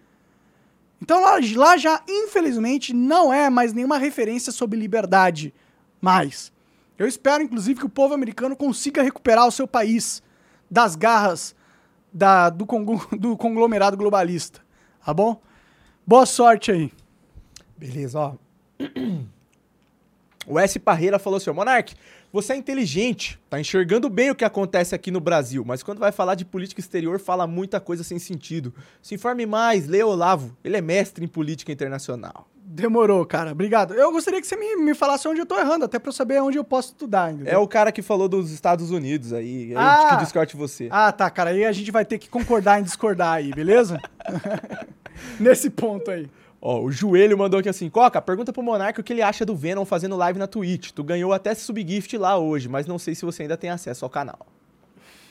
Então 1.00 1.20
lá, 1.20 1.38
lá 1.56 1.76
já, 1.76 2.02
infelizmente, 2.08 2.92
não 2.92 3.32
é 3.32 3.48
mais 3.48 3.72
nenhuma 3.72 3.96
referência 3.96 4.52
sobre 4.52 4.78
liberdade. 4.78 5.54
Mais. 6.00 6.52
Eu 6.98 7.06
espero, 7.06 7.42
inclusive, 7.42 7.80
que 7.80 7.86
o 7.86 7.90
povo 7.90 8.12
americano 8.14 8.54
consiga 8.54 9.02
recuperar 9.02 9.46
o 9.46 9.50
seu 9.50 9.66
país 9.66 10.22
das 10.70 10.94
garras 10.96 11.54
da, 12.12 12.50
do, 12.50 12.66
do 13.18 13.36
conglomerado 13.36 13.96
globalista. 13.96 14.60
Tá 15.04 15.14
bom? 15.14 15.40
Boa 16.06 16.26
sorte 16.26 16.70
aí. 16.70 16.92
Beleza, 17.76 18.18
ó. 18.18 18.34
O 20.46 20.58
S. 20.58 20.78
Parreira 20.80 21.18
falou 21.18 21.36
assim, 21.36 21.50
ó, 21.50 21.52
Monark, 21.52 21.94
você 22.32 22.52
é 22.52 22.56
inteligente, 22.56 23.38
tá 23.48 23.58
enxergando 23.60 24.08
bem 24.08 24.30
o 24.30 24.34
que 24.34 24.44
acontece 24.44 24.94
aqui 24.94 25.10
no 25.10 25.20
Brasil, 25.20 25.64
mas 25.66 25.82
quando 25.82 25.98
vai 25.98 26.12
falar 26.12 26.34
de 26.34 26.44
política 26.44 26.80
exterior, 26.80 27.18
fala 27.18 27.46
muita 27.46 27.80
coisa 27.80 28.04
sem 28.04 28.18
sentido. 28.18 28.72
Se 29.02 29.14
informe 29.14 29.46
mais, 29.46 29.86
lê 29.86 30.02
Olavo, 30.02 30.56
ele 30.62 30.76
é 30.76 30.80
mestre 30.80 31.24
em 31.24 31.28
política 31.28 31.72
internacional. 31.72 32.46
Demorou, 32.72 33.26
cara. 33.26 33.50
Obrigado. 33.50 33.94
Eu 33.94 34.12
gostaria 34.12 34.40
que 34.40 34.46
você 34.46 34.54
me, 34.56 34.76
me 34.76 34.94
falasse 34.94 35.26
onde 35.26 35.40
eu 35.40 35.46
tô 35.46 35.58
errando, 35.58 35.84
até 35.84 35.98
pra 35.98 36.10
eu 36.10 36.12
saber 36.12 36.40
onde 36.40 36.56
eu 36.56 36.62
posso 36.62 36.90
estudar. 36.90 37.32
Entendeu? 37.32 37.52
É 37.52 37.58
o 37.58 37.66
cara 37.66 37.90
que 37.90 38.00
falou 38.00 38.28
dos 38.28 38.52
Estados 38.52 38.92
Unidos 38.92 39.32
aí, 39.32 39.74
Ah! 39.76 40.10
que 40.10 40.22
discorde 40.22 40.56
você. 40.56 40.86
Ah, 40.88 41.10
tá, 41.10 41.28
cara. 41.28 41.50
Aí 41.50 41.64
a 41.64 41.72
gente 41.72 41.90
vai 41.90 42.04
ter 42.04 42.16
que 42.16 42.28
concordar 42.28 42.78
em 42.78 42.84
discordar 42.84 43.34
aí, 43.34 43.50
beleza? 43.50 43.98
Nesse 45.40 45.68
ponto 45.68 46.10
aí. 46.12 46.28
Ó, 46.62 46.82
o 46.82 46.92
Joelho 46.92 47.38
mandou 47.38 47.58
aqui 47.58 47.68
assim, 47.68 47.88
Coca, 47.88 48.20
pergunta 48.20 48.52
pro 48.52 48.62
Monark 48.62 49.00
o 49.00 49.04
que 49.04 49.12
ele 49.12 49.22
acha 49.22 49.46
do 49.46 49.56
Venom 49.56 49.84
fazendo 49.84 50.16
live 50.16 50.38
na 50.38 50.46
Twitch. 50.46 50.90
Tu 50.90 51.02
ganhou 51.02 51.32
até 51.32 51.54
subgift 51.54 52.16
lá 52.18 52.36
hoje, 52.36 52.68
mas 52.68 52.86
não 52.86 52.98
sei 52.98 53.14
se 53.14 53.24
você 53.24 53.42
ainda 53.42 53.56
tem 53.56 53.70
acesso 53.70 54.04
ao 54.04 54.10
canal. 54.10 54.46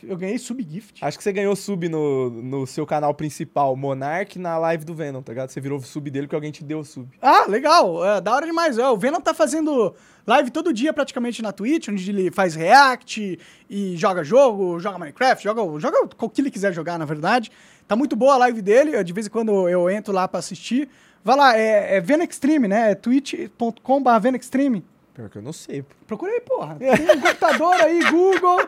Eu 0.01 0.17
ganhei 0.17 0.37
subgift. 0.37 1.03
Acho 1.03 1.17
que 1.17 1.23
você 1.23 1.31
ganhou 1.31 1.55
sub 1.55 1.89
no, 1.89 2.29
no 2.29 2.65
seu 2.65 2.85
canal 2.85 3.13
principal, 3.13 3.75
Monark, 3.75 4.39
na 4.39 4.57
live 4.57 4.85
do 4.85 4.95
Venom, 4.95 5.21
tá 5.21 5.33
ligado? 5.33 5.49
Você 5.49 5.59
virou 5.59 5.79
sub 5.81 6.09
dele 6.09 6.25
porque 6.25 6.35
alguém 6.35 6.51
te 6.51 6.63
deu 6.63 6.83
sub. 6.83 7.07
Ah, 7.21 7.45
legal. 7.47 8.05
É, 8.05 8.21
da 8.21 8.33
hora 8.33 8.45
demais. 8.45 8.77
É, 8.77 8.89
o 8.89 8.97
Venom 8.97 9.19
tá 9.19 9.33
fazendo 9.33 9.93
live 10.25 10.51
todo 10.51 10.71
dia 10.71 10.93
praticamente 10.93 11.41
na 11.41 11.51
Twitch, 11.51 11.89
onde 11.89 12.09
ele 12.09 12.31
faz 12.31 12.55
react 12.55 13.37
e 13.69 13.97
joga 13.97 14.23
jogo, 14.23 14.79
joga 14.79 14.97
Minecraft, 14.97 15.43
joga, 15.43 15.79
joga 15.79 16.09
o 16.17 16.29
que 16.29 16.41
ele 16.41 16.51
quiser 16.51 16.73
jogar, 16.73 16.97
na 16.97 17.05
verdade. 17.05 17.51
Tá 17.87 17.95
muito 17.95 18.15
boa 18.15 18.35
a 18.35 18.37
live 18.37 18.61
dele. 18.61 19.03
De 19.03 19.11
vez 19.11 19.27
em 19.27 19.29
quando 19.29 19.67
eu 19.67 19.89
entro 19.89 20.13
lá 20.13 20.27
pra 20.27 20.39
assistir. 20.39 20.89
Vai 21.23 21.35
lá, 21.35 21.57
é, 21.57 21.97
é 21.97 22.01
Venom 22.01 22.23
Extreme, 22.23 22.67
né? 22.67 22.91
É 22.91 22.95
twitch.com.br 22.95 24.19
Venom 24.21 24.37
Extreme. 24.37 24.85
Pior 25.13 25.29
que 25.29 25.37
eu 25.37 25.41
não 25.41 25.53
sei. 25.53 25.83
pô. 25.83 25.95
Procurei, 26.07 26.39
porra. 26.39 26.75
Tem 26.75 26.91
um 26.91 27.21
computador 27.21 27.73
aí, 27.75 27.99
Google. 28.09 28.67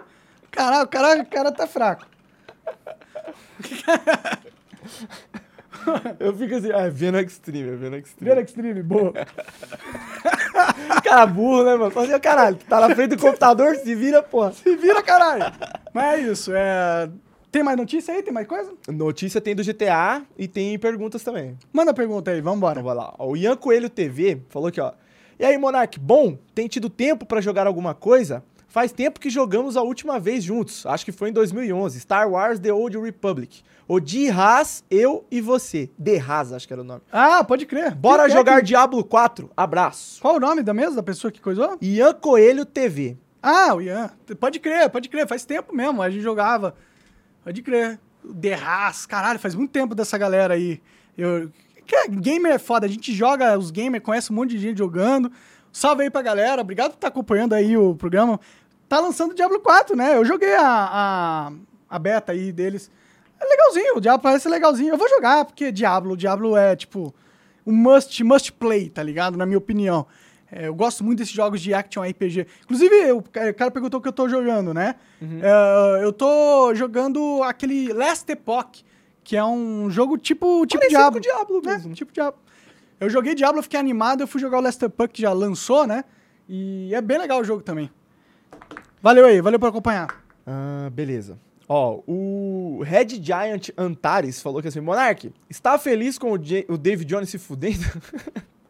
Caralho, 0.51 0.83
o 0.83 0.87
cara, 0.87 1.21
o 1.21 1.25
cara 1.25 1.51
tá 1.51 1.65
fraco. 1.65 2.05
Eu 6.19 6.35
fico 6.35 6.55
assim, 6.55 6.71
ah, 6.71 6.81
é 6.81 6.89
Venom 6.89 7.19
Extreme, 7.19 7.69
é 7.69 7.75
Venom 7.75 7.97
Extreme. 7.97 8.29
Venom 8.29 8.41
Extreme, 8.45 8.83
boa. 8.83 9.13
Cara 11.03 11.25
burro, 11.25 11.63
né, 11.63 11.75
mano? 11.75 11.91
Fala 11.91 12.07
assim, 12.07 12.19
caralho, 12.19 12.55
tá 12.57 12.87
na 12.87 12.93
frente 12.93 13.15
do 13.15 13.21
computador, 13.21 13.75
se 13.75 13.95
vira, 13.95 14.21
porra. 14.21 14.51
Se 14.51 14.75
vira, 14.75 15.01
caralho. 15.01 15.45
Mas 15.93 16.19
é 16.19 16.31
isso. 16.31 16.51
É... 16.53 17.09
Tem 17.51 17.63
mais 17.63 17.77
notícia 17.77 18.13
aí? 18.13 18.23
Tem 18.23 18.33
mais 18.33 18.47
coisa? 18.47 18.71
Notícia 18.87 19.41
tem 19.41 19.53
do 19.55 19.63
GTA 19.63 20.23
e 20.37 20.47
tem 20.47 20.77
perguntas 20.79 21.21
também. 21.23 21.57
Manda 21.73 21.93
pergunta 21.93 22.31
aí, 22.31 22.39
vambora. 22.41 22.79
Então 22.79 22.83
vai 22.85 22.95
lá. 22.95 23.13
Ó, 23.19 23.31
O 23.31 23.37
Ian 23.37 23.57
Coelho 23.57 23.89
TV 23.89 24.41
falou 24.49 24.69
aqui, 24.69 24.79
ó. 24.79 24.93
E 25.39 25.43
aí, 25.45 25.57
Monark, 25.57 25.99
bom, 25.99 26.37
tem 26.55 26.67
tido 26.67 26.89
tempo 26.89 27.25
pra 27.25 27.41
jogar 27.41 27.67
alguma 27.67 27.93
coisa? 27.93 28.43
Faz 28.69 28.93
tempo 28.93 29.19
que 29.19 29.29
jogamos 29.29 29.75
a 29.75 29.81
última 29.81 30.17
vez 30.17 30.43
juntos. 30.45 30.85
Acho 30.85 31.03
que 31.03 31.11
foi 31.11 31.29
em 31.29 31.33
2011. 31.33 31.99
Star 31.99 32.29
Wars 32.31 32.57
The 32.57 32.71
Old 32.71 32.97
Republic. 32.97 33.63
O 33.85 33.99
de 33.99 34.29
Haas, 34.29 34.81
eu 34.89 35.25
e 35.29 35.41
você. 35.41 35.89
The 36.01 36.19
Haas, 36.19 36.53
acho 36.53 36.65
que 36.65 36.71
era 36.71 36.81
o 36.81 36.85
nome. 36.85 37.01
Ah, 37.11 37.43
pode 37.43 37.65
crer. 37.65 37.93
Bora 37.93 38.23
Quem 38.23 38.33
é 38.33 38.37
jogar 38.37 38.55
que- 38.61 38.67
Diablo 38.67 39.03
4. 39.03 39.49
Abraço. 39.57 40.21
Qual 40.21 40.35
o 40.35 40.39
nome 40.39 40.63
da 40.63 40.73
mesa 40.73 40.95
da 40.95 41.03
pessoa 41.03 41.29
que 41.31 41.41
coisou? 41.41 41.77
Ian 41.81 42.13
Coelho 42.13 42.65
TV. 42.65 43.17
Ah, 43.43 43.73
o 43.75 43.81
Ian. 43.81 44.09
Pode 44.39 44.59
crer, 44.59 44.89
pode 44.89 45.09
crer. 45.09 45.27
Faz 45.27 45.43
tempo 45.43 45.75
mesmo. 45.75 46.01
A 46.01 46.09
gente 46.09 46.21
jogava. 46.21 46.73
Pode 47.43 47.61
crer. 47.61 47.99
Haas. 48.63 49.05
Caralho, 49.05 49.39
faz 49.39 49.55
muito 49.55 49.71
tempo 49.71 49.95
dessa 49.95 50.17
galera 50.17 50.53
aí. 50.53 50.81
Eu... 51.17 51.51
Gamer 52.09 52.53
é 52.53 52.59
foda. 52.59 52.85
A 52.85 52.89
gente 52.89 53.13
joga 53.13 53.57
os 53.57 53.71
gamers, 53.71 54.03
conhece 54.03 54.31
um 54.31 54.35
monte 54.35 54.51
de 54.51 54.59
gente 54.59 54.77
jogando. 54.77 55.31
Salve 55.71 56.03
aí 56.03 56.09
pra 56.09 56.21
galera. 56.21 56.61
Obrigado 56.61 56.91
por 56.91 56.97
estar 56.97 57.07
acompanhando 57.07 57.53
aí 57.53 57.75
o 57.77 57.95
programa. 57.95 58.39
Tá 58.87 58.99
lançando 58.99 59.31
o 59.31 59.35
Diablo 59.35 59.59
4, 59.59 59.95
né? 59.95 60.17
Eu 60.17 60.25
joguei 60.25 60.55
a, 60.55 60.61
a, 60.63 61.51
a 61.89 61.99
beta 61.99 62.31
aí 62.31 62.51
deles. 62.51 62.91
É 63.39 63.45
legalzinho. 63.45 63.97
O 63.97 64.01
Diablo 64.01 64.21
parece 64.21 64.47
legalzinho. 64.47 64.93
Eu 64.93 64.97
vou 64.97 65.09
jogar, 65.09 65.45
porque 65.45 65.71
Diablo, 65.71 66.15
Diablo 66.15 66.55
é 66.55 66.75
tipo 66.75 67.13
um 67.65 67.73
must, 67.73 68.23
must 68.23 68.51
play, 68.53 68.89
tá 68.89 69.01
ligado? 69.01 69.37
Na 69.37 69.45
minha 69.45 69.57
opinião. 69.57 70.05
É, 70.51 70.67
eu 70.67 70.75
gosto 70.75 71.03
muito 71.03 71.19
desses 71.19 71.33
jogos 71.33 71.61
de 71.61 71.73
action 71.73 72.03
RPG. 72.03 72.45
Inclusive, 72.63 72.93
eu- 72.95 73.19
o 73.19 73.23
cara 73.53 73.71
perguntou 73.71 73.99
o 73.99 74.03
que 74.03 74.09
eu 74.09 74.13
tô 74.13 74.27
jogando, 74.27 74.73
né? 74.73 74.95
É, 75.21 76.03
eu 76.03 76.11
tô 76.11 76.73
jogando 76.75 77.41
aquele 77.43 77.93
Last 77.93 78.29
Epoch, 78.31 78.83
que 79.23 79.37
é 79.37 79.43
um 79.45 79.89
jogo 79.89 80.17
tipo, 80.17 80.65
tipo 80.65 80.79
Parecido 80.79 80.99
Diablo. 80.99 81.13
com 81.13 81.21
Diablo 81.21 81.61
né? 81.63 81.73
mesmo. 81.77 81.93
Tipo 81.93 82.11
Diablo. 82.11 82.39
Eu 82.99 83.09
joguei 83.09 83.33
Diablo, 83.33 83.59
eu 83.59 83.63
fiquei 83.63 83.79
animado, 83.79 84.21
eu 84.21 84.27
fui 84.27 84.39
jogar 84.41 84.57
o 84.59 84.61
Last 84.61 84.83
Epoch, 84.83 85.11
que 85.13 85.21
já 85.21 85.31
lançou, 85.33 85.87
né? 85.87 86.03
E 86.49 86.93
é 86.93 87.01
bem 87.01 87.17
legal 87.17 87.39
o 87.39 87.43
jogo 87.43 87.63
também. 87.63 87.89
Valeu 89.01 89.25
aí, 89.25 89.41
valeu 89.41 89.59
por 89.59 89.69
acompanhar. 89.69 90.21
Ah, 90.45 90.89
beleza. 90.91 91.39
Ó, 91.67 92.01
o 92.05 92.81
Red 92.83 93.07
Giant 93.23 93.69
Antares 93.77 94.41
falou 94.41 94.61
que 94.61 94.67
assim, 94.67 94.81
Monark, 94.81 95.31
está 95.49 95.77
feliz 95.79 96.17
com 96.17 96.31
o, 96.33 96.37
J- 96.37 96.65
o 96.67 96.77
David 96.77 97.07
Jones 97.07 97.29
se 97.29 97.37
fudendo? 97.39 97.85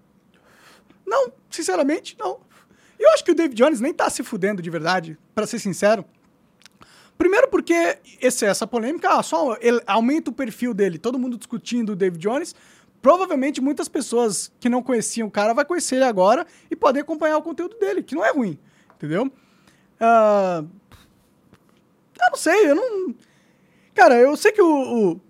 Não, 1.11 1.29
sinceramente, 1.49 2.15
não. 2.17 2.39
Eu 2.97 3.09
acho 3.11 3.25
que 3.25 3.31
o 3.31 3.35
David 3.35 3.61
Jones 3.61 3.81
nem 3.81 3.93
tá 3.93 4.09
se 4.09 4.23
fudendo 4.23 4.61
de 4.61 4.69
verdade, 4.69 5.17
pra 5.35 5.45
ser 5.45 5.59
sincero. 5.59 6.05
Primeiro 7.17 7.49
porque 7.49 7.99
esse, 8.21 8.45
essa 8.45 8.65
polêmica 8.65 9.09
ah, 9.09 9.21
só 9.21 9.57
aumenta 9.85 10.31
o 10.31 10.33
perfil 10.33 10.73
dele. 10.73 10.97
Todo 10.97 11.19
mundo 11.19 11.37
discutindo 11.37 11.91
o 11.91 11.95
David 11.97 12.21
Jones. 12.21 12.55
Provavelmente 13.01 13.59
muitas 13.59 13.89
pessoas 13.89 14.53
que 14.57 14.69
não 14.69 14.81
conheciam 14.81 15.27
o 15.27 15.31
cara 15.31 15.53
vai 15.53 15.65
conhecer 15.65 15.95
ele 15.95 16.05
agora 16.05 16.47
e 16.69 16.75
podem 16.77 17.01
acompanhar 17.01 17.37
o 17.37 17.41
conteúdo 17.41 17.77
dele, 17.77 18.01
que 18.01 18.15
não 18.15 18.23
é 18.23 18.31
ruim, 18.31 18.57
entendeu? 18.95 19.29
Ah, 19.99 20.63
eu 22.19 22.29
não 22.29 22.37
sei, 22.37 22.69
eu 22.69 22.75
não... 22.75 23.15
Cara, 23.93 24.15
eu 24.15 24.37
sei 24.37 24.51
que 24.51 24.61
o, 24.61 25.11
o, 25.11 25.21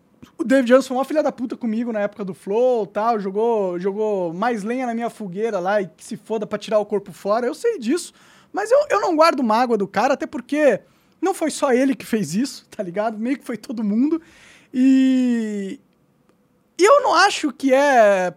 o 0.42 0.44
David 0.44 0.68
Jones 0.68 0.88
foi 0.88 0.98
uma 0.98 1.06
filha 1.06 1.22
da 1.22 1.32
puta 1.32 1.56
comigo 1.56 1.92
na 1.92 2.02
época 2.02 2.26
do 2.26 2.34
Flow 2.34 2.86
tal, 2.88 3.20
jogou, 3.20 3.80
jogou 3.80 4.34
mais 4.34 4.64
lenha 4.64 4.88
na 4.88 4.94
minha 4.94 5.10
fogueira 5.10 5.60
lá 5.60 5.82
e 5.82 5.88
que 5.88 6.04
se 6.04 6.18
foda 6.18 6.48
pra 6.48 6.58
tirar 6.58 6.80
o 6.80 6.86
corpo 6.86 7.12
fora, 7.12 7.46
eu 7.46 7.54
sei 7.54 7.78
disso. 7.78 8.14
Mas 8.52 8.72
eu, 8.72 8.80
eu 8.89 9.00
não 9.00 9.16
guardo 9.16 9.44
mágoa 9.44 9.78
do 9.78 9.88
cara, 9.88 10.16
até 10.16 10.26
porque 10.26 10.82
não 11.22 11.34
foi 11.34 11.52
só 11.52 11.72
ele 11.72 11.96
que 11.96 12.06
fez 12.06 12.34
isso, 12.34 12.66
tá 12.70 12.84
ligado? 12.84 13.18
Meio 13.18 13.38
que 13.38 13.46
foi 13.46 13.56
todo 13.56 13.84
mundo. 13.84 14.22
E, 14.74 15.80
e 16.78 16.84
eu 16.84 17.02
não 17.04 17.14
acho 17.14 17.52
que 17.52 17.74
é 17.74 18.34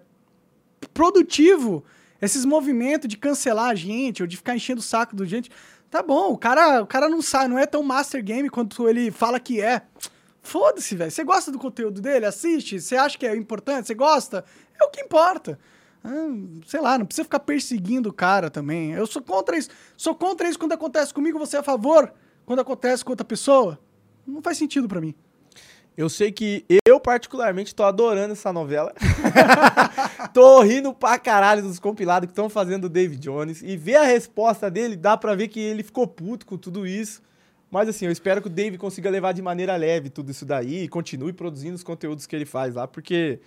produtivo 0.92 1.84
esses 2.20 2.44
movimentos 2.44 3.08
de 3.08 3.16
cancelar 3.16 3.70
a 3.70 3.74
gente 3.74 4.22
ou 4.22 4.26
de 4.26 4.36
ficar 4.36 4.54
enchendo 4.54 4.80
o 4.80 4.84
saco 4.84 5.16
do 5.16 5.26
gente. 5.26 5.50
Tá 5.90 6.02
bom, 6.02 6.32
o 6.32 6.38
cara, 6.38 6.82
o 6.82 6.86
cara 6.86 7.08
não 7.08 7.22
sabe, 7.22 7.48
não 7.48 7.58
é 7.58 7.66
tão 7.66 7.82
master 7.82 8.22
game 8.22 8.50
quanto 8.50 8.88
ele 8.88 9.10
fala 9.10 9.40
que 9.40 9.60
é. 9.60 9.82
Foda-se, 10.44 10.94
velho. 10.94 11.10
Você 11.10 11.24
gosta 11.24 11.50
do 11.50 11.58
conteúdo 11.58 12.00
dele? 12.00 12.26
Assiste. 12.26 12.78
Você 12.78 12.96
acha 12.96 13.18
que 13.18 13.26
é 13.26 13.34
importante? 13.34 13.86
Você 13.86 13.94
gosta? 13.94 14.44
É 14.80 14.84
o 14.84 14.90
que 14.90 15.00
importa. 15.00 15.58
Ah, 16.04 16.28
sei 16.66 16.80
lá, 16.80 16.98
não 16.98 17.06
precisa 17.06 17.24
ficar 17.24 17.40
perseguindo 17.40 18.10
o 18.10 18.12
cara 18.12 18.50
também. 18.50 18.92
Eu 18.92 19.06
sou 19.06 19.22
contra 19.22 19.56
isso. 19.56 19.70
Sou 19.96 20.14
contra 20.14 20.46
isso 20.46 20.58
quando 20.58 20.72
acontece 20.72 21.14
comigo, 21.14 21.38
você 21.38 21.56
é 21.56 21.60
a 21.60 21.62
favor 21.62 22.12
quando 22.44 22.60
acontece 22.60 23.02
com 23.02 23.12
outra 23.12 23.24
pessoa. 23.24 23.78
Não 24.26 24.42
faz 24.42 24.58
sentido 24.58 24.86
pra 24.86 25.00
mim. 25.00 25.14
Eu 25.96 26.10
sei 26.10 26.30
que 26.30 26.64
eu, 26.84 27.00
particularmente, 27.00 27.74
tô 27.74 27.84
adorando 27.84 28.32
essa 28.32 28.52
novela. 28.52 28.92
tô 30.34 30.60
rindo 30.60 30.92
pra 30.92 31.18
caralho 31.18 31.62
dos 31.62 31.78
compilados 31.78 32.26
que 32.26 32.32
estão 32.32 32.50
fazendo 32.50 32.84
o 32.84 32.88
David 32.88 33.20
Jones. 33.22 33.62
E 33.62 33.76
ver 33.76 33.96
a 33.96 34.04
resposta 34.04 34.70
dele, 34.70 34.96
dá 34.96 35.16
pra 35.16 35.34
ver 35.34 35.48
que 35.48 35.60
ele 35.60 35.82
ficou 35.82 36.06
puto 36.06 36.44
com 36.44 36.58
tudo 36.58 36.86
isso. 36.86 37.22
Mas 37.74 37.88
assim, 37.88 38.06
eu 38.06 38.12
espero 38.12 38.40
que 38.40 38.46
o 38.46 38.50
Dave 38.50 38.78
consiga 38.78 39.10
levar 39.10 39.32
de 39.32 39.42
maneira 39.42 39.74
leve 39.74 40.08
tudo 40.08 40.30
isso 40.30 40.46
daí 40.46 40.84
e 40.84 40.88
continue 40.88 41.32
produzindo 41.32 41.74
os 41.74 41.82
conteúdos 41.82 42.24
que 42.24 42.36
ele 42.36 42.44
faz 42.44 42.76
lá, 42.76 42.86
porque 42.86 43.40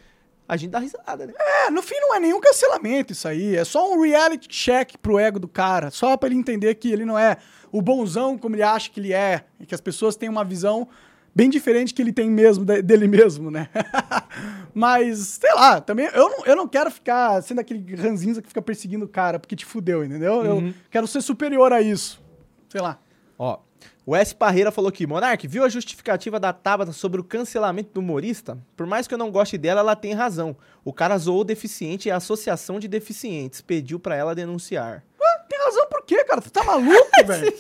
a 0.46 0.58
gente 0.58 0.72
dá 0.72 0.80
risada, 0.80 1.26
né? 1.26 1.34
É, 1.40 1.70
no 1.72 1.82
fim 1.82 1.96
não 2.02 2.14
é 2.14 2.20
nenhum 2.20 2.42
cancelamento 2.42 3.14
isso 3.14 3.26
aí. 3.26 3.56
É 3.56 3.64
só 3.64 3.90
um 3.90 4.02
reality 4.02 4.50
check 4.50 4.98
pro 5.02 5.18
ego 5.18 5.40
do 5.40 5.48
cara. 5.48 5.90
Só 5.92 6.18
pra 6.18 6.28
ele 6.28 6.36
entender 6.38 6.76
que 6.76 6.92
ele 6.92 7.06
não 7.06 7.18
é 7.18 7.38
o 7.72 7.82
bonzão 7.82 8.38
como 8.38 8.54
ele 8.58 8.64
acha 8.64 8.90
que 8.90 9.00
ele 9.00 9.14
é. 9.14 9.46
E 9.62 9.66
que 9.66 9.74
as 9.74 9.80
pessoas 9.80 10.18
têm 10.18 10.28
uma 10.28 10.44
visão 10.44 10.90
bem 11.34 11.50
diferente 11.50 11.94
que 11.94 12.02
ele 12.02 12.12
tem 12.12 12.30
mesmo 12.30 12.66
de- 12.66 12.82
dele 12.82 13.08
mesmo, 13.08 13.50
né? 13.50 13.70
Mas, 14.74 15.38
sei 15.42 15.54
lá, 15.54 15.80
também 15.82 16.08
eu 16.14 16.30
não, 16.30 16.46
eu 16.46 16.56
não 16.56 16.68
quero 16.68 16.92
ficar 16.92 17.42
sendo 17.44 17.60
aquele 17.62 17.96
ranzinza 17.96 18.42
que 18.42 18.48
fica 18.48 18.62
perseguindo 18.62 19.06
o 19.06 19.10
cara 19.10 19.40
porque 19.40 19.56
te 19.56 19.66
fudeu, 19.66 20.04
entendeu? 20.04 20.44
Eu 20.44 20.74
quero 20.92 21.08
ser 21.08 21.22
superior 21.22 21.72
a 21.74 21.82
isso. 21.82 22.22
Sei 22.70 22.82
lá. 22.82 23.00
Ó, 23.40 23.60
o 24.08 24.16
S. 24.16 24.34
Parreira 24.34 24.72
falou 24.72 24.88
aqui, 24.88 25.06
Monark, 25.06 25.46
viu 25.50 25.66
a 25.66 25.70
justificativa 25.70 26.40
da 26.40 26.54
Tabata 26.54 26.94
sobre 26.94 27.20
o 27.20 27.24
cancelamento 27.26 27.90
do 27.94 28.00
humorista? 28.00 28.58
Por 28.74 28.88
mais 28.88 29.06
que 29.06 29.14
eu 29.14 29.18
não 29.18 29.30
goste 29.30 29.58
dela, 29.58 29.82
ela 29.82 29.98
tem 29.98 30.14
razão. 30.14 30.56
O 30.86 30.94
cara 30.94 31.18
zoou 31.18 31.42
o 31.42 31.44
deficiente 31.44 32.08
e 32.08 32.12
a 32.12 32.16
Associação 32.16 32.80
de 32.80 32.88
Deficientes 32.88 33.60
pediu 33.60 34.00
pra 34.00 34.16
ela 34.16 34.34
denunciar. 34.34 35.04
Ah, 35.22 35.40
tem 35.50 35.60
razão 35.60 35.86
por 35.90 36.06
quê, 36.06 36.24
cara? 36.24 36.42
Tu 36.42 36.50
tá 36.50 36.64
maluco, 36.64 37.10
velho? 37.28 37.54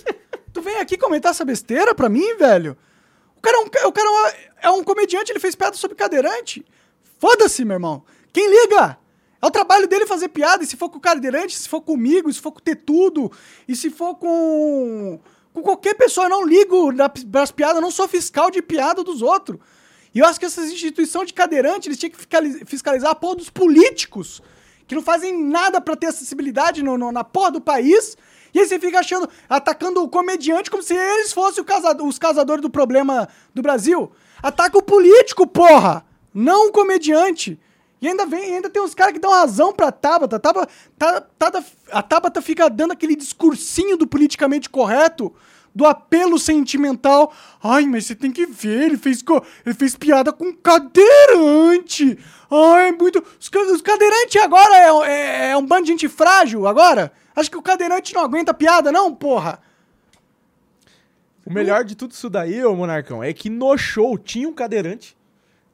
Tu 0.54 0.62
vem 0.62 0.78
aqui 0.78 0.98
comentar 0.98 1.32
essa 1.32 1.44
besteira 1.44 1.94
pra 1.94 2.08
mim, 2.08 2.38
velho? 2.38 2.78
O 3.36 3.42
cara, 3.42 3.58
é 3.58 3.60
um, 3.60 3.90
o 3.90 3.92
cara 3.92 4.34
é, 4.62 4.70
um 4.70 4.86
comediante, 4.86 5.34
ele 5.34 5.42
fez 5.42 5.54
piada 5.54 5.76
sobre 5.76 5.98
cadeirante. 5.98 6.66
Foda-se, 7.20 7.66
meu 7.66 7.76
irmão. 7.76 8.06
Quem 8.32 8.50
liga? 8.50 8.98
É 9.42 9.46
o 9.46 9.52
trabalho 9.52 9.86
dele 9.86 10.08
fazer 10.08 10.30
piada, 10.30 10.64
e 10.64 10.66
se 10.66 10.78
for 10.78 10.90
com 10.90 10.98
o 10.98 11.02
cadeirante, 11.02 11.58
se 11.58 11.68
for 11.68 11.82
comigo, 11.82 12.32
se 12.32 12.40
for 12.40 12.54
com 12.54 12.60
o 12.60 12.62
Tetudo, 12.62 13.32
e 13.68 13.76
se 13.76 13.90
for 13.90 14.16
com, 14.16 15.20
com 15.58 15.64
qualquer 15.64 15.96
pessoa, 15.96 16.28
eu 16.28 16.30
não 16.30 16.46
ligo 16.46 16.90
pras 17.32 17.52
piadas, 17.52 17.78
eu 17.78 17.82
não 17.82 17.90
sou 17.90 18.08
fiscal 18.08 18.52
de 18.52 18.62
piada 18.62 19.04
dos 19.04 19.24
outros. 19.24 19.58
E 20.14 20.20
eu 20.20 20.26
acho 20.26 20.40
que 20.40 20.46
essas 20.46 20.70
instituições 20.72 21.28
de 21.28 21.34
cadeirante, 21.34 21.88
eles 21.88 21.98
tinham 21.98 22.12
que 22.12 22.18
fiscali- 22.18 22.64
fiscalizar 22.66 23.10
a 23.12 23.16
porra 23.16 23.38
dos 23.38 23.50
políticos, 23.50 24.40
que 24.86 24.94
não 24.94 25.02
fazem 25.02 25.36
nada 25.44 25.82
pra 25.82 25.96
ter 25.96 26.08
acessibilidade 26.08 26.84
no- 26.84 26.96
no- 26.98 27.12
na 27.12 27.24
porra 27.24 27.52
do 27.52 27.60
país. 27.62 28.16
E 28.54 28.60
aí 28.60 28.68
você 28.68 28.80
fica 28.80 29.00
achando, 29.00 29.28
atacando 29.50 30.02
o 30.04 30.08
comediante 30.08 30.70
como 30.70 30.84
se 30.84 30.94
eles 30.94 31.34
fossem 31.34 31.64
casa- 31.64 31.98
os 32.04 32.20
causadores 32.20 32.62
do 32.62 32.70
problema 32.70 33.28
do 33.54 33.62
Brasil. 33.64 34.12
Ataca 34.44 34.78
o 34.78 34.84
político, 34.84 35.48
porra! 35.48 36.06
Não 36.34 36.68
o 36.68 36.72
comediante. 36.72 37.60
E 38.02 38.08
ainda 38.08 38.26
vem, 38.26 38.56
ainda 38.56 38.70
tem 38.70 38.82
uns 38.82 38.94
caras 38.94 39.14
que 39.14 39.20
dão 39.20 39.32
razão 39.32 39.74
pra 39.74 39.92
Tabata. 39.92 40.36
A 40.36 40.40
Tabata, 40.40 40.72
tá- 41.38 41.64
a 41.92 42.02
Tabata 42.04 42.42
fica 42.42 42.70
dando 42.70 42.92
aquele 42.92 43.16
discursinho 43.16 43.98
do 43.98 44.06
politicamente 44.06 44.70
correto, 44.70 45.34
do 45.74 45.86
apelo 45.86 46.38
sentimental. 46.38 47.34
Ai, 47.64 47.86
mas 47.88 48.06
você 48.06 48.14
tem 48.16 48.32
que 48.32 48.46
ver, 48.46 48.84
ele 48.84 48.98
fez, 48.98 49.24
ele 49.66 49.74
fez 49.76 49.96
piada 49.96 50.32
com 50.32 50.54
cadeirante. 50.54 52.18
Ai, 52.52 52.92
muito. 52.92 53.24
Os, 53.40 53.50
os 53.74 53.82
cadeirantes 53.82 54.42
agora 54.42 54.76
é, 54.76 55.10
é- 55.12 55.50
é 55.52 55.58
um 55.58 55.66
bando 55.66 55.84
de 55.86 55.92
gente 55.92 56.08
frágil 56.08 56.68
agora? 56.68 57.12
Acho 57.36 57.50
que 57.52 57.58
o 57.58 57.62
cadeirante 57.62 58.14
não 58.14 58.22
aguenta 58.24 58.54
piada, 58.54 58.92
não, 58.92 59.14
porra. 59.14 59.60
O 61.46 61.52
melhor 61.54 61.84
de 61.84 61.96
tudo 61.96 62.12
isso 62.12 62.30
daí, 62.30 62.64
ô 62.66 62.76
Monarcão, 62.76 63.24
é 63.24 63.32
que 63.34 63.50
no 63.50 63.78
show 63.78 64.18
tinha 64.18 64.48
um 64.50 64.54
cadeirante. 64.54 65.16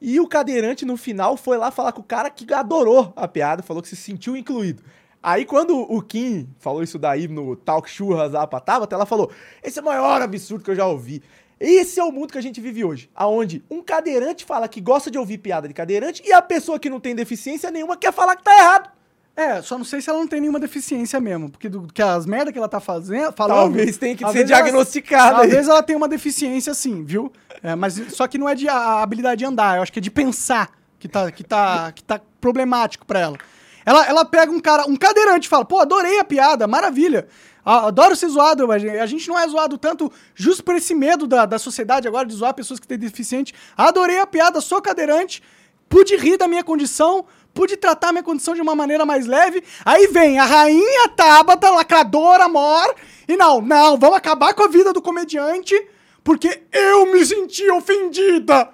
E 0.06 0.20
o 0.20 0.28
cadeirante, 0.28 0.84
no 0.84 0.98
final, 0.98 1.34
foi 1.34 1.56
lá 1.56 1.70
falar 1.70 1.90
com 1.90 2.02
o 2.02 2.04
cara 2.04 2.28
que 2.28 2.52
adorou 2.52 3.10
a 3.16 3.26
piada, 3.26 3.62
falou 3.62 3.82
que 3.82 3.88
se 3.88 3.96
sentiu 3.96 4.36
incluído. 4.36 4.82
Aí, 5.22 5.46
quando 5.46 5.78
o 5.78 6.02
Kim 6.02 6.46
falou 6.58 6.82
isso 6.82 6.98
daí 6.98 7.26
no 7.26 7.56
Talk 7.56 7.88
Churras 7.88 8.32
lá 8.32 8.46
Tabata, 8.46 8.94
ela 8.94 9.06
falou: 9.06 9.30
Esse 9.62 9.78
é 9.78 9.82
o 9.82 9.84
maior 9.86 10.20
absurdo 10.20 10.62
que 10.62 10.70
eu 10.70 10.74
já 10.74 10.86
ouvi. 10.86 11.22
Esse 11.58 11.98
é 11.98 12.04
o 12.04 12.12
mundo 12.12 12.32
que 12.32 12.36
a 12.36 12.42
gente 12.42 12.60
vive 12.60 12.84
hoje, 12.84 13.08
aonde 13.14 13.64
um 13.70 13.82
cadeirante 13.82 14.44
fala 14.44 14.68
que 14.68 14.78
gosta 14.78 15.10
de 15.10 15.16
ouvir 15.16 15.38
piada 15.38 15.66
de 15.66 15.72
cadeirante 15.72 16.22
e 16.22 16.34
a 16.34 16.42
pessoa 16.42 16.78
que 16.78 16.90
não 16.90 17.00
tem 17.00 17.14
deficiência 17.14 17.70
nenhuma 17.70 17.96
quer 17.96 18.12
falar 18.12 18.36
que 18.36 18.44
tá 18.44 18.54
errado. 18.58 18.90
É, 19.36 19.60
só 19.60 19.76
não 19.76 19.84
sei 19.84 20.00
se 20.00 20.08
ela 20.08 20.20
não 20.20 20.28
tem 20.28 20.40
nenhuma 20.40 20.60
deficiência 20.60 21.20
mesmo, 21.20 21.50
porque 21.50 21.68
do, 21.68 21.88
que 21.92 22.00
as 22.00 22.24
merda 22.24 22.52
que 22.52 22.58
ela 22.58 22.68
tá 22.68 22.78
fazendo, 22.78 23.32
falando... 23.32 23.56
Talvez 23.56 23.96
tenha 23.96 24.14
que 24.14 24.30
ser 24.30 24.44
diagnosticada. 24.44 25.38
Talvez 25.38 25.68
ela 25.68 25.82
tenha 25.82 25.96
uma 25.96 26.08
deficiência 26.08 26.72
sim, 26.72 27.02
viu? 27.04 27.32
É, 27.60 27.74
mas 27.74 28.00
só 28.10 28.28
que 28.28 28.38
não 28.38 28.48
é 28.48 28.54
de 28.54 28.68
a, 28.68 29.02
habilidade 29.02 29.40
de 29.40 29.44
andar, 29.44 29.76
eu 29.76 29.82
acho 29.82 29.92
que 29.92 29.98
é 29.98 30.02
de 30.02 30.10
pensar 30.10 30.70
que 31.00 31.08
tá, 31.08 31.32
que 31.32 31.42
tá, 31.42 31.90
que 31.90 32.04
tá 32.04 32.20
problemático 32.40 33.04
pra 33.04 33.18
ela. 33.18 33.38
ela. 33.84 34.06
Ela 34.06 34.24
pega 34.24 34.52
um 34.52 34.60
cara, 34.60 34.86
um 34.86 34.96
cadeirante 34.96 35.46
e 35.46 35.50
fala, 35.50 35.64
pô, 35.64 35.80
adorei 35.80 36.20
a 36.20 36.24
piada, 36.24 36.68
maravilha. 36.68 37.26
Adoro 37.64 38.14
ser 38.14 38.28
zoado, 38.28 38.68
mas 38.68 38.84
a 38.84 39.06
gente 39.06 39.26
não 39.26 39.38
é 39.38 39.48
zoado 39.48 39.78
tanto 39.78 40.12
justo 40.34 40.62
por 40.62 40.76
esse 40.76 40.94
medo 40.94 41.26
da, 41.26 41.46
da 41.46 41.58
sociedade 41.58 42.06
agora 42.06 42.26
de 42.26 42.34
zoar 42.34 42.52
pessoas 42.52 42.78
que 42.78 42.86
têm 42.86 42.98
deficiente. 42.98 43.54
Adorei 43.76 44.20
a 44.20 44.26
piada, 44.26 44.60
sou 44.60 44.82
cadeirante, 44.82 45.42
pude 45.88 46.14
rir 46.14 46.36
da 46.36 46.46
minha 46.46 46.62
condição, 46.62 47.24
pude 47.54 47.76
tratar 47.76 48.08
a 48.08 48.12
minha 48.12 48.24
condição 48.24 48.54
de 48.54 48.60
uma 48.60 48.74
maneira 48.74 49.06
mais 49.06 49.26
leve. 49.26 49.62
Aí 49.84 50.08
vem 50.08 50.38
a 50.38 50.44
rainha 50.44 51.08
Tabata, 51.10 51.70
lacradora, 51.70 52.48
mor, 52.48 52.94
e 53.28 53.36
não, 53.36 53.60
não, 53.60 53.96
vamos 53.96 54.18
acabar 54.18 54.52
com 54.52 54.64
a 54.64 54.68
vida 54.68 54.92
do 54.92 55.00
comediante, 55.00 55.74
porque 56.22 56.64
eu 56.72 57.06
me 57.06 57.24
senti 57.24 57.70
ofendida. 57.70 58.68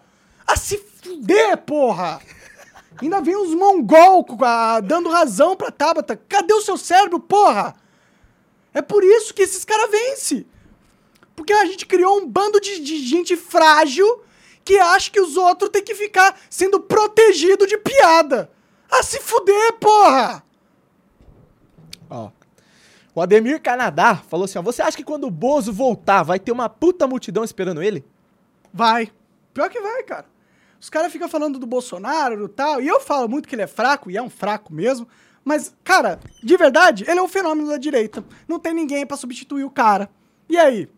A 0.47 0.57
se 0.57 0.78
fuder, 1.03 1.59
porra! 1.59 2.20
Ainda 3.01 3.20
vem 3.20 3.37
uns 3.37 3.55
mongol 3.55 4.26
ah, 4.43 4.81
dando 4.81 5.09
razão 5.09 5.57
pra 5.57 5.70
Tabata. 5.70 6.20
Cadê 6.28 6.53
o 6.53 6.61
seu 6.61 6.76
cérebro, 6.76 7.20
porra? 7.20 7.74
É 8.74 8.83
por 8.83 9.03
isso 9.03 9.33
que 9.33 9.43
esses 9.43 9.64
caras 9.64 9.91
vencem. 9.91 10.47
Porque 11.35 11.53
a 11.53 11.64
gente 11.64 11.87
criou 11.87 12.18
um 12.18 12.26
bando 12.26 12.61
de, 12.61 12.81
de 12.81 12.99
gente 12.99 13.37
frágil 13.37 14.22
que 14.64 14.78
acha 14.78 15.11
que 15.11 15.20
os 15.20 15.37
outros 15.37 15.70
têm 15.70 15.83
que 15.83 15.95
ficar 15.95 16.39
sendo 16.51 16.81
protegido 16.81 17.66
de 17.66 17.78
piada. 17.78 18.51
Ah, 18.91 19.03
se 19.03 19.20
fuder, 19.20 19.74
porra! 19.74 20.43
Ó. 22.09 22.30
O 23.14 23.20
Ademir 23.20 23.61
Canadá 23.61 24.16
falou 24.16 24.45
assim: 24.45 24.59
ó, 24.59 24.62
você 24.62 24.82
acha 24.82 24.97
que 24.97 25.05
quando 25.05 25.26
o 25.26 25.30
Bozo 25.30 25.72
voltar 25.72 26.22
vai 26.22 26.38
ter 26.38 26.53
uma 26.53 26.68
puta 26.68 27.07
multidão 27.07 27.45
esperando 27.45 27.82
ele? 27.82 28.05
Vai. 28.72 29.11
Pior 29.53 29.68
que 29.68 29.80
vai, 29.80 30.03
cara. 30.03 30.26
Os 30.80 30.88
caras 30.88 31.12
ficam 31.12 31.28
falando 31.28 31.59
do 31.59 31.66
Bolsonaro 31.66 32.45
e 32.45 32.49
tal, 32.49 32.80
e 32.80 32.88
eu 32.88 33.01
falo 33.01 33.28
muito 33.28 33.47
que 33.47 33.55
ele 33.55 33.62
é 33.62 33.66
fraco, 33.66 34.11
e 34.11 34.16
é 34.16 34.22
um 34.22 34.30
fraco 34.30 34.72
mesmo, 34.72 35.07
mas, 35.45 35.74
cara, 35.84 36.18
de 36.43 36.57
verdade, 36.57 37.05
ele 37.07 37.18
é 37.18 37.22
um 37.22 37.28
fenômeno 37.28 37.68
da 37.68 37.76
direita. 37.76 38.24
Não 38.49 38.59
tem 38.59 38.72
ninguém 38.72 39.07
pra 39.07 39.16
substituir 39.16 39.64
o 39.64 39.70
cara. 39.70 40.09
E 40.49 40.57
aí? 40.57 40.88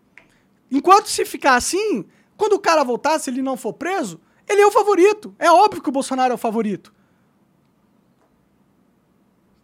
Enquanto 0.71 1.07
se 1.07 1.25
ficar 1.25 1.55
assim, 1.55 2.05
quando 2.37 2.53
o 2.53 2.59
cara 2.59 2.83
voltar, 2.83 3.19
se 3.19 3.29
ele 3.29 3.41
não 3.41 3.57
for 3.57 3.73
preso, 3.73 4.21
ele 4.47 4.61
é 4.61 4.65
o 4.65 4.71
favorito. 4.71 5.35
É 5.37 5.51
óbvio 5.51 5.81
que 5.81 5.89
o 5.89 5.93
Bolsonaro 5.93 6.31
é 6.31 6.35
o 6.35 6.37
favorito. 6.37 6.93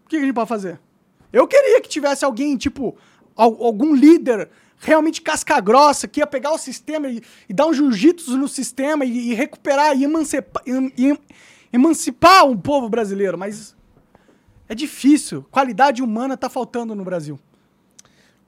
O 0.10 0.12
que 0.12 0.18
a 0.18 0.22
gente 0.22 0.34
pode 0.34 0.50
fazer? 0.50 0.80
Eu 1.32 1.48
queria 1.48 1.80
que 1.82 1.88
tivesse 1.88 2.26
alguém, 2.26 2.58
tipo, 2.58 2.98
al- 3.36 3.64
algum 3.64 3.94
líder 3.94 4.50
realmente 4.80 5.22
casca-grossa 5.22 6.08
que 6.08 6.20
ia 6.20 6.26
pegar 6.26 6.52
o 6.52 6.58
sistema 6.58 7.08
e, 7.08 7.22
e 7.48 7.54
dar 7.54 7.68
um 7.68 7.74
jiu-jitsu 7.74 8.36
no 8.36 8.48
sistema 8.48 9.06
e, 9.06 9.30
e 9.30 9.34
recuperar 9.36 9.96
e 9.96 10.04
emancipar, 10.04 10.64
em- 10.66 10.92
em- 10.98 11.18
emancipar 11.72 12.50
o 12.50 12.58
povo 12.58 12.90
brasileiro. 12.90 13.38
Mas 13.38 13.76
é 14.68 14.74
difícil. 14.74 15.46
Qualidade 15.52 16.02
humana 16.02 16.36
tá 16.36 16.50
faltando 16.50 16.96
no 16.96 17.04
Brasil. 17.04 17.40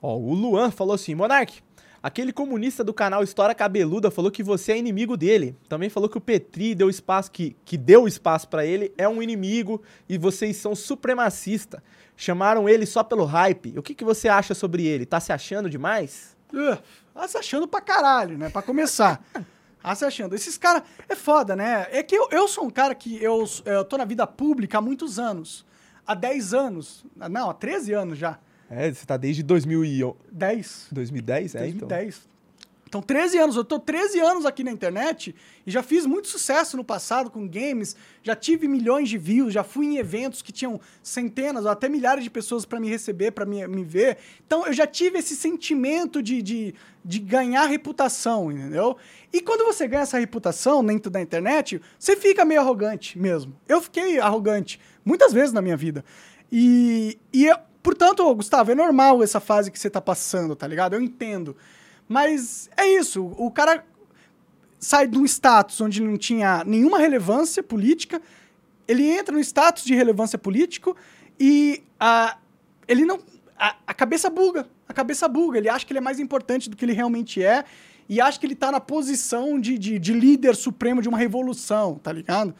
Ó, 0.02 0.18
o 0.18 0.34
Luan 0.34 0.72
falou 0.72 0.96
assim: 0.96 1.14
Monark, 1.14 1.62
aquele 2.02 2.34
comunista 2.34 2.84
do 2.84 2.94
canal 2.94 3.24
História 3.24 3.56
Cabeluda 3.56 4.10
falou 4.10 4.32
que 4.32 4.44
você 4.44 4.74
é 4.74 4.78
inimigo 4.78 5.16
dele. 5.16 5.56
Também 5.70 5.90
falou 5.90 6.10
que 6.10 6.18
o 6.18 6.22
Petri 6.22 6.74
deu 6.74 6.90
espaço, 6.90 7.32
que, 7.32 7.56
que 7.64 7.78
deu 7.78 8.08
espaço 8.08 8.48
pra 8.48 8.66
ele, 8.66 8.94
é 8.98 9.08
um 9.08 9.22
inimigo 9.22 9.82
e 10.08 10.18
vocês 10.18 10.58
são 10.58 10.76
supremacista. 10.76 11.84
Chamaram 12.16 12.68
ele 12.70 12.86
só 12.86 13.04
pelo 13.04 13.26
hype. 13.26 13.78
O 13.78 13.82
que, 13.82 13.96
que 13.96 14.04
você 14.04 14.28
acha 14.28 14.54
sobre 14.54 14.86
ele? 14.86 15.06
Tá 15.06 15.20
se 15.20 15.34
achando 15.34 15.70
demais? 15.70 16.36
Uh, 16.54 16.78
tá 17.14 17.28
se 17.28 17.38
achando 17.38 17.68
pra 17.68 17.82
caralho, 17.82 18.38
né? 18.38 18.50
Pra 18.50 18.62
começar. 18.62 19.24
Tá 19.82 19.96
se 19.96 20.06
achando. 20.06 20.36
Esses 20.36 20.60
caras. 20.60 20.84
É 21.10 21.16
foda, 21.16 21.56
né? 21.56 21.88
É 21.92 22.04
que 22.04 22.16
eu, 22.16 22.28
eu 22.30 22.48
sou 22.48 22.66
um 22.66 22.70
cara 22.70 22.94
que. 22.94 23.22
Eu, 23.22 23.44
eu 23.66 23.84
tô 23.84 23.98
na 23.98 24.06
vida 24.06 24.28
pública 24.28 24.78
há 24.78 24.82
muitos 24.82 25.18
anos. 25.18 25.66
Há 26.06 26.14
10 26.14 26.54
anos. 26.54 27.06
Não, 27.16 27.50
há 27.50 27.54
13 27.56 27.94
anos 27.94 28.18
já. 28.18 28.38
É, 28.72 28.92
você 28.92 29.06
tá 29.06 29.18
desde 29.18 29.44
2000 29.44 29.84
e... 29.86 30.02
10. 30.32 30.88
2010, 30.92 31.56
é, 31.56 31.68
então. 31.68 31.88
2010. 31.90 32.32
Então, 32.88 33.02
13 33.02 33.38
anos. 33.38 33.56
Eu 33.56 33.64
tô 33.64 33.80
13 33.80 34.20
anos 34.20 34.46
aqui 34.46 34.66
na 34.66 34.72
internet 34.72 35.34
e 35.66 35.72
já 35.72 35.82
fiz 35.82 36.06
muito 36.06 36.28
sucesso 36.28 36.76
no 36.76 36.84
passado 36.84 37.30
com 37.32 37.48
games. 37.48 37.96
Já 38.22 38.36
tive 38.36 38.68
milhões 38.68 39.08
de 39.08 39.18
views, 39.18 39.54
já 39.54 39.64
fui 39.64 39.86
em 39.86 39.98
eventos 39.98 40.42
que 40.42 40.52
tinham 40.52 40.78
centenas 41.02 41.64
ou 41.64 41.72
até 41.72 41.88
milhares 41.88 42.22
de 42.22 42.30
pessoas 42.30 42.66
para 42.66 42.82
me 42.82 42.90
receber, 42.90 43.32
para 43.32 43.46
me, 43.46 43.66
me 43.66 43.84
ver. 43.86 44.18
Então, 44.46 44.66
eu 44.68 44.74
já 44.74 44.86
tive 44.86 45.20
esse 45.20 45.38
sentimento 45.38 46.22
de, 46.22 46.42
de, 46.42 46.76
de 47.04 47.20
ganhar 47.20 47.66
reputação, 47.66 48.52
entendeu? 48.52 48.98
E 49.32 49.40
quando 49.40 49.64
você 49.66 49.88
ganha 49.88 50.04
essa 50.04 50.20
reputação 50.20 50.84
dentro 50.84 51.10
da 51.10 51.22
internet, 51.22 51.82
você 51.98 52.18
fica 52.18 52.44
meio 52.44 52.60
arrogante 52.60 53.18
mesmo. 53.18 53.56
Eu 53.70 53.82
fiquei 53.82 54.20
arrogante 54.20 54.82
muitas 55.06 55.32
vezes 55.32 55.54
na 55.54 55.62
minha 55.62 55.78
vida. 55.78 56.04
E, 56.52 57.18
e 57.32 57.46
eu- 57.46 57.58
portanto, 57.82 58.34
Gustavo, 58.36 58.72
é 58.72 58.76
normal 58.76 59.24
essa 59.24 59.40
fase 59.40 59.72
que 59.72 59.80
você 59.80 59.90
tá 59.90 60.02
passando, 60.02 60.56
tá 60.56 60.68
ligado? 60.68 60.94
Eu 60.94 61.02
entendo. 61.02 61.56
Mas 62.08 62.70
é 62.76 62.88
isso, 62.88 63.34
o 63.38 63.50
cara 63.50 63.86
sai 64.80 65.08
de 65.08 65.18
um 65.18 65.26
status 65.26 65.80
onde 65.80 66.02
não 66.02 66.18
tinha 66.18 66.64
nenhuma 66.66 66.98
relevância 66.98 67.62
política, 67.62 68.22
ele 68.88 69.08
entra 69.08 69.34
no 69.34 69.40
status 69.40 69.84
de 69.84 69.94
relevância 69.96 70.38
político 70.38 70.98
e 71.40 71.84
a, 72.00 72.38
ele 72.88 73.06
não. 73.06 73.20
A, 73.58 73.76
a 73.88 73.94
cabeça 73.94 74.30
buga. 74.30 74.68
A 74.90 74.94
cabeça 74.94 75.28
buga. 75.28 75.58
Ele 75.58 75.70
acha 75.70 75.86
que 75.86 75.94
ele 75.94 76.00
é 76.00 76.02
mais 76.02 76.20
importante 76.20 76.70
do 76.70 76.76
que 76.76 76.84
ele 76.84 76.94
realmente 76.94 77.42
é 77.44 77.64
e 78.10 78.20
acha 78.20 78.38
que 78.40 78.46
ele 78.46 78.56
tá 78.56 78.72
na 78.72 78.82
posição 78.82 79.60
de, 79.60 79.78
de, 79.78 79.98
de 79.98 80.14
líder 80.14 80.56
supremo 80.56 81.02
de 81.02 81.08
uma 81.08 81.18
revolução, 81.18 81.96
tá 81.96 82.12
ligado? 82.12 82.54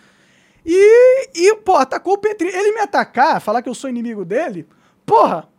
E, 0.66 1.30
e, 1.36 1.56
pô, 1.58 1.76
atacou 1.76 2.14
o 2.14 2.18
Petri. 2.18 2.48
Ele 2.48 2.72
me 2.72 2.80
atacar, 2.80 3.42
falar 3.42 3.62
que 3.62 3.68
eu 3.68 3.76
sou 3.76 3.90
inimigo 3.90 4.24
dele, 4.24 4.66
porra, 5.12 5.50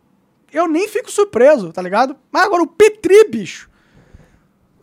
eu 0.51 0.67
nem 0.67 0.87
fico 0.87 1.11
surpreso, 1.11 1.71
tá 1.71 1.79
ligado? 1.79 2.17
Mas 2.31 2.41
agora 2.41 2.63
o 2.63 2.67
Petri, 2.67 3.29
bicho. 3.29 3.69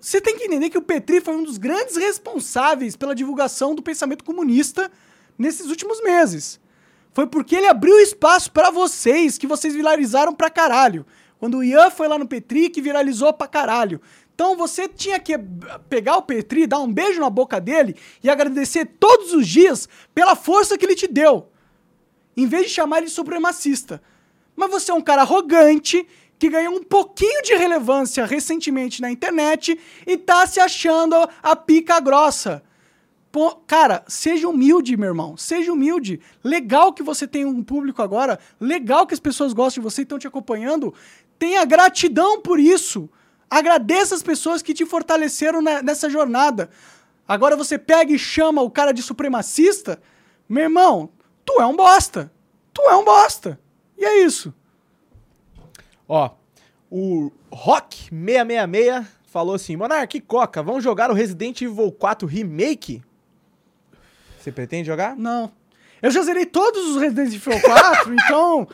Você 0.00 0.20
tem 0.20 0.38
que 0.38 0.44
entender 0.44 0.70
que 0.70 0.78
o 0.78 0.82
Petri 0.82 1.20
foi 1.20 1.34
um 1.34 1.42
dos 1.42 1.58
grandes 1.58 1.96
responsáveis 1.96 2.94
pela 2.94 3.12
divulgação 3.12 3.74
do 3.74 3.82
pensamento 3.82 4.22
comunista 4.22 4.88
nesses 5.36 5.66
últimos 5.66 6.00
meses. 6.00 6.60
Foi 7.12 7.26
porque 7.26 7.56
ele 7.56 7.66
abriu 7.66 7.98
espaço 7.98 8.52
pra 8.52 8.70
vocês 8.70 9.36
que 9.36 9.46
vocês 9.48 9.74
viralizaram 9.74 10.32
pra 10.32 10.48
caralho. 10.48 11.04
Quando 11.40 11.58
o 11.58 11.64
Ian 11.64 11.90
foi 11.90 12.06
lá 12.06 12.16
no 12.16 12.28
Petri, 12.28 12.70
que 12.70 12.80
viralizou 12.80 13.32
pra 13.32 13.48
caralho. 13.48 14.00
Então 14.32 14.56
você 14.56 14.86
tinha 14.86 15.18
que 15.18 15.36
pegar 15.88 16.16
o 16.16 16.22
Petri, 16.22 16.68
dar 16.68 16.78
um 16.78 16.92
beijo 16.92 17.20
na 17.20 17.28
boca 17.28 17.60
dele 17.60 17.96
e 18.22 18.30
agradecer 18.30 18.86
todos 19.00 19.32
os 19.32 19.48
dias 19.48 19.88
pela 20.14 20.36
força 20.36 20.78
que 20.78 20.86
ele 20.86 20.94
te 20.94 21.08
deu. 21.08 21.48
Em 22.36 22.46
vez 22.46 22.68
de 22.68 22.72
chamar 22.72 22.98
ele 22.98 23.08
supremacista. 23.08 24.00
Mas 24.55 24.70
você 24.70 24.90
é 24.90 24.94
um 24.94 25.01
cara 25.01 25.22
arrogante 25.22 26.07
que 26.38 26.48
ganhou 26.48 26.74
um 26.74 26.82
pouquinho 26.82 27.42
de 27.42 27.55
relevância 27.55 28.24
recentemente 28.24 29.03
na 29.03 29.11
internet 29.11 29.78
e 30.07 30.16
tá 30.16 30.46
se 30.46 30.59
achando 30.59 31.14
a 31.42 31.55
pica 31.55 32.01
grossa. 32.01 32.62
Pô, 33.30 33.55
cara, 33.55 34.03
seja 34.09 34.48
humilde, 34.48 34.96
meu 34.96 35.09
irmão. 35.09 35.36
Seja 35.36 35.72
humilde. 35.72 36.20
Legal 36.42 36.92
que 36.92 37.03
você 37.03 37.28
tem 37.28 37.44
um 37.44 37.62
público 37.62 38.03
agora. 38.03 38.38
Legal 38.59 39.07
que 39.07 39.14
as 39.14 39.20
pessoas 39.20 39.53
gostam 39.53 39.82
de 39.82 39.88
você 39.88 40.01
e 40.01 40.05
estão 40.05 40.18
te 40.18 40.26
acompanhando. 40.26 40.92
Tenha 41.38 41.64
gratidão 41.64 42.40
por 42.40 42.59
isso. 42.59 43.09
Agradeça 43.48 44.14
as 44.14 44.22
pessoas 44.22 44.62
que 44.62 44.74
te 44.74 44.84
fortaleceram 44.84 45.61
nessa 45.61 46.11
jornada. 46.11 46.70
Agora 47.28 47.55
você 47.55 47.78
pega 47.78 48.12
e 48.12 48.18
chama 48.18 48.62
o 48.62 48.70
cara 48.70 48.92
de 48.92 49.03
supremacista. 49.03 50.01
Meu 50.48 50.64
irmão, 50.64 51.11
tu 51.44 51.61
é 51.61 51.66
um 51.66 51.76
bosta. 51.76 52.32
Tu 52.72 52.82
é 52.82 52.96
um 52.96 53.05
bosta. 53.05 53.61
E 54.01 54.05
é 54.05 54.24
isso. 54.24 54.55
Ó, 56.09 56.30
o 56.90 57.30
Rock666 57.53 59.07
falou 59.26 59.55
assim: 59.55 59.76
Monark 59.76 60.16
e 60.16 60.20
Coca, 60.22 60.62
vão 60.62 60.80
jogar 60.80 61.11
o 61.11 61.14
Resident 61.14 61.61
Evil 61.61 61.92
4 61.92 62.26
Remake? 62.26 63.03
Você 64.38 64.51
pretende 64.51 64.86
jogar? 64.86 65.14
Não. 65.14 65.53
Eu 66.01 66.11
já 66.11 66.22
zerei 66.22 66.46
todos 66.46 66.96
os 66.96 66.96
Resident 66.96 67.34
Evil 67.34 67.61
4, 67.61 68.14
então 68.16 68.66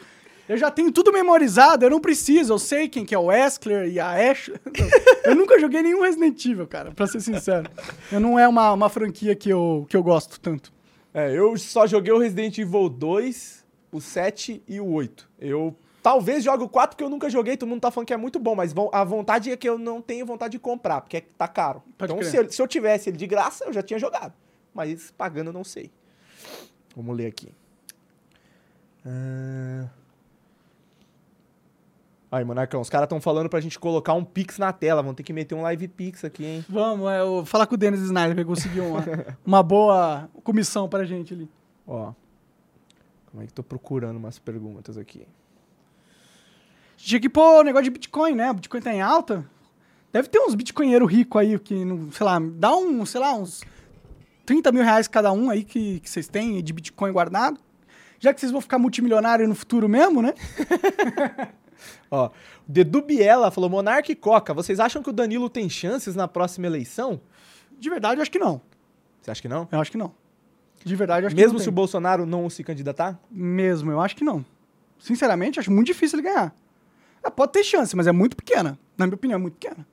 eu 0.49 0.57
já 0.57 0.71
tenho 0.71 0.93
tudo 0.93 1.13
memorizado, 1.13 1.85
eu 1.85 1.91
não 1.91 2.01
preciso, 2.01 2.53
eu 2.53 2.59
sei 2.61 2.89
quem 2.89 3.05
que 3.05 3.13
é 3.13 3.19
o 3.19 3.25
Wesker 3.25 3.89
e 3.89 3.99
a 3.99 4.31
Ash. 4.31 4.49
eu 5.25 5.35
nunca 5.35 5.59
joguei 5.59 5.83
nenhum 5.83 6.03
Resident 6.03 6.43
Evil, 6.47 6.69
cara, 6.69 6.93
pra 6.93 7.09
ser 7.09 7.21
sincero. 7.21 7.69
Eu 8.13 8.21
não 8.21 8.39
é 8.39 8.47
uma, 8.47 8.73
uma 8.73 8.89
franquia 8.89 9.35
que 9.35 9.51
eu, 9.51 9.85
que 9.89 9.97
eu 9.97 10.05
gosto 10.05 10.39
tanto. 10.39 10.73
É, 11.13 11.37
eu 11.37 11.57
só 11.57 11.85
joguei 11.85 12.13
o 12.13 12.19
Resident 12.19 12.57
Evil 12.59 12.89
2, 12.89 13.66
o 13.97 14.01
7 14.01 14.63
e 14.67 14.81
o 14.81 14.87
8. 14.87 15.29
Eu 15.39 15.77
Talvez 16.07 16.45
jogue 16.45 16.63
o 16.63 16.69
4 16.69 16.97
que 16.97 17.03
eu 17.03 17.11
nunca 17.11 17.29
joguei, 17.29 17.57
todo 17.57 17.69
mundo 17.69 17.81
tá 17.81 17.91
falando 17.91 18.07
que 18.07 18.15
é 18.15 18.17
muito 18.17 18.39
bom, 18.39 18.55
mas 18.55 18.73
a 18.93 19.03
vontade 19.03 19.51
é 19.51 19.57
que 19.57 19.69
eu 19.69 19.77
não 19.77 20.01
tenho 20.01 20.25
vontade 20.25 20.53
de 20.53 20.59
comprar, 20.61 21.01
porque 21.01 21.21
tá 21.21 21.49
caro. 21.49 21.83
Pode 21.99 22.13
então, 22.13 22.23
se 22.23 22.37
eu, 22.37 22.49
se 22.49 22.63
eu, 22.63 22.69
tivesse 22.69 23.11
ele 23.11 23.17
de 23.17 23.27
graça, 23.27 23.65
eu 23.65 23.73
já 23.73 23.83
tinha 23.83 23.99
jogado. 23.99 24.33
Mas 24.73 25.11
pagando, 25.11 25.49
eu 25.49 25.53
não 25.53 25.65
sei. 25.65 25.91
Vamos 26.95 27.17
ler 27.17 27.27
aqui. 27.27 27.53
Uh... 29.05 29.91
Aí, 32.31 32.45
Monarcão, 32.45 32.81
os 32.81 32.89
caras 32.89 33.07
estão 33.07 33.21
falando 33.21 33.49
pra 33.49 33.61
gente 33.61 33.77
colocar 33.77 34.15
um 34.15 34.25
Pix 34.25 34.59
na 34.59 34.73
tela. 34.73 35.03
Vamos 35.03 35.17
ter 35.17 35.25
que 35.25 35.33
meter 35.33 35.57
um 35.57 35.63
live 35.63 35.89
Pix 35.89 36.25
aqui, 36.25 36.45
hein? 36.45 36.65
Vamos, 36.69 37.11
é, 37.11 37.21
eu 37.21 37.45
falar 37.45 37.67
com 37.67 37.75
o 37.75 37.79
Dennis 37.79 38.01
Snyder 38.01 38.37
pra 38.37 38.45
conseguir 38.45 38.81
uma, 38.81 39.05
uma 39.45 39.63
boa 39.63 40.31
comissão 40.45 40.89
pra 40.89 41.05
gente 41.05 41.35
ali. 41.35 41.49
Ó. 41.85 42.13
Como 43.37 43.45
é 43.45 43.47
que 43.47 43.53
tô 43.53 43.63
procurando 43.63 44.17
umas 44.17 44.39
perguntas 44.39 44.97
aqui? 44.97 45.29
Tinha 46.97 47.21
que 47.21 47.29
pôr 47.29 47.63
negócio 47.63 47.85
de 47.85 47.91
Bitcoin, 47.91 48.35
né? 48.35 48.51
O 48.51 48.55
Bitcoin 48.55 48.81
tá 48.81 48.95
em 48.95 49.03
alta. 49.03 49.45
Deve 50.11 50.27
ter 50.29 50.39
uns 50.39 50.55
bitcoinheiros 50.55 51.13
ricos 51.13 51.39
aí 51.39 51.59
que, 51.59 51.75
sei 52.13 52.25
lá, 52.25 52.39
dá 52.41 52.75
um, 52.75 53.05
sei 53.05 53.21
lá, 53.21 53.35
uns 53.35 53.63
30 54.47 54.73
mil 54.73 54.83
reais 54.83 55.07
cada 55.07 55.31
um 55.33 55.51
aí 55.51 55.65
que, 55.65 56.01
que 56.01 56.09
vocês 56.09 56.27
têm 56.27 56.65
de 56.65 56.73
Bitcoin 56.73 57.13
guardado. 57.13 57.61
Já 58.19 58.33
que 58.33 58.41
vocês 58.41 58.51
vão 58.51 58.63
ficar 58.63 58.79
multimilionário 58.79 59.47
no 59.47 59.55
futuro 59.55 59.87
mesmo, 59.87 60.23
né? 60.23 60.33
Ó, 62.11 62.29
o 62.29 62.33
Dedu 62.67 63.03
Biela 63.03 63.51
falou: 63.51 63.69
Monarque 63.69 64.13
e 64.13 64.17
Coca, 64.17 64.55
vocês 64.55 64.81
acham 64.81 65.03
que 65.03 65.11
o 65.11 65.13
Danilo 65.13 65.51
tem 65.51 65.69
chances 65.69 66.17
na 66.17 66.27
próxima 66.27 66.67
eleição? 66.67 67.21
De 67.79 67.91
verdade, 67.91 68.19
eu 68.19 68.23
acho 68.23 68.31
que 68.31 68.39
não. 68.39 68.63
Você 69.21 69.31
acha 69.31 69.43
que 69.43 69.49
não? 69.49 69.69
Eu 69.71 69.79
acho 69.79 69.91
que 69.91 69.99
não. 69.99 70.15
De 70.85 70.95
verdade, 70.97 71.27
acho 71.27 71.35
Mesmo 71.35 71.53
que 71.53 71.59
não. 71.59 71.63
Se 71.65 71.69
o 71.69 71.73
Bolsonaro 71.73 72.27
não 72.27 72.49
se 72.49 72.63
candidatar? 72.63 73.19
Mesmo, 73.31 73.91
eu 73.91 74.01
acho 74.01 74.17
que 74.17 74.25
não. 74.25 74.45
Sinceramente, 74.99 75.59
acho 75.59 75.71
muito 75.71 75.87
difícil 75.87 76.19
ele 76.19 76.29
ganhar. 76.29 76.55
Ah, 77.23 77.31
pode 77.31 77.53
ter 77.53 77.65
chance, 77.65 77.95
mas 77.97 78.07
é 78.07 78.13
muito 78.13 78.37
pequena. 78.37 78.79
Na 78.97 79.07
minha 79.07 79.17
opinião, 79.17 79.37
é 79.37 79.41
muito 79.41 79.55
pequena. 79.55 79.87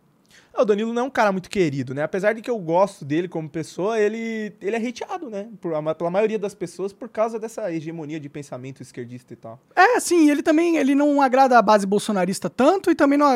É, 0.56 0.62
o 0.62 0.66
Danilo 0.66 0.94
não 0.94 1.02
é 1.02 1.06
um 1.06 1.10
cara 1.10 1.32
muito 1.32 1.50
querido, 1.50 1.96
né? 1.96 2.04
Apesar 2.04 2.34
de 2.34 2.42
que 2.42 2.50
eu 2.50 2.60
gosto 2.60 3.04
dele 3.04 3.28
como 3.28 3.50
pessoa, 3.50 4.00
ele, 4.00 4.54
ele 4.62 4.76
é 4.76 4.88
hateado, 4.88 5.30
né? 5.30 5.48
Por, 5.60 5.74
pela 5.96 6.12
maioria 6.12 6.38
das 6.38 6.54
pessoas 6.54 6.94
por 6.94 7.10
causa 7.10 7.40
dessa 7.40 7.72
hegemonia 7.74 8.20
de 8.20 8.30
pensamento 8.30 8.82
esquerdista 8.82 9.34
e 9.34 9.36
tal. 9.36 9.60
É, 9.76 10.00
sim, 10.00 10.30
ele 10.30 10.44
também 10.44 10.78
ele 10.78 10.94
não 10.94 11.22
agrada 11.22 11.58
a 11.58 11.62
base 11.62 11.88
bolsonarista 11.88 12.52
tanto 12.52 12.92
e 12.92 12.96
também 12.96 13.18
não, 13.18 13.30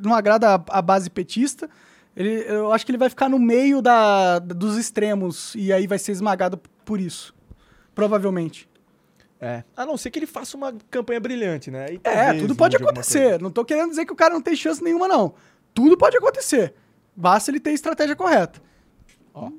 não 0.00 0.14
agrada 0.14 0.54
a, 0.54 0.64
a 0.68 0.80
base 0.80 1.10
petista. 1.10 1.68
Ele, 2.16 2.44
eu 2.48 2.72
acho 2.72 2.86
que 2.86 2.92
ele 2.92 2.98
vai 2.98 3.08
ficar 3.08 3.28
no 3.28 3.38
meio 3.38 3.82
da, 3.82 4.38
dos 4.38 4.78
extremos 4.78 5.54
e 5.56 5.72
aí 5.72 5.86
vai 5.86 5.98
ser 5.98 6.12
esmagado 6.12 6.60
por 6.84 7.00
isso. 7.00 7.34
Provavelmente. 7.94 8.68
É. 9.40 9.64
A 9.76 9.84
não 9.84 9.96
ser 9.96 10.10
que 10.10 10.18
ele 10.18 10.26
faça 10.26 10.56
uma 10.56 10.72
campanha 10.90 11.20
brilhante, 11.20 11.70
né? 11.70 11.86
é, 12.04 12.32
tudo 12.34 12.54
pode 12.54 12.76
acontecer. 12.76 13.40
Não 13.40 13.50
tô 13.50 13.64
querendo 13.64 13.90
dizer 13.90 14.06
que 14.06 14.12
o 14.12 14.16
cara 14.16 14.32
não 14.32 14.40
tem 14.40 14.56
chance 14.56 14.82
nenhuma, 14.82 15.06
não. 15.08 15.34
Tudo 15.74 15.98
pode 15.98 16.16
acontecer. 16.16 16.74
Basta 17.16 17.50
ele 17.50 17.60
ter 17.60 17.70
a 17.70 17.74
estratégia 17.74 18.16
correta. 18.16 18.62
Ó. 19.32 19.50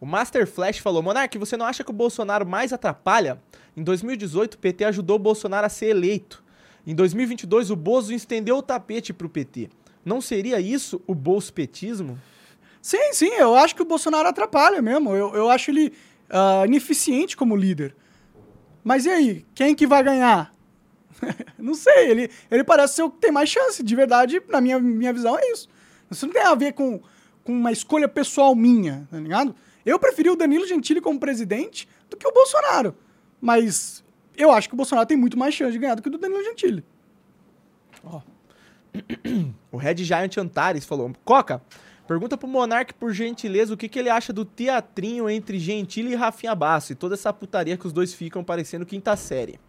O 0.00 0.06
Master 0.06 0.46
Flash 0.46 0.78
falou: 0.78 1.02
Monark, 1.02 1.36
você 1.38 1.56
não 1.56 1.66
acha 1.66 1.84
que 1.84 1.90
o 1.90 1.94
Bolsonaro 1.94 2.46
mais 2.46 2.72
atrapalha? 2.72 3.40
Em 3.76 3.82
2018, 3.82 4.54
o 4.54 4.58
PT 4.58 4.84
ajudou 4.84 5.16
o 5.16 5.20
Bolsonaro 5.20 5.66
a 5.66 5.68
ser 5.68 5.86
eleito. 5.86 6.42
Em 6.86 6.94
2022, 6.94 7.70
o 7.70 7.76
Bozo 7.76 8.12
estendeu 8.14 8.56
o 8.56 8.62
tapete 8.62 9.12
pro 9.12 9.28
PT. 9.28 9.68
Não 10.08 10.22
seria 10.22 10.58
isso 10.58 11.02
o 11.06 11.14
bolsopetismo? 11.14 12.18
Sim, 12.80 13.12
sim, 13.12 13.28
eu 13.34 13.54
acho 13.54 13.74
que 13.76 13.82
o 13.82 13.84
Bolsonaro 13.84 14.26
atrapalha 14.26 14.80
mesmo. 14.80 15.14
Eu, 15.14 15.34
eu 15.34 15.50
acho 15.50 15.70
ele 15.70 15.92
uh, 16.30 16.64
ineficiente 16.64 17.36
como 17.36 17.54
líder. 17.54 17.94
Mas 18.82 19.04
e 19.04 19.10
aí, 19.10 19.46
quem 19.54 19.74
que 19.74 19.86
vai 19.86 20.02
ganhar? 20.02 20.50
não 21.58 21.74
sei, 21.74 22.10
ele, 22.10 22.30
ele 22.50 22.64
parece 22.64 22.94
ser 22.94 23.02
o 23.02 23.10
que 23.10 23.18
tem 23.18 23.30
mais 23.30 23.50
chance. 23.50 23.82
De 23.82 23.94
verdade, 23.94 24.40
na 24.48 24.62
minha, 24.62 24.78
minha 24.78 25.12
visão, 25.12 25.38
é 25.38 25.52
isso. 25.52 25.68
Isso 26.10 26.24
não 26.24 26.32
tem 26.32 26.42
a 26.42 26.54
ver 26.54 26.72
com, 26.72 27.02
com 27.44 27.52
uma 27.52 27.70
escolha 27.70 28.08
pessoal 28.08 28.54
minha, 28.54 29.06
tá 29.10 29.18
ligado? 29.18 29.54
Eu 29.84 29.98
preferi 29.98 30.30
o 30.30 30.36
Danilo 30.36 30.66
Gentili 30.66 31.02
como 31.02 31.20
presidente 31.20 31.86
do 32.08 32.16
que 32.16 32.26
o 32.26 32.32
Bolsonaro. 32.32 32.96
Mas 33.38 34.02
eu 34.38 34.50
acho 34.50 34.68
que 34.68 34.74
o 34.74 34.76
Bolsonaro 34.76 35.06
tem 35.06 35.18
muito 35.18 35.38
mais 35.38 35.52
chance 35.52 35.72
de 35.72 35.78
ganhar 35.78 35.96
do 35.96 36.02
que 36.02 36.08
o 36.08 36.12
do 36.12 36.18
Danilo 36.18 36.42
Gentili. 36.42 36.82
Oh. 38.02 38.22
O 39.72 39.76
Red 39.76 39.96
Giant 39.96 40.36
Antares 40.36 40.84
falou: 40.84 41.12
Coca, 41.24 41.62
Pergunta 42.08 42.38
pro 42.38 42.48
Monark, 42.48 42.94
por 42.94 43.12
gentileza, 43.12 43.74
o 43.74 43.76
que, 43.76 43.86
que 43.86 43.98
ele 43.98 44.08
acha 44.08 44.32
do 44.32 44.42
teatrinho 44.42 45.28
entre 45.28 45.58
Gentili 45.58 46.12
e 46.12 46.14
Rafinha 46.14 46.54
Basso 46.54 46.92
e 46.92 46.94
toda 46.94 47.14
essa 47.14 47.30
putaria 47.34 47.76
que 47.76 47.86
os 47.86 47.92
dois 47.92 48.14
ficam 48.14 48.42
parecendo 48.42 48.86
quinta 48.86 49.14
série. 49.14 49.60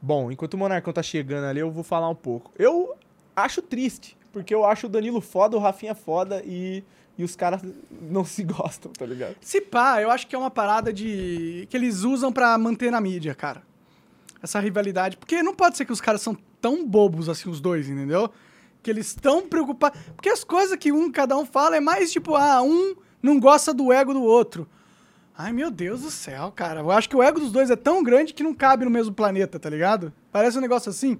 Bom, 0.00 0.30
enquanto 0.30 0.54
o 0.54 0.58
Monarcão 0.58 0.92
tá 0.92 1.02
chegando 1.02 1.46
ali, 1.46 1.60
eu 1.60 1.70
vou 1.70 1.82
falar 1.82 2.10
um 2.10 2.14
pouco. 2.14 2.52
Eu 2.58 2.94
acho 3.34 3.62
triste, 3.62 4.14
porque 4.30 4.54
eu 4.54 4.62
acho 4.62 4.88
o 4.88 4.90
Danilo 4.90 5.22
foda, 5.22 5.56
o 5.56 5.60
Rafinha 5.60 5.94
foda 5.94 6.42
e, 6.44 6.84
e 7.16 7.24
os 7.24 7.34
caras 7.34 7.62
não 8.02 8.26
se 8.26 8.44
gostam, 8.44 8.92
tá 8.92 9.06
ligado? 9.06 9.36
Se 9.40 9.62
pá, 9.62 10.02
eu 10.02 10.10
acho 10.10 10.26
que 10.26 10.36
é 10.36 10.38
uma 10.38 10.50
parada 10.50 10.92
de. 10.92 11.66
que 11.70 11.78
eles 11.78 12.02
usam 12.02 12.30
para 12.30 12.58
manter 12.58 12.92
na 12.92 13.00
mídia, 13.00 13.34
cara. 13.34 13.62
Essa 14.42 14.60
rivalidade. 14.60 15.16
Porque 15.16 15.42
não 15.42 15.54
pode 15.54 15.76
ser 15.76 15.84
que 15.84 15.92
os 15.92 16.00
caras 16.00 16.22
são 16.22 16.36
tão 16.60 16.86
bobos 16.86 17.28
assim, 17.28 17.48
os 17.48 17.60
dois, 17.60 17.88
entendeu? 17.88 18.30
Que 18.82 18.90
eles 18.90 19.08
estão 19.08 19.48
preocupados. 19.48 20.00
Porque 20.14 20.28
as 20.28 20.44
coisas 20.44 20.76
que 20.76 20.92
um, 20.92 21.10
cada 21.10 21.36
um 21.36 21.44
fala 21.44 21.76
é 21.76 21.80
mais 21.80 22.12
tipo, 22.12 22.34
ah, 22.36 22.62
um 22.62 22.94
não 23.22 23.38
gosta 23.40 23.74
do 23.74 23.92
ego 23.92 24.12
do 24.12 24.22
outro. 24.22 24.68
Ai, 25.36 25.52
meu 25.52 25.70
Deus 25.70 26.02
do 26.02 26.10
céu, 26.10 26.52
cara. 26.54 26.80
Eu 26.80 26.90
acho 26.90 27.08
que 27.08 27.16
o 27.16 27.22
ego 27.22 27.38
dos 27.38 27.52
dois 27.52 27.70
é 27.70 27.76
tão 27.76 28.02
grande 28.02 28.34
que 28.34 28.42
não 28.42 28.52
cabe 28.52 28.84
no 28.84 28.90
mesmo 28.90 29.14
planeta, 29.14 29.58
tá 29.58 29.70
ligado? 29.70 30.12
Parece 30.32 30.58
um 30.58 30.60
negócio 30.60 30.90
assim. 30.90 31.18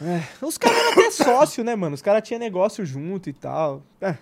É, 0.00 0.44
os 0.44 0.58
caras 0.58 0.76
eram 0.78 0.92
até 0.92 1.10
sócio, 1.10 1.62
né, 1.62 1.76
mano? 1.76 1.94
Os 1.94 2.02
caras 2.02 2.26
tinham 2.26 2.40
negócio 2.40 2.84
junto 2.84 3.30
e 3.30 3.32
tal. 3.32 3.84
É. 4.00 4.16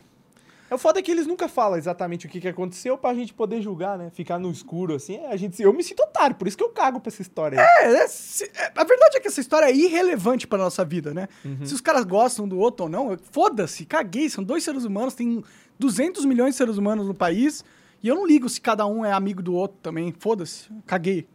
É 0.71 0.75
o 0.75 0.79
foda 0.79 1.01
é 1.01 1.03
que 1.03 1.11
eles 1.11 1.27
nunca 1.27 1.49
falam 1.49 1.77
exatamente 1.77 2.27
o 2.27 2.29
que, 2.29 2.41
que 2.41 2.47
aconteceu 2.47 2.97
pra 2.97 3.13
gente 3.13 3.35
poder 3.35 3.61
julgar, 3.61 3.99
né? 3.99 4.09
Ficar 4.11 4.39
no 4.39 4.51
escuro, 4.53 4.95
assim. 4.95 5.17
É, 5.17 5.33
a 5.33 5.37
gente, 5.37 5.61
eu 5.61 5.73
me 5.73 5.83
sinto 5.83 6.01
otário, 6.01 6.37
por 6.37 6.47
isso 6.47 6.57
que 6.57 6.63
eu 6.63 6.69
cago 6.69 7.01
pra 7.01 7.11
essa 7.11 7.21
história. 7.21 7.59
É, 7.59 7.87
é, 7.87 8.05
é 8.05 8.73
a 8.77 8.85
verdade 8.85 9.17
é 9.17 9.21
que 9.21 9.27
essa 9.27 9.41
história 9.41 9.67
é 9.67 9.75
irrelevante 9.75 10.47
pra 10.47 10.57
nossa 10.57 10.85
vida, 10.85 11.13
né? 11.13 11.29
Uhum. 11.45 11.67
Se 11.67 11.75
os 11.75 11.81
caras 11.81 12.05
gostam 12.05 12.47
do 12.47 12.57
outro 12.57 12.85
ou 12.85 12.89
não, 12.89 13.19
foda-se, 13.33 13.85
caguei. 13.85 14.31
São 14.31 14.45
dois 14.45 14.63
seres 14.63 14.85
humanos, 14.85 15.15
tem 15.15 15.43
200 15.77 16.25
milhões 16.25 16.55
de 16.55 16.59
seres 16.59 16.79
humanos 16.79 17.05
no 17.05 17.15
país. 17.15 17.65
E 18.01 18.07
eu 18.07 18.15
não 18.15 18.25
ligo 18.25 18.49
se 18.49 18.61
cada 18.61 18.87
um 18.87 19.05
é 19.05 19.13
amigo 19.13 19.43
do 19.43 19.53
outro 19.53 19.77
também. 19.83 20.15
Foda-se, 20.19 20.69
caguei. 20.87 21.27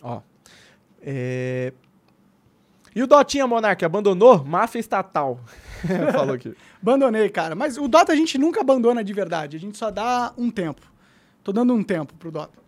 Ó. 0.00 0.20
É... 1.02 1.72
E 2.94 3.02
o 3.02 3.06
Dotinha 3.06 3.46
Monark 3.46 3.84
abandonou 3.84 4.44
máfia 4.44 4.78
estatal. 4.78 5.40
Falou 6.12 6.34
aqui. 6.34 6.54
Abandonei, 6.80 7.28
cara. 7.28 7.54
Mas 7.54 7.76
o 7.76 7.88
Dota 7.88 8.12
a 8.12 8.16
gente 8.16 8.38
nunca 8.38 8.60
abandona 8.60 9.02
de 9.02 9.12
verdade. 9.12 9.56
A 9.56 9.60
gente 9.60 9.76
só 9.76 9.90
dá 9.90 10.32
um 10.36 10.50
tempo. 10.50 10.82
Tô 11.42 11.52
dando 11.52 11.74
um 11.74 11.82
tempo 11.82 12.14
pro 12.14 12.30
Dota. 12.30 12.58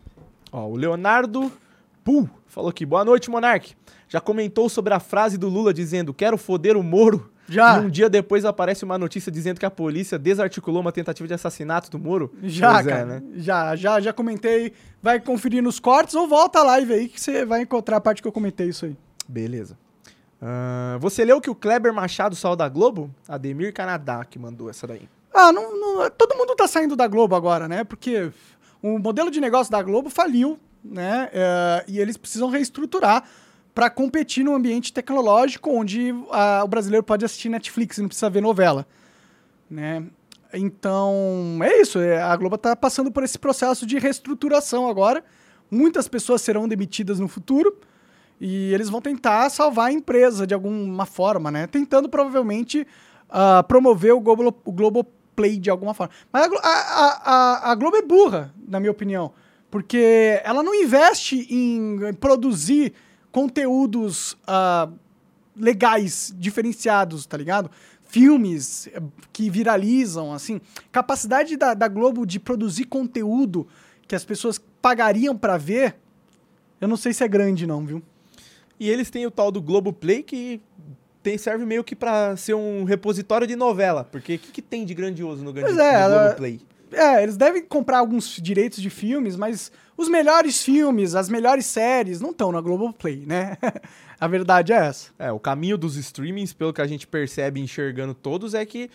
Ó, 0.53 0.67
o 0.67 0.77
Leonardo 0.77 1.51
Puh 2.07 2.29
falou 2.47 2.71
aqui, 2.71 2.87
boa 2.87 3.05
noite, 3.05 3.29
Monark. 3.29 3.75
Já 4.09 4.21
comentou 4.21 4.69
sobre 4.69 4.95
a 4.95 5.01
frase 5.01 5.37
do 5.37 5.49
Lula 5.49 5.75
dizendo, 5.75 6.15
quero 6.15 6.39
foder 6.39 6.77
o 6.77 6.83
Moro? 6.83 7.33
Já. 7.49 7.79
E 7.79 7.85
um 7.85 7.91
dia 7.91 8.09
depois 8.09 8.45
aparece 8.45 8.85
uma 8.85 8.97
notícia 8.97 9.31
dizendo 9.33 9.59
que 9.59 9.67
a 9.67 9.71
polícia 9.73 10.17
desarticulou 10.17 10.81
uma 10.81 10.93
tentativa 10.93 11.27
de 11.27 11.35
assassinato 11.35 11.91
do 11.91 11.99
Moro? 11.99 12.33
Já, 12.45 12.79
é, 12.79 12.85
cara. 12.85 13.05
né? 13.07 13.23
Já, 13.35 13.75
já, 13.75 14.01
já 14.01 14.13
comentei. 14.13 14.73
Vai 15.03 15.19
conferir 15.19 15.61
nos 15.63 15.81
cortes 15.81 16.15
ou 16.15 16.29
volta 16.29 16.61
a 16.61 16.63
live 16.63 16.93
aí 16.93 17.09
que 17.09 17.21
você 17.21 17.45
vai 17.45 17.63
encontrar 17.63 17.97
a 17.97 18.01
parte 18.01 18.23
que 18.23 18.29
eu 18.29 18.33
comentei 18.33 18.69
isso 18.69 18.85
aí. 18.85 18.97
Beleza. 19.29 19.77
Ah, 20.41 20.99
você 21.01 21.25
leu 21.25 21.41
que 21.41 21.51
o 21.51 21.55
Kleber 21.55 21.93
Machado 21.93 22.37
saiu 22.37 22.57
da 22.57 22.69
Globo? 22.69 23.11
Ademir 23.29 23.73
Canadá 23.73 24.25
que 24.25 24.39
mandou 24.39 24.69
essa 24.69 24.87
daí. 24.87 25.09
Ah, 25.33 25.53
não, 25.53 25.79
não- 25.79 26.11
todo 26.11 26.37
mundo 26.37 26.55
tá 26.55 26.67
saindo 26.67 26.95
da 26.97 27.07
Globo 27.07 27.35
agora, 27.35 27.67
né? 27.69 27.85
Porque 27.85 28.31
o 28.83 28.99
modelo 28.99 29.31
de 29.31 29.41
negócio 29.41 29.71
da 29.71 29.83
Globo 29.83 30.09
faliu, 30.11 30.59
né? 30.85 31.29
É, 31.33 31.85
e 31.89 31.99
eles 31.99 32.17
precisam 32.17 32.49
reestruturar 32.51 33.25
para 33.75 33.91
competir 33.91 34.43
no 34.45 34.55
ambiente 34.55 34.93
tecnológico 34.93 35.71
onde 35.71 36.15
ah, 36.31 36.63
o 36.65 36.69
brasileiro 36.69 37.03
pode 37.05 37.25
assistir 37.25 37.49
Netflix 37.49 37.99
e 37.99 38.01
não 38.03 38.09
precisa 38.09 38.31
ver 38.31 38.41
novela, 38.41 38.87
né? 39.71 40.05
Então, 40.55 41.59
é 41.63 41.81
isso. 41.81 41.99
é, 41.99 42.23
A 42.23 42.35
Globo 42.37 42.57
tá 42.57 42.75
passando 42.77 43.11
por 43.11 43.23
esse 43.23 43.39
processo 43.39 43.85
de 43.85 43.99
reestruturação 43.99 44.89
agora. 44.89 45.23
Muitas 45.71 46.09
pessoas 46.09 46.41
serão 46.41 46.69
demitidas 46.69 47.19
no 47.19 47.27
futuro 47.29 47.77
e 48.41 48.73
eles 48.75 48.89
vão 48.91 49.01
tentar 49.01 49.49
salvar 49.51 49.89
a 49.89 49.93
empresa 49.93 50.47
de 50.47 50.53
alguma 50.55 51.07
forma, 51.07 51.51
né? 51.51 51.67
Tentando 51.67 52.09
provavelmente 52.09 52.87
ah, 53.31 53.63
promover 53.63 54.13
o 54.13 54.21
Globo, 54.21 54.55
o 54.65 54.73
Globoplay 54.73 55.59
de 55.59 55.71
alguma 55.71 55.95
forma. 55.95 56.13
Mas 56.33 56.49
a, 56.63 56.69
a, 56.69 57.23
a, 57.69 57.73
a- 57.73 57.75
Globo 57.75 57.97
é 57.97 58.03
burra, 58.03 58.55
na 58.69 58.79
minha 58.79 58.91
opinião, 58.93 59.33
porque 59.71 60.41
ela 60.45 60.63
não 60.63 60.75
investe 60.75 61.47
em 61.51 62.13
produzir 62.21 62.93
conteúdos 63.33 64.37
ah, 64.47 64.89
legais, 65.57 66.35
diferenciados, 66.37 67.25
tá 67.27 67.37
ligado? 67.37 67.71
Filmes 68.09 68.87
eh, 68.89 69.01
que 69.33 69.51
viralizam, 69.51 70.33
assim. 70.33 70.61
Capacidade 70.93 71.57
da, 71.57 71.75
da 71.75 71.89
Globo 71.89 72.25
de 72.27 72.39
produzir 72.39 72.85
conteúdo 72.85 73.67
que 74.07 74.15
as 74.15 74.25
pessoas 74.25 74.61
pagariam 74.81 75.37
pra 75.37 75.57
ver, 75.57 75.97
eu 76.81 76.87
não 76.87 76.97
sei 76.97 77.13
se 77.13 77.25
é 77.25 77.29
grande, 77.29 77.67
não, 77.67 77.85
viu? 77.85 78.03
E 78.79 78.91
eles 78.91 79.11
têm 79.11 79.27
o 79.27 79.31
tal 79.31 79.51
do 79.51 79.61
Globoplay 79.63 80.23
que 80.23 80.61
tem, 81.23 81.37
serve 81.39 81.65
meio 81.65 81.83
que 81.83 81.97
pra 81.97 82.37
ser 82.37 82.55
um 82.55 82.85
repositório 82.85 83.47
de 83.47 83.57
novela. 83.57 84.05
Porque 84.11 84.35
o 84.35 84.39
que, 84.39 84.53
que 84.53 84.63
tem 84.63 84.85
de 84.85 84.95
grandioso 84.95 85.43
no, 85.43 85.53
grande, 85.53 85.79
é, 85.81 86.09
no 86.09 86.15
Globoplay? 86.15 86.61
É, 86.93 87.23
eles 87.23 87.37
devem 87.37 87.63
comprar 87.65 87.99
alguns 87.99 88.37
direitos 88.41 88.81
de 88.81 88.89
filmes, 88.89 89.35
mas 89.35 89.73
os 89.97 90.09
melhores 90.09 90.63
filmes, 90.63 91.15
as 91.17 91.29
melhores 91.29 91.67
séries 91.67 92.21
não 92.21 92.31
estão 92.31 92.53
na 92.53 92.61
Globoplay, 92.61 93.25
né? 93.27 93.57
a 94.21 94.29
verdade 94.29 94.73
é 94.73 94.77
essa. 94.77 95.11
É, 95.19 95.33
o 95.33 95.41
caminho 95.41 95.77
dos 95.77 95.97
streamings, 95.97 96.53
pelo 96.53 96.73
que 96.73 96.81
a 96.81 96.87
gente 96.87 97.07
percebe 97.07 97.61
enxergando 97.61 98.15
todos, 98.15 98.55
é 98.55 98.65
que 98.65 98.89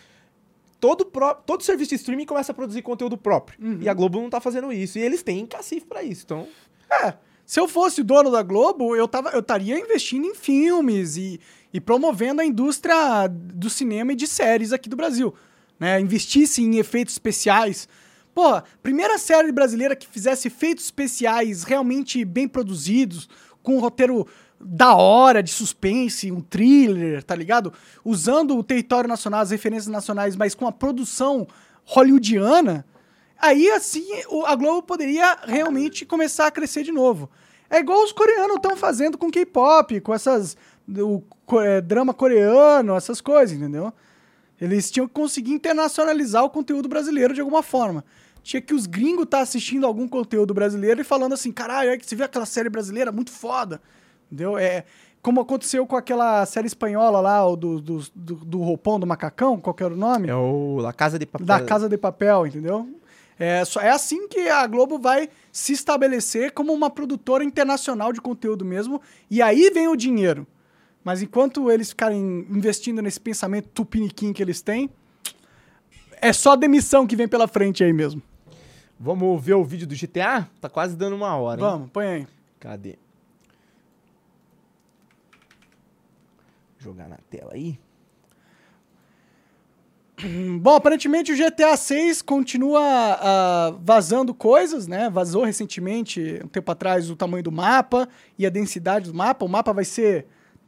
todo, 0.80 1.04
pró- 1.04 1.34
todo 1.34 1.62
serviço 1.62 1.90
de 1.90 1.96
streaming 1.96 2.24
começa 2.24 2.50
a 2.52 2.54
produzir 2.54 2.80
conteúdo 2.82 3.16
próprio. 3.18 3.58
E 3.82 3.88
a 3.88 3.94
Globo 3.94 4.20
não 4.22 4.30
tá 4.30 4.40
fazendo 4.40 4.72
isso. 4.72 4.98
E 4.98 5.02
eles 5.02 5.22
têm 5.22 5.44
cacife 5.44 5.84
pra 5.86 6.02
isso. 6.02 6.22
Então, 6.24 6.48
É, 6.90 7.14
se 7.52 7.60
eu 7.60 7.68
fosse 7.68 8.00
o 8.00 8.04
dono 8.04 8.30
da 8.30 8.42
Globo, 8.42 8.96
eu 8.96 9.06
tava, 9.06 9.28
eu 9.28 9.40
estaria 9.40 9.78
investindo 9.78 10.24
em 10.24 10.34
filmes 10.34 11.18
e, 11.18 11.38
e 11.70 11.82
promovendo 11.82 12.40
a 12.40 12.46
indústria 12.46 13.28
do 13.28 13.68
cinema 13.68 14.14
e 14.14 14.16
de 14.16 14.26
séries 14.26 14.72
aqui 14.72 14.88
do 14.88 14.96
Brasil. 14.96 15.34
Né? 15.78 16.00
Investisse 16.00 16.62
em 16.62 16.78
efeitos 16.78 17.12
especiais. 17.12 17.86
Pô, 18.34 18.58
primeira 18.82 19.18
série 19.18 19.52
brasileira 19.52 19.94
que 19.94 20.06
fizesse 20.06 20.48
efeitos 20.48 20.86
especiais 20.86 21.62
realmente 21.62 22.24
bem 22.24 22.48
produzidos, 22.48 23.28
com 23.62 23.76
um 23.76 23.80
roteiro 23.80 24.26
da 24.58 24.94
hora, 24.94 25.42
de 25.42 25.50
suspense, 25.50 26.32
um 26.32 26.40
thriller, 26.40 27.22
tá 27.22 27.34
ligado? 27.34 27.70
Usando 28.02 28.56
o 28.56 28.64
território 28.64 29.06
nacional, 29.06 29.42
as 29.42 29.50
referências 29.50 29.92
nacionais, 29.92 30.36
mas 30.36 30.54
com 30.54 30.66
a 30.66 30.72
produção 30.72 31.46
hollywoodiana. 31.84 32.86
Aí, 33.38 33.70
assim, 33.72 34.06
a 34.46 34.54
Globo 34.54 34.80
poderia 34.84 35.36
realmente 35.44 36.06
começar 36.06 36.46
a 36.46 36.50
crescer 36.50 36.82
de 36.82 36.92
novo. 36.92 37.28
É 37.72 37.78
igual 37.78 38.04
os 38.04 38.12
coreanos 38.12 38.56
estão 38.56 38.76
fazendo 38.76 39.16
com 39.16 39.30
K-pop, 39.30 39.98
com 40.02 40.12
essas. 40.12 40.58
O, 40.86 41.22
é, 41.60 41.80
drama 41.80 42.12
coreano, 42.12 42.94
essas 42.94 43.22
coisas, 43.22 43.56
entendeu? 43.56 43.90
Eles 44.60 44.90
tinham 44.90 45.08
que 45.08 45.14
conseguir 45.14 45.52
internacionalizar 45.52 46.44
o 46.44 46.50
conteúdo 46.50 46.86
brasileiro 46.86 47.32
de 47.32 47.40
alguma 47.40 47.62
forma. 47.62 48.04
Tinha 48.42 48.60
que 48.60 48.74
os 48.74 48.84
gringos 48.86 49.24
estar 49.24 49.40
assistindo 49.40 49.86
algum 49.86 50.06
conteúdo 50.06 50.52
brasileiro 50.52 51.00
e 51.00 51.04
falando 51.04 51.32
assim: 51.32 51.50
caralho, 51.50 51.88
é 51.88 51.96
que 51.96 52.04
você 52.04 52.14
viu 52.14 52.26
aquela 52.26 52.44
série 52.44 52.68
brasileira 52.68 53.10
muito 53.10 53.30
foda. 53.30 53.80
Entendeu? 54.30 54.58
É, 54.58 54.84
como 55.22 55.40
aconteceu 55.40 55.86
com 55.86 55.96
aquela 55.96 56.44
série 56.44 56.66
espanhola 56.66 57.22
lá, 57.22 57.46
o 57.48 57.56
do, 57.56 57.80
do, 57.80 57.98
do, 58.14 58.34
do 58.34 58.58
roupão 58.58 59.00
do 59.00 59.06
macacão, 59.06 59.58
qual 59.58 59.72
que 59.72 59.82
era 59.82 59.94
o 59.94 59.96
nome? 59.96 60.28
é 60.28 60.34
o 60.34 60.76
La 60.78 60.92
Casa 60.92 61.18
de 61.18 61.24
Papel. 61.24 61.46
da 61.46 61.60
Casa 61.60 61.88
de 61.88 61.96
Papel, 61.96 62.46
entendeu? 62.46 62.86
É, 63.44 63.64
só, 63.64 63.80
é 63.80 63.90
assim 63.90 64.28
que 64.28 64.48
a 64.48 64.64
Globo 64.68 65.00
vai 65.00 65.28
se 65.50 65.72
estabelecer 65.72 66.52
como 66.52 66.72
uma 66.72 66.88
produtora 66.88 67.42
internacional 67.42 68.12
de 68.12 68.20
conteúdo 68.20 68.64
mesmo, 68.64 69.02
e 69.28 69.42
aí 69.42 69.68
vem 69.74 69.88
o 69.88 69.96
dinheiro. 69.96 70.46
Mas 71.02 71.22
enquanto 71.22 71.68
eles 71.68 71.88
ficarem 71.88 72.46
investindo 72.48 73.02
nesse 73.02 73.18
pensamento 73.18 73.68
tupiniquim 73.70 74.32
que 74.32 74.40
eles 74.40 74.62
têm, 74.62 74.88
é 76.20 76.32
só 76.32 76.54
demissão 76.54 77.04
que 77.04 77.16
vem 77.16 77.26
pela 77.26 77.48
frente 77.48 77.82
aí 77.82 77.92
mesmo. 77.92 78.22
Vamos 78.96 79.44
ver 79.44 79.54
o 79.54 79.64
vídeo 79.64 79.88
do 79.88 79.96
GTA? 79.96 80.48
Tá 80.60 80.68
quase 80.68 80.94
dando 80.94 81.16
uma 81.16 81.34
hora, 81.34 81.60
hein? 81.60 81.66
Vamos, 81.66 81.90
põe 81.90 82.06
aí. 82.06 82.26
Cadê? 82.60 82.96
Jogar 86.78 87.08
na 87.08 87.18
tela 87.28 87.54
aí. 87.54 87.76
Bom, 90.60 90.76
aparentemente 90.76 91.32
o 91.32 91.36
GTA 91.36 91.76
6 91.76 92.22
continua 92.22 92.80
ah, 92.80 93.74
vazando 93.80 94.32
coisas, 94.32 94.86
né? 94.86 95.10
Vazou 95.10 95.44
recentemente, 95.44 96.40
um 96.44 96.48
tempo 96.48 96.70
atrás, 96.70 97.10
o 97.10 97.16
tamanho 97.16 97.42
do 97.42 97.50
mapa 97.50 98.08
e 98.38 98.46
a 98.46 98.50
densidade 98.50 99.10
do 99.10 99.16
mapa. 99.16 99.44
O 99.44 99.48
mapa 99.48 99.72
vai 99.72 99.84
ser, 99.84 100.26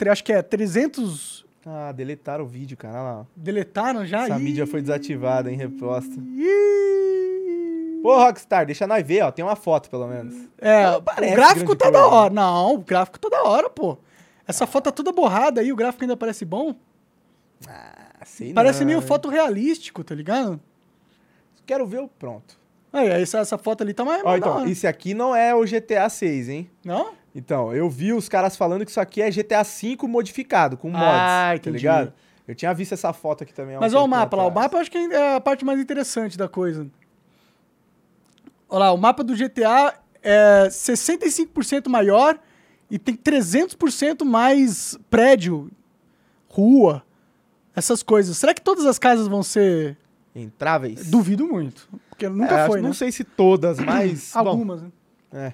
acho 0.08 0.24
que 0.24 0.32
é 0.32 0.42
300... 0.42 1.44
Ah, 1.66 1.92
deletaram 1.92 2.44
o 2.44 2.46
vídeo, 2.46 2.76
cara. 2.76 2.94
Olha 2.94 3.02
lá. 3.02 3.26
Deletaram 3.34 4.04
já? 4.04 4.24
Essa 4.24 4.38
mídia 4.38 4.66
foi 4.66 4.82
desativada, 4.82 5.50
hein? 5.50 5.56
Reposta. 5.56 6.12
Ih. 6.20 8.02
Ô, 8.04 8.14
Rockstar, 8.18 8.66
deixa 8.66 8.86
nós 8.86 9.06
ver, 9.06 9.22
ó. 9.22 9.30
Tem 9.30 9.42
uma 9.42 9.56
foto, 9.56 9.88
pelo 9.88 10.06
menos. 10.06 10.34
É, 10.58 10.90
o 10.90 11.00
gráfico 11.34 11.74
tá 11.74 11.90
da 11.90 12.00
coisa. 12.00 12.14
hora. 12.14 12.34
Não, 12.34 12.74
o 12.74 12.78
gráfico 12.78 13.18
tá 13.18 13.30
da 13.30 13.44
hora, 13.44 13.70
pô. 13.70 13.96
Essa 14.46 14.66
foto 14.66 14.84
tá 14.84 14.92
toda 14.92 15.10
borrada 15.10 15.62
aí, 15.62 15.72
o 15.72 15.76
gráfico 15.76 16.04
ainda 16.04 16.18
parece 16.18 16.44
bom. 16.44 16.74
Ah, 17.66 18.03
sei 18.24 18.52
Parece 18.52 18.80
não, 18.80 18.86
meio 18.86 18.98
hein? 19.00 19.06
foto 19.06 19.28
realístico, 19.28 20.02
tá 20.04 20.14
ligado? 20.14 20.60
Quero 21.66 21.86
ver 21.86 22.00
o 22.00 22.08
pronto. 22.08 22.58
Aí, 22.92 23.08
essa, 23.08 23.38
essa 23.38 23.58
foto 23.58 23.82
ali 23.82 23.92
tá 23.92 24.04
mais, 24.04 24.22
Ó, 24.24 24.36
então, 24.36 24.66
esse 24.68 24.86
aqui 24.86 25.14
não 25.14 25.34
é 25.34 25.54
o 25.54 25.64
GTA 25.64 26.08
6, 26.08 26.48
hein? 26.48 26.70
Não? 26.84 27.12
Então, 27.34 27.74
eu 27.74 27.90
vi 27.90 28.12
os 28.12 28.28
caras 28.28 28.56
falando 28.56 28.84
que 28.84 28.90
isso 28.90 29.00
aqui 29.00 29.20
é 29.20 29.30
GTA 29.30 29.64
5 29.64 30.06
modificado, 30.06 30.76
com 30.76 30.88
mods, 30.88 31.04
Ah, 31.04 31.48
tá 31.50 31.56
entendi. 31.56 31.78
ligado? 31.78 32.12
Eu 32.46 32.54
tinha 32.54 32.72
visto 32.72 32.92
essa 32.92 33.12
foto 33.12 33.42
aqui 33.42 33.52
também. 33.52 33.76
Mas 33.80 33.94
olha 33.94 34.04
o 34.04 34.08
mapa 34.08 34.36
lá. 34.36 34.46
O 34.46 34.50
mapa 34.54 34.76
eu 34.76 34.80
acho 34.80 34.90
que 34.90 34.98
é 34.98 35.34
a 35.36 35.40
parte 35.40 35.64
mais 35.64 35.80
interessante 35.80 36.36
da 36.38 36.46
coisa. 36.48 36.86
Olha 38.68 38.78
lá, 38.86 38.92
o 38.92 38.96
mapa 38.98 39.24
do 39.24 39.34
GTA 39.34 39.94
é 40.22 40.66
65% 40.68 41.88
maior 41.88 42.38
e 42.90 42.98
tem 42.98 43.16
300% 43.16 44.24
mais 44.24 44.96
prédio, 45.10 45.70
rua, 46.48 47.03
essas 47.74 48.02
coisas. 48.02 48.36
Será 48.36 48.54
que 48.54 48.60
todas 48.62 48.86
as 48.86 48.98
casas 48.98 49.26
vão 49.28 49.42
ser... 49.42 49.96
Entráveis? 50.34 51.08
Duvido 51.10 51.46
muito. 51.46 51.88
Porque 52.08 52.28
nunca 52.28 52.60
É, 52.60 52.66
foi, 52.66 52.80
né? 52.80 52.88
Não 52.88 52.94
sei 52.94 53.12
se 53.12 53.22
todas, 53.22 53.78
mas... 53.80 54.32
bom, 54.34 54.40
Algumas, 54.48 54.82
né? 54.82 54.90
É. 55.32 55.52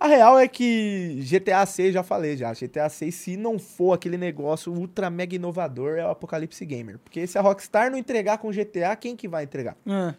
A 0.00 0.06
real 0.08 0.36
é 0.38 0.48
que 0.48 1.22
GTA 1.22 1.64
6, 1.64 1.94
já 1.94 2.02
falei 2.02 2.36
já, 2.36 2.52
GTA 2.52 2.88
6, 2.88 3.14
se 3.14 3.36
não 3.36 3.56
for 3.58 3.92
aquele 3.92 4.16
negócio 4.16 4.72
ultra 4.72 5.08
mega 5.08 5.36
inovador, 5.36 5.96
é 5.96 6.04
o 6.04 6.10
Apocalipse 6.10 6.64
Gamer. 6.66 6.98
Porque 6.98 7.24
se 7.26 7.38
a 7.38 7.40
Rockstar 7.40 7.88
não 7.90 7.96
entregar 7.96 8.38
com 8.38 8.50
GTA, 8.50 8.96
quem 8.96 9.14
que 9.14 9.28
vai 9.28 9.44
entregar? 9.44 9.76
É. 9.86 10.08
O 10.10 10.14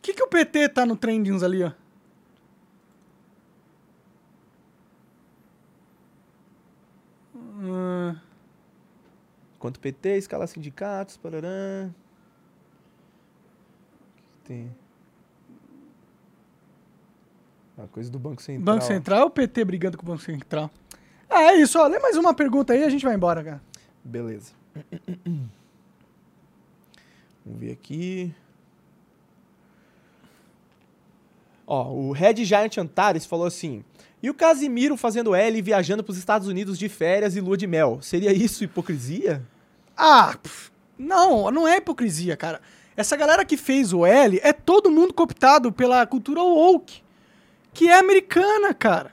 que, 0.00 0.14
que 0.14 0.22
o 0.22 0.28
PT 0.28 0.70
tá 0.70 0.86
no 0.86 0.96
trendings 0.96 1.42
ali, 1.42 1.62
ó? 1.62 1.72
Hum, 7.34 8.16
Quanto 9.58 9.80
PT, 9.80 10.18
escala 10.18 10.46
sindicatos, 10.46 11.16
parará. 11.16 11.48
O 11.88 11.92
que 14.16 14.48
tem? 14.48 14.70
A 17.76 17.86
coisa 17.86 18.10
do 18.10 18.18
Banco 18.18 18.42
Central. 18.42 18.64
Banco 18.64 18.84
Central 18.84 19.22
ou 19.24 19.30
PT 19.30 19.64
brigando 19.64 19.96
com 19.96 20.04
o 20.04 20.06
Banco 20.08 20.22
Central? 20.22 20.70
Ah, 21.28 21.52
é 21.52 21.56
isso, 21.56 21.78
ó. 21.78 21.86
Lê 21.86 21.98
mais 21.98 22.16
uma 22.16 22.34
pergunta 22.34 22.72
aí 22.72 22.80
e 22.80 22.84
a 22.84 22.88
gente 22.88 23.04
vai 23.04 23.14
embora, 23.14 23.44
cara. 23.44 23.62
Beleza. 24.02 24.52
Vamos 27.44 27.60
ver 27.60 27.72
aqui. 27.72 28.34
Ó, 31.66 31.92
o 31.92 32.12
Red 32.12 32.44
Giant 32.44 32.78
Antares 32.78 33.26
falou 33.26 33.46
assim: 33.46 33.84
E 34.22 34.28
o 34.28 34.34
Casimiro 34.34 34.96
fazendo 34.96 35.34
L 35.34 35.58
e 35.58 35.62
viajando 35.62 36.02
pros 36.02 36.18
Estados 36.18 36.48
Unidos 36.48 36.78
de 36.78 36.88
férias 36.88 37.36
e 37.36 37.40
lua 37.40 37.56
de 37.56 37.66
mel. 37.66 37.98
Seria 38.02 38.32
isso 38.32 38.64
hipocrisia? 38.64 39.42
Ah, 39.96 40.36
pff, 40.42 40.70
não, 40.98 41.50
não 41.50 41.68
é 41.68 41.76
hipocrisia, 41.76 42.36
cara. 42.36 42.60
Essa 42.96 43.16
galera 43.16 43.44
que 43.44 43.56
fez 43.56 43.92
o 43.92 44.04
L 44.04 44.40
é 44.42 44.52
todo 44.52 44.90
mundo 44.90 45.14
cooptado 45.14 45.70
pela 45.70 46.04
cultura 46.04 46.42
woke, 46.42 47.00
que 47.72 47.88
é 47.88 47.96
americana, 47.96 48.74
cara. 48.74 49.12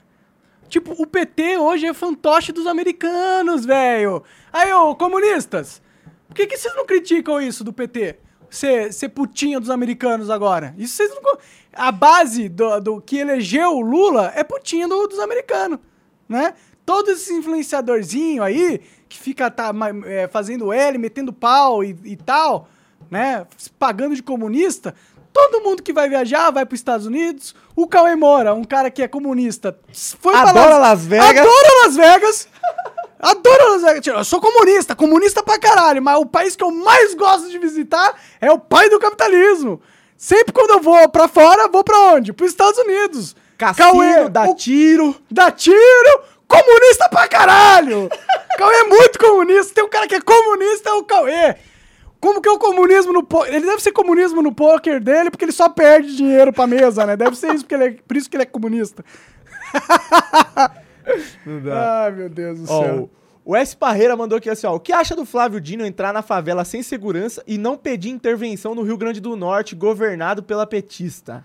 Tipo, 0.68 1.00
o 1.00 1.06
PT 1.06 1.58
hoje 1.58 1.86
é 1.86 1.94
fantoche 1.94 2.50
dos 2.50 2.66
americanos, 2.66 3.64
velho. 3.64 4.24
Aí, 4.52 4.72
ô, 4.72 4.96
comunistas, 4.96 5.80
por 6.26 6.34
que, 6.34 6.48
que 6.48 6.56
vocês 6.56 6.74
não 6.74 6.84
criticam 6.84 7.40
isso 7.40 7.62
do 7.62 7.72
PT? 7.72 8.18
Ser, 8.56 8.92
ser 8.92 9.10
putinha 9.10 9.60
dos 9.60 9.68
americanos 9.68 10.30
agora. 10.30 10.74
Isso 10.78 10.96
vocês 10.96 11.10
não. 11.14 11.36
A 11.74 11.92
base 11.92 12.48
do, 12.48 12.80
do 12.80 13.00
que 13.02 13.18
elegeu 13.18 13.70
o 13.72 13.80
Lula 13.80 14.32
é 14.34 14.42
putinha 14.42 14.88
do- 14.88 15.06
dos 15.06 15.18
americanos, 15.18 15.78
né? 16.26 16.54
Todos 16.86 17.12
esses 17.12 17.30
influenciadorzinhos 17.30 18.44
aí, 18.46 18.80
que 19.08 19.18
fica 19.18 19.50
tá, 19.50 19.72
é, 20.06 20.26
fazendo 20.28 20.72
L, 20.72 20.96
metendo 20.96 21.32
pau 21.34 21.84
e, 21.84 21.94
e 22.04 22.16
tal, 22.16 22.68
né? 23.10 23.46
Pagando 23.78 24.14
de 24.16 24.22
comunista. 24.22 24.94
Todo 25.34 25.60
mundo 25.62 25.82
que 25.82 25.92
vai 25.92 26.08
viajar 26.08 26.50
vai 26.50 26.64
para 26.64 26.72
os 26.74 26.80
Estados 26.80 27.04
Unidos. 27.04 27.54
O 27.74 27.86
Cauê 27.86 28.16
Moura, 28.16 28.54
um 28.54 28.64
cara 28.64 28.90
que 28.90 29.02
é 29.02 29.08
comunista, 29.08 29.78
foi 30.18 30.32
pra 30.32 30.48
Adora 30.48 30.78
Las 30.78 31.04
Vegas. 31.04 31.28
Adora 31.28 31.84
Las 31.84 31.94
Vegas. 31.96 32.48
Adoro 33.18 33.72
Las 33.72 33.82
Vegas. 33.82 34.00
Tipo, 34.02 34.16
Eu 34.18 34.24
sou 34.24 34.40
comunista, 34.40 34.94
comunista 34.94 35.42
pra 35.42 35.58
caralho, 35.58 36.02
mas 36.02 36.18
o 36.18 36.26
país 36.26 36.54
que 36.56 36.62
eu 36.64 36.70
mais 36.70 37.14
gosto 37.14 37.48
de 37.48 37.58
visitar 37.58 38.14
é 38.40 38.50
o 38.50 38.58
pai 38.58 38.88
do 38.88 38.98
capitalismo. 38.98 39.80
Sempre 40.16 40.52
quando 40.52 40.70
eu 40.70 40.80
vou 40.80 41.08
pra 41.08 41.28
fora, 41.28 41.68
vou 41.68 41.84
pra 41.84 41.98
onde? 42.14 42.32
Pros 42.32 42.50
Estados 42.50 42.78
Unidos. 42.78 43.34
Cassino, 43.58 44.28
dá 44.30 44.44
o- 44.44 44.54
tiro. 44.54 45.16
dá 45.30 45.50
tiro, 45.50 46.20
comunista 46.46 47.08
pra 47.08 47.26
caralho. 47.26 48.08
Cauê 48.58 48.74
é 48.76 48.84
muito 48.84 49.18
comunista. 49.18 49.74
Tem 49.74 49.84
um 49.84 49.88
cara 49.88 50.06
que 50.06 50.14
é 50.14 50.20
comunista, 50.20 50.90
é 50.90 50.92
o 50.92 51.04
Cauê. 51.04 51.56
Como 52.20 52.40
que 52.40 52.48
é 52.48 52.52
o 52.52 52.58
comunismo 52.58 53.12
no 53.12 53.22
poker? 53.22 53.54
Ele 53.54 53.66
deve 53.66 53.82
ser 53.82 53.92
comunismo 53.92 54.40
no 54.42 54.52
poker 54.54 55.00
dele, 55.00 55.30
porque 55.30 55.44
ele 55.44 55.52
só 55.52 55.68
perde 55.68 56.16
dinheiro 56.16 56.52
pra 56.52 56.66
mesa, 56.66 57.04
né? 57.06 57.14
Deve 57.16 57.36
ser 57.36 57.54
isso, 57.54 57.64
porque 57.64 57.74
ele 57.74 57.84
é, 57.84 57.90
por 58.08 58.16
isso 58.16 58.28
que 58.28 58.36
ele 58.36 58.42
é 58.42 58.46
comunista. 58.46 59.04
Não 61.44 61.60
dá. 61.60 62.04
Ai, 62.04 62.12
meu 62.12 62.28
Deus 62.28 62.60
do 62.60 62.72
Ó, 62.72 62.82
céu. 62.82 63.10
o, 63.44 63.52
o 63.52 63.56
S. 63.56 63.76
Parreira 63.76 64.16
mandou 64.16 64.38
aqui 64.38 64.50
assim, 64.50 64.66
ó. 64.66 64.74
O 64.74 64.80
que 64.80 64.92
acha 64.92 65.14
do 65.14 65.24
Flávio 65.24 65.60
Dino 65.60 65.84
entrar 65.86 66.12
na 66.12 66.22
favela 66.22 66.64
sem 66.64 66.82
segurança 66.82 67.42
e 67.46 67.56
não 67.58 67.76
pedir 67.76 68.10
intervenção 68.10 68.74
no 68.74 68.82
Rio 68.82 68.96
Grande 68.96 69.20
do 69.20 69.36
Norte, 69.36 69.74
governado 69.74 70.42
pela 70.42 70.66
petista? 70.66 71.44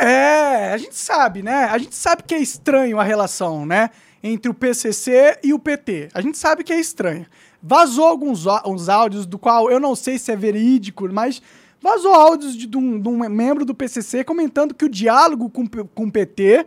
É, 0.00 0.72
a 0.72 0.76
gente 0.76 0.96
sabe, 0.96 1.42
né? 1.42 1.64
A 1.64 1.76
gente 1.78 1.94
sabe 1.96 2.22
que 2.22 2.34
é 2.34 2.38
estranho 2.38 2.98
a 2.98 3.02
relação, 3.02 3.66
né? 3.66 3.90
Entre 4.22 4.50
o 4.50 4.54
PCC 4.54 5.38
e 5.42 5.52
o 5.52 5.58
PT. 5.58 6.08
A 6.14 6.20
gente 6.20 6.38
sabe 6.38 6.62
que 6.62 6.72
é 6.72 6.78
estranho. 6.78 7.26
Vazou 7.62 8.04
alguns 8.06 8.46
uns 8.66 8.88
áudios 8.88 9.26
do 9.26 9.38
qual 9.38 9.70
eu 9.70 9.80
não 9.80 9.94
sei 9.94 10.18
se 10.18 10.30
é 10.30 10.36
verídico, 10.36 11.10
mas 11.12 11.42
vazou 11.80 12.14
áudios 12.14 12.54
de, 12.56 12.66
de 12.66 12.76
um, 12.76 13.00
de 13.00 13.08
um 13.08 13.18
membro 13.28 13.64
do 13.64 13.74
PCC 13.74 14.22
comentando 14.24 14.74
que 14.74 14.84
o 14.84 14.88
diálogo 14.88 15.50
com, 15.50 15.66
com 15.66 16.04
o 16.04 16.12
PT 16.12 16.66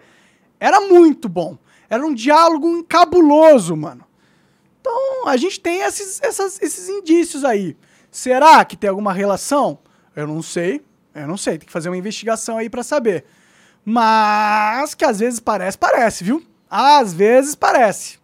era 0.60 0.82
muito 0.82 1.30
bom. 1.30 1.58
Era 1.94 2.06
um 2.06 2.14
diálogo 2.14 2.84
cabuloso, 2.86 3.76
mano. 3.76 4.04
Então, 4.82 5.28
a 5.28 5.38
gente 5.38 5.60
tem 5.60 5.82
esses, 5.82 6.22
essas- 6.22 6.62
esses 6.62 6.90
indícios 6.90 7.44
aí. 7.46 7.78
Será 8.12 8.64
que 8.66 8.76
tem 8.76 8.90
alguma 8.90 9.14
relação? 9.14 9.80
Eu 10.16 10.28
não 10.28 10.42
sei. 10.42 10.82
Eu 11.16 11.28
não 11.28 11.38
sei. 11.38 11.58
Tem 11.58 11.66
que 11.68 11.72
fazer 11.72 11.90
uma 11.90 11.98
investigação 11.98 12.58
aí 12.58 12.70
pra 12.70 12.84
saber. 12.84 13.26
Mas 13.86 14.94
que 14.96 15.06
às 15.06 15.20
vezes 15.20 15.40
parece, 15.40 15.78
parece, 15.78 16.24
viu? 16.24 16.44
Às 16.70 17.14
vezes 17.14 17.56
parece. 17.56 18.18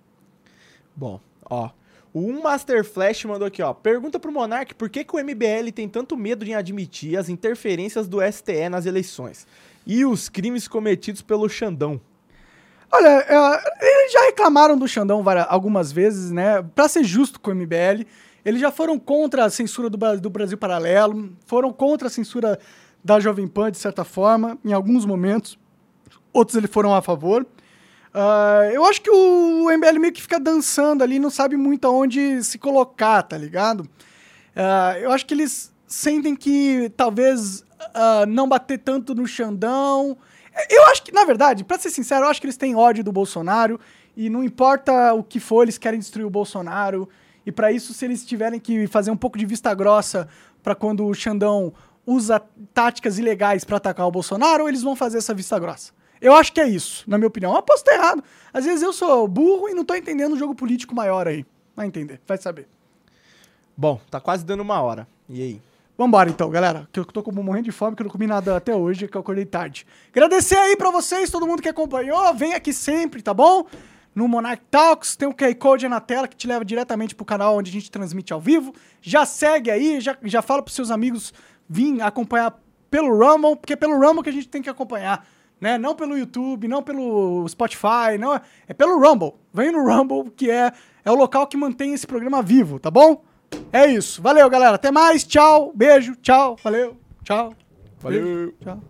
Bom, 0.95 1.20
ó. 1.49 1.70
O 2.11 2.22
Um 2.22 2.41
Master 2.41 2.84
Flash 2.84 3.24
mandou 3.26 3.47
aqui, 3.47 3.61
ó. 3.61 3.72
Pergunta 3.74 4.20
pro 4.20 4.32
Monark 4.32 4.74
por 4.74 4.89
que, 4.89 5.03
que 5.03 5.15
o 5.15 5.20
MBL 5.24 5.72
tem 5.74 5.88
tanto 5.88 6.17
medo 6.17 6.43
em 6.43 6.55
admitir 6.55 7.17
as 7.17 7.30
interferências 7.30 8.07
do 8.07 8.17
STE 8.32 8.67
nas 8.67 8.86
eleições 8.88 9.45
e 9.86 10.03
os 10.05 10.28
crimes 10.28 10.67
cometidos 10.67 11.22
pelo 11.22 11.47
Xandão. 11.47 12.01
Olha, 12.92 13.26
eles 13.82 14.12
já 14.12 14.22
reclamaram 14.26 14.78
do 14.78 14.88
Xandão 14.88 15.22
várias- 15.22 15.46
algumas 15.50 15.92
vezes, 15.92 16.32
né? 16.32 16.64
Pra 16.74 16.88
ser 16.88 17.04
justo 17.04 17.40
com 17.40 17.52
o 17.52 17.54
MBL, 17.54 18.06
eles 18.44 18.60
já 18.60 18.72
foram 18.72 18.98
contra 18.98 19.46
a 19.46 19.50
censura 19.50 19.90
do, 19.90 19.98
do 20.20 20.30
Brasil 20.30 20.58
Paralelo, 20.58 21.32
foram 21.46 21.72
contra 21.72 22.08
a 22.08 22.12
censura 22.12 22.60
da 23.04 23.20
Jovem 23.20 23.48
Pan, 23.48 23.70
de 23.72 23.78
certa 23.78 24.04
forma, 24.04 24.58
em 24.66 24.74
alguns 24.74 25.06
momentos. 25.06 25.58
Outros 26.34 26.58
eles 26.58 26.70
foram 26.72 26.94
a 26.94 27.02
favor. 27.02 27.46
Ah, 28.14 28.68
eu 28.74 28.84
acho 28.86 29.02
que 29.02 29.10
o 29.12 29.70
MBL 29.70 30.00
meio 30.00 30.14
que 30.14 30.22
fica 30.22 30.40
dançando 30.40 31.04
ali, 31.04 31.20
não 31.20 31.30
sabe 31.30 31.56
muito 31.56 31.86
aonde 31.86 32.44
se 32.44 32.58
colocar, 32.58 33.22
tá 33.22 33.38
ligado? 33.38 33.88
Ah, 34.56 34.96
eu 35.00 35.12
acho 35.12 35.26
que 35.28 35.34
eles 35.34 35.72
sentem 35.88 36.36
que 36.36 36.92
talvez 36.98 37.64
ah, 37.94 38.26
não 38.28 38.48
bater 38.50 38.80
tanto 38.80 39.14
no 39.14 39.28
Xandão. 39.28 40.18
Eu 40.70 40.86
acho 40.88 41.03
que, 41.03 41.12
na 41.12 41.26
verdade, 41.26 41.64
pra 41.64 41.78
ser 41.78 41.89
sincero, 41.89 42.26
eu 42.26 42.30
acho 42.30 42.41
que 42.41 42.47
eles 42.47 42.57
têm 42.57 42.76
ódio 42.76 43.03
do 43.03 43.12
Bolsonaro 43.12 43.80
e 44.16 44.30
não 44.30 44.43
importa 44.43 45.14
o 45.14 45.24
que 45.24 45.39
for, 45.39 45.64
eles 45.64 45.78
querem 45.78 45.99
destruir 45.99 46.26
o 46.26 46.30
Bolsonaro. 46.30 47.07
E 47.45 47.51
pra 47.51 47.72
isso, 47.72 47.93
se 47.93 48.05
eles 48.05 48.26
tiverem 48.26 48.60
que 48.60 48.88
fazer 48.88 49.12
um 49.12 49.18
pouco 49.18 49.38
de 49.38 49.45
vista 49.45 49.74
grossa 49.74 50.28
pra 50.62 50.76
quando 50.76 51.05
o 51.05 51.14
Xandão 51.14 51.74
usa 52.05 52.41
táticas 52.74 53.18
ilegais 53.18 53.64
pra 53.64 53.78
atacar 53.78 54.07
o 54.07 54.12
Bolsonaro, 54.12 54.68
eles 54.68 54.82
vão 54.82 54.95
fazer 54.95 55.20
essa 55.20 55.34
vista 55.34 55.57
grossa. 55.60 55.93
Eu 56.22 56.34
acho 56.34 56.51
que 56.51 56.60
é 56.60 56.68
isso, 56.68 57.03
na 57.07 57.18
minha 57.18 57.28
opinião. 57.28 57.55
Eu 57.55 57.62
posso 57.62 57.84
errado. 57.89 58.24
Às 58.53 58.66
vezes 58.66 58.82
eu 58.82 58.91
sou 58.91 59.28
burro 59.28 59.70
e 59.70 59.74
não 59.74 59.86
tô 59.86 59.95
entendendo 59.95 60.34
o 60.34 60.38
jogo 60.38 60.53
político 60.53 60.93
maior 60.93 61.28
aí. 61.28 61.45
Vai 61.76 61.88
entender, 61.88 62.20
vai 62.28 62.38
saber. 62.38 62.68
Bom, 63.78 64.01
tá 64.12 64.20
quase 64.20 64.43
dando 64.43 64.60
uma 64.60 64.82
hora. 64.82 65.07
E 65.30 65.41
aí? 65.41 65.62
Vambora 66.00 66.30
então, 66.30 66.50
galera. 66.50 66.88
Que 66.93 67.00
eu 67.02 67.04
tô 67.04 67.22
como 67.22 67.43
morrendo 67.43 67.66
de 67.66 67.74
fome, 67.74 67.93
que 67.93 68.02
eu 68.02 68.06
não 68.06 68.12
comi 68.12 68.26
nada 68.26 68.56
até 68.56 68.74
hoje, 68.74 69.06
que 69.06 69.18
eu 69.18 69.20
acordei 69.20 69.43
tarde. 69.43 69.86
Agradecer 70.14 70.56
aí 70.56 70.78
pra 70.78 70.91
vocês, 70.91 71.30
todo 71.30 71.45
mundo 71.45 71.62
que 71.62 71.68
acompanhou. 71.68 72.34
Vem 72.36 72.54
aqui 72.54 72.72
sempre, 72.72 73.22
tá 73.22 73.34
bom? 73.34 73.66
No 74.16 74.26
Monarch 74.26 74.64
Talks, 74.72 75.18
tem 75.18 75.28
um 75.28 75.34
QR 75.34 75.54
Code 75.56 75.89
na 75.89 76.00
tela 76.00 76.26
que 76.26 76.38
te 76.38 76.47
leva 76.47 76.64
diretamente 76.64 77.14
pro 77.14 77.26
canal 77.26 77.58
onde 77.58 77.70
a 77.70 77.74
gente 77.74 77.91
transmite 77.91 78.32
ao 78.32 78.39
vivo. 78.39 78.74
Já 79.02 79.26
segue 79.26 79.70
aí, 79.70 80.00
já, 80.00 80.16
já 80.24 80.41
fala 80.41 80.64
pros 80.64 80.74
seus 80.74 80.89
amigos 80.89 81.34
vir 81.68 82.02
acompanhar 82.02 82.58
pelo 82.89 83.10
Rumble, 83.10 83.58
porque 83.58 83.74
é 83.74 83.76
pelo 83.76 84.00
Rumble 84.00 84.24
que 84.24 84.30
a 84.30 84.34
gente 84.34 84.47
tem 84.47 84.62
que 84.62 84.70
acompanhar. 84.70 85.28
Né? 85.60 85.78
Não 85.78 85.93
pelo 85.93 86.18
YouTube, 86.18 86.70
não 86.70 86.82
pelo 86.82 87.45
Spotify, 87.50 88.18
não 88.18 88.36
é, 88.36 88.41
é 88.70 88.74
pelo 88.74 88.97
Rumble. 88.97 89.34
Vem 89.54 89.70
no 89.70 89.84
Rumble, 89.84 90.32
que 90.32 90.50
é, 90.50 90.72
é 91.04 91.12
o 91.12 91.16
local 91.16 91.45
que 91.45 91.58
mantém 91.58 91.93
esse 91.93 92.08
programa 92.08 92.41
vivo, 92.41 92.80
tá 92.80 92.89
bom? 92.89 93.22
É 93.72 93.88
isso. 93.88 94.22
Valeu, 94.22 94.50
galera. 94.50 94.76
Até 94.76 94.91
mais. 94.91 95.24
Tchau. 95.24 95.72
Beijo. 95.76 96.16
Tchau. 96.18 96.56
Valeu. 96.64 96.97
Tchau. 97.24 97.54
Valeu. 98.00 98.24
Beijo, 98.24 98.54
Tchau. 98.62 98.82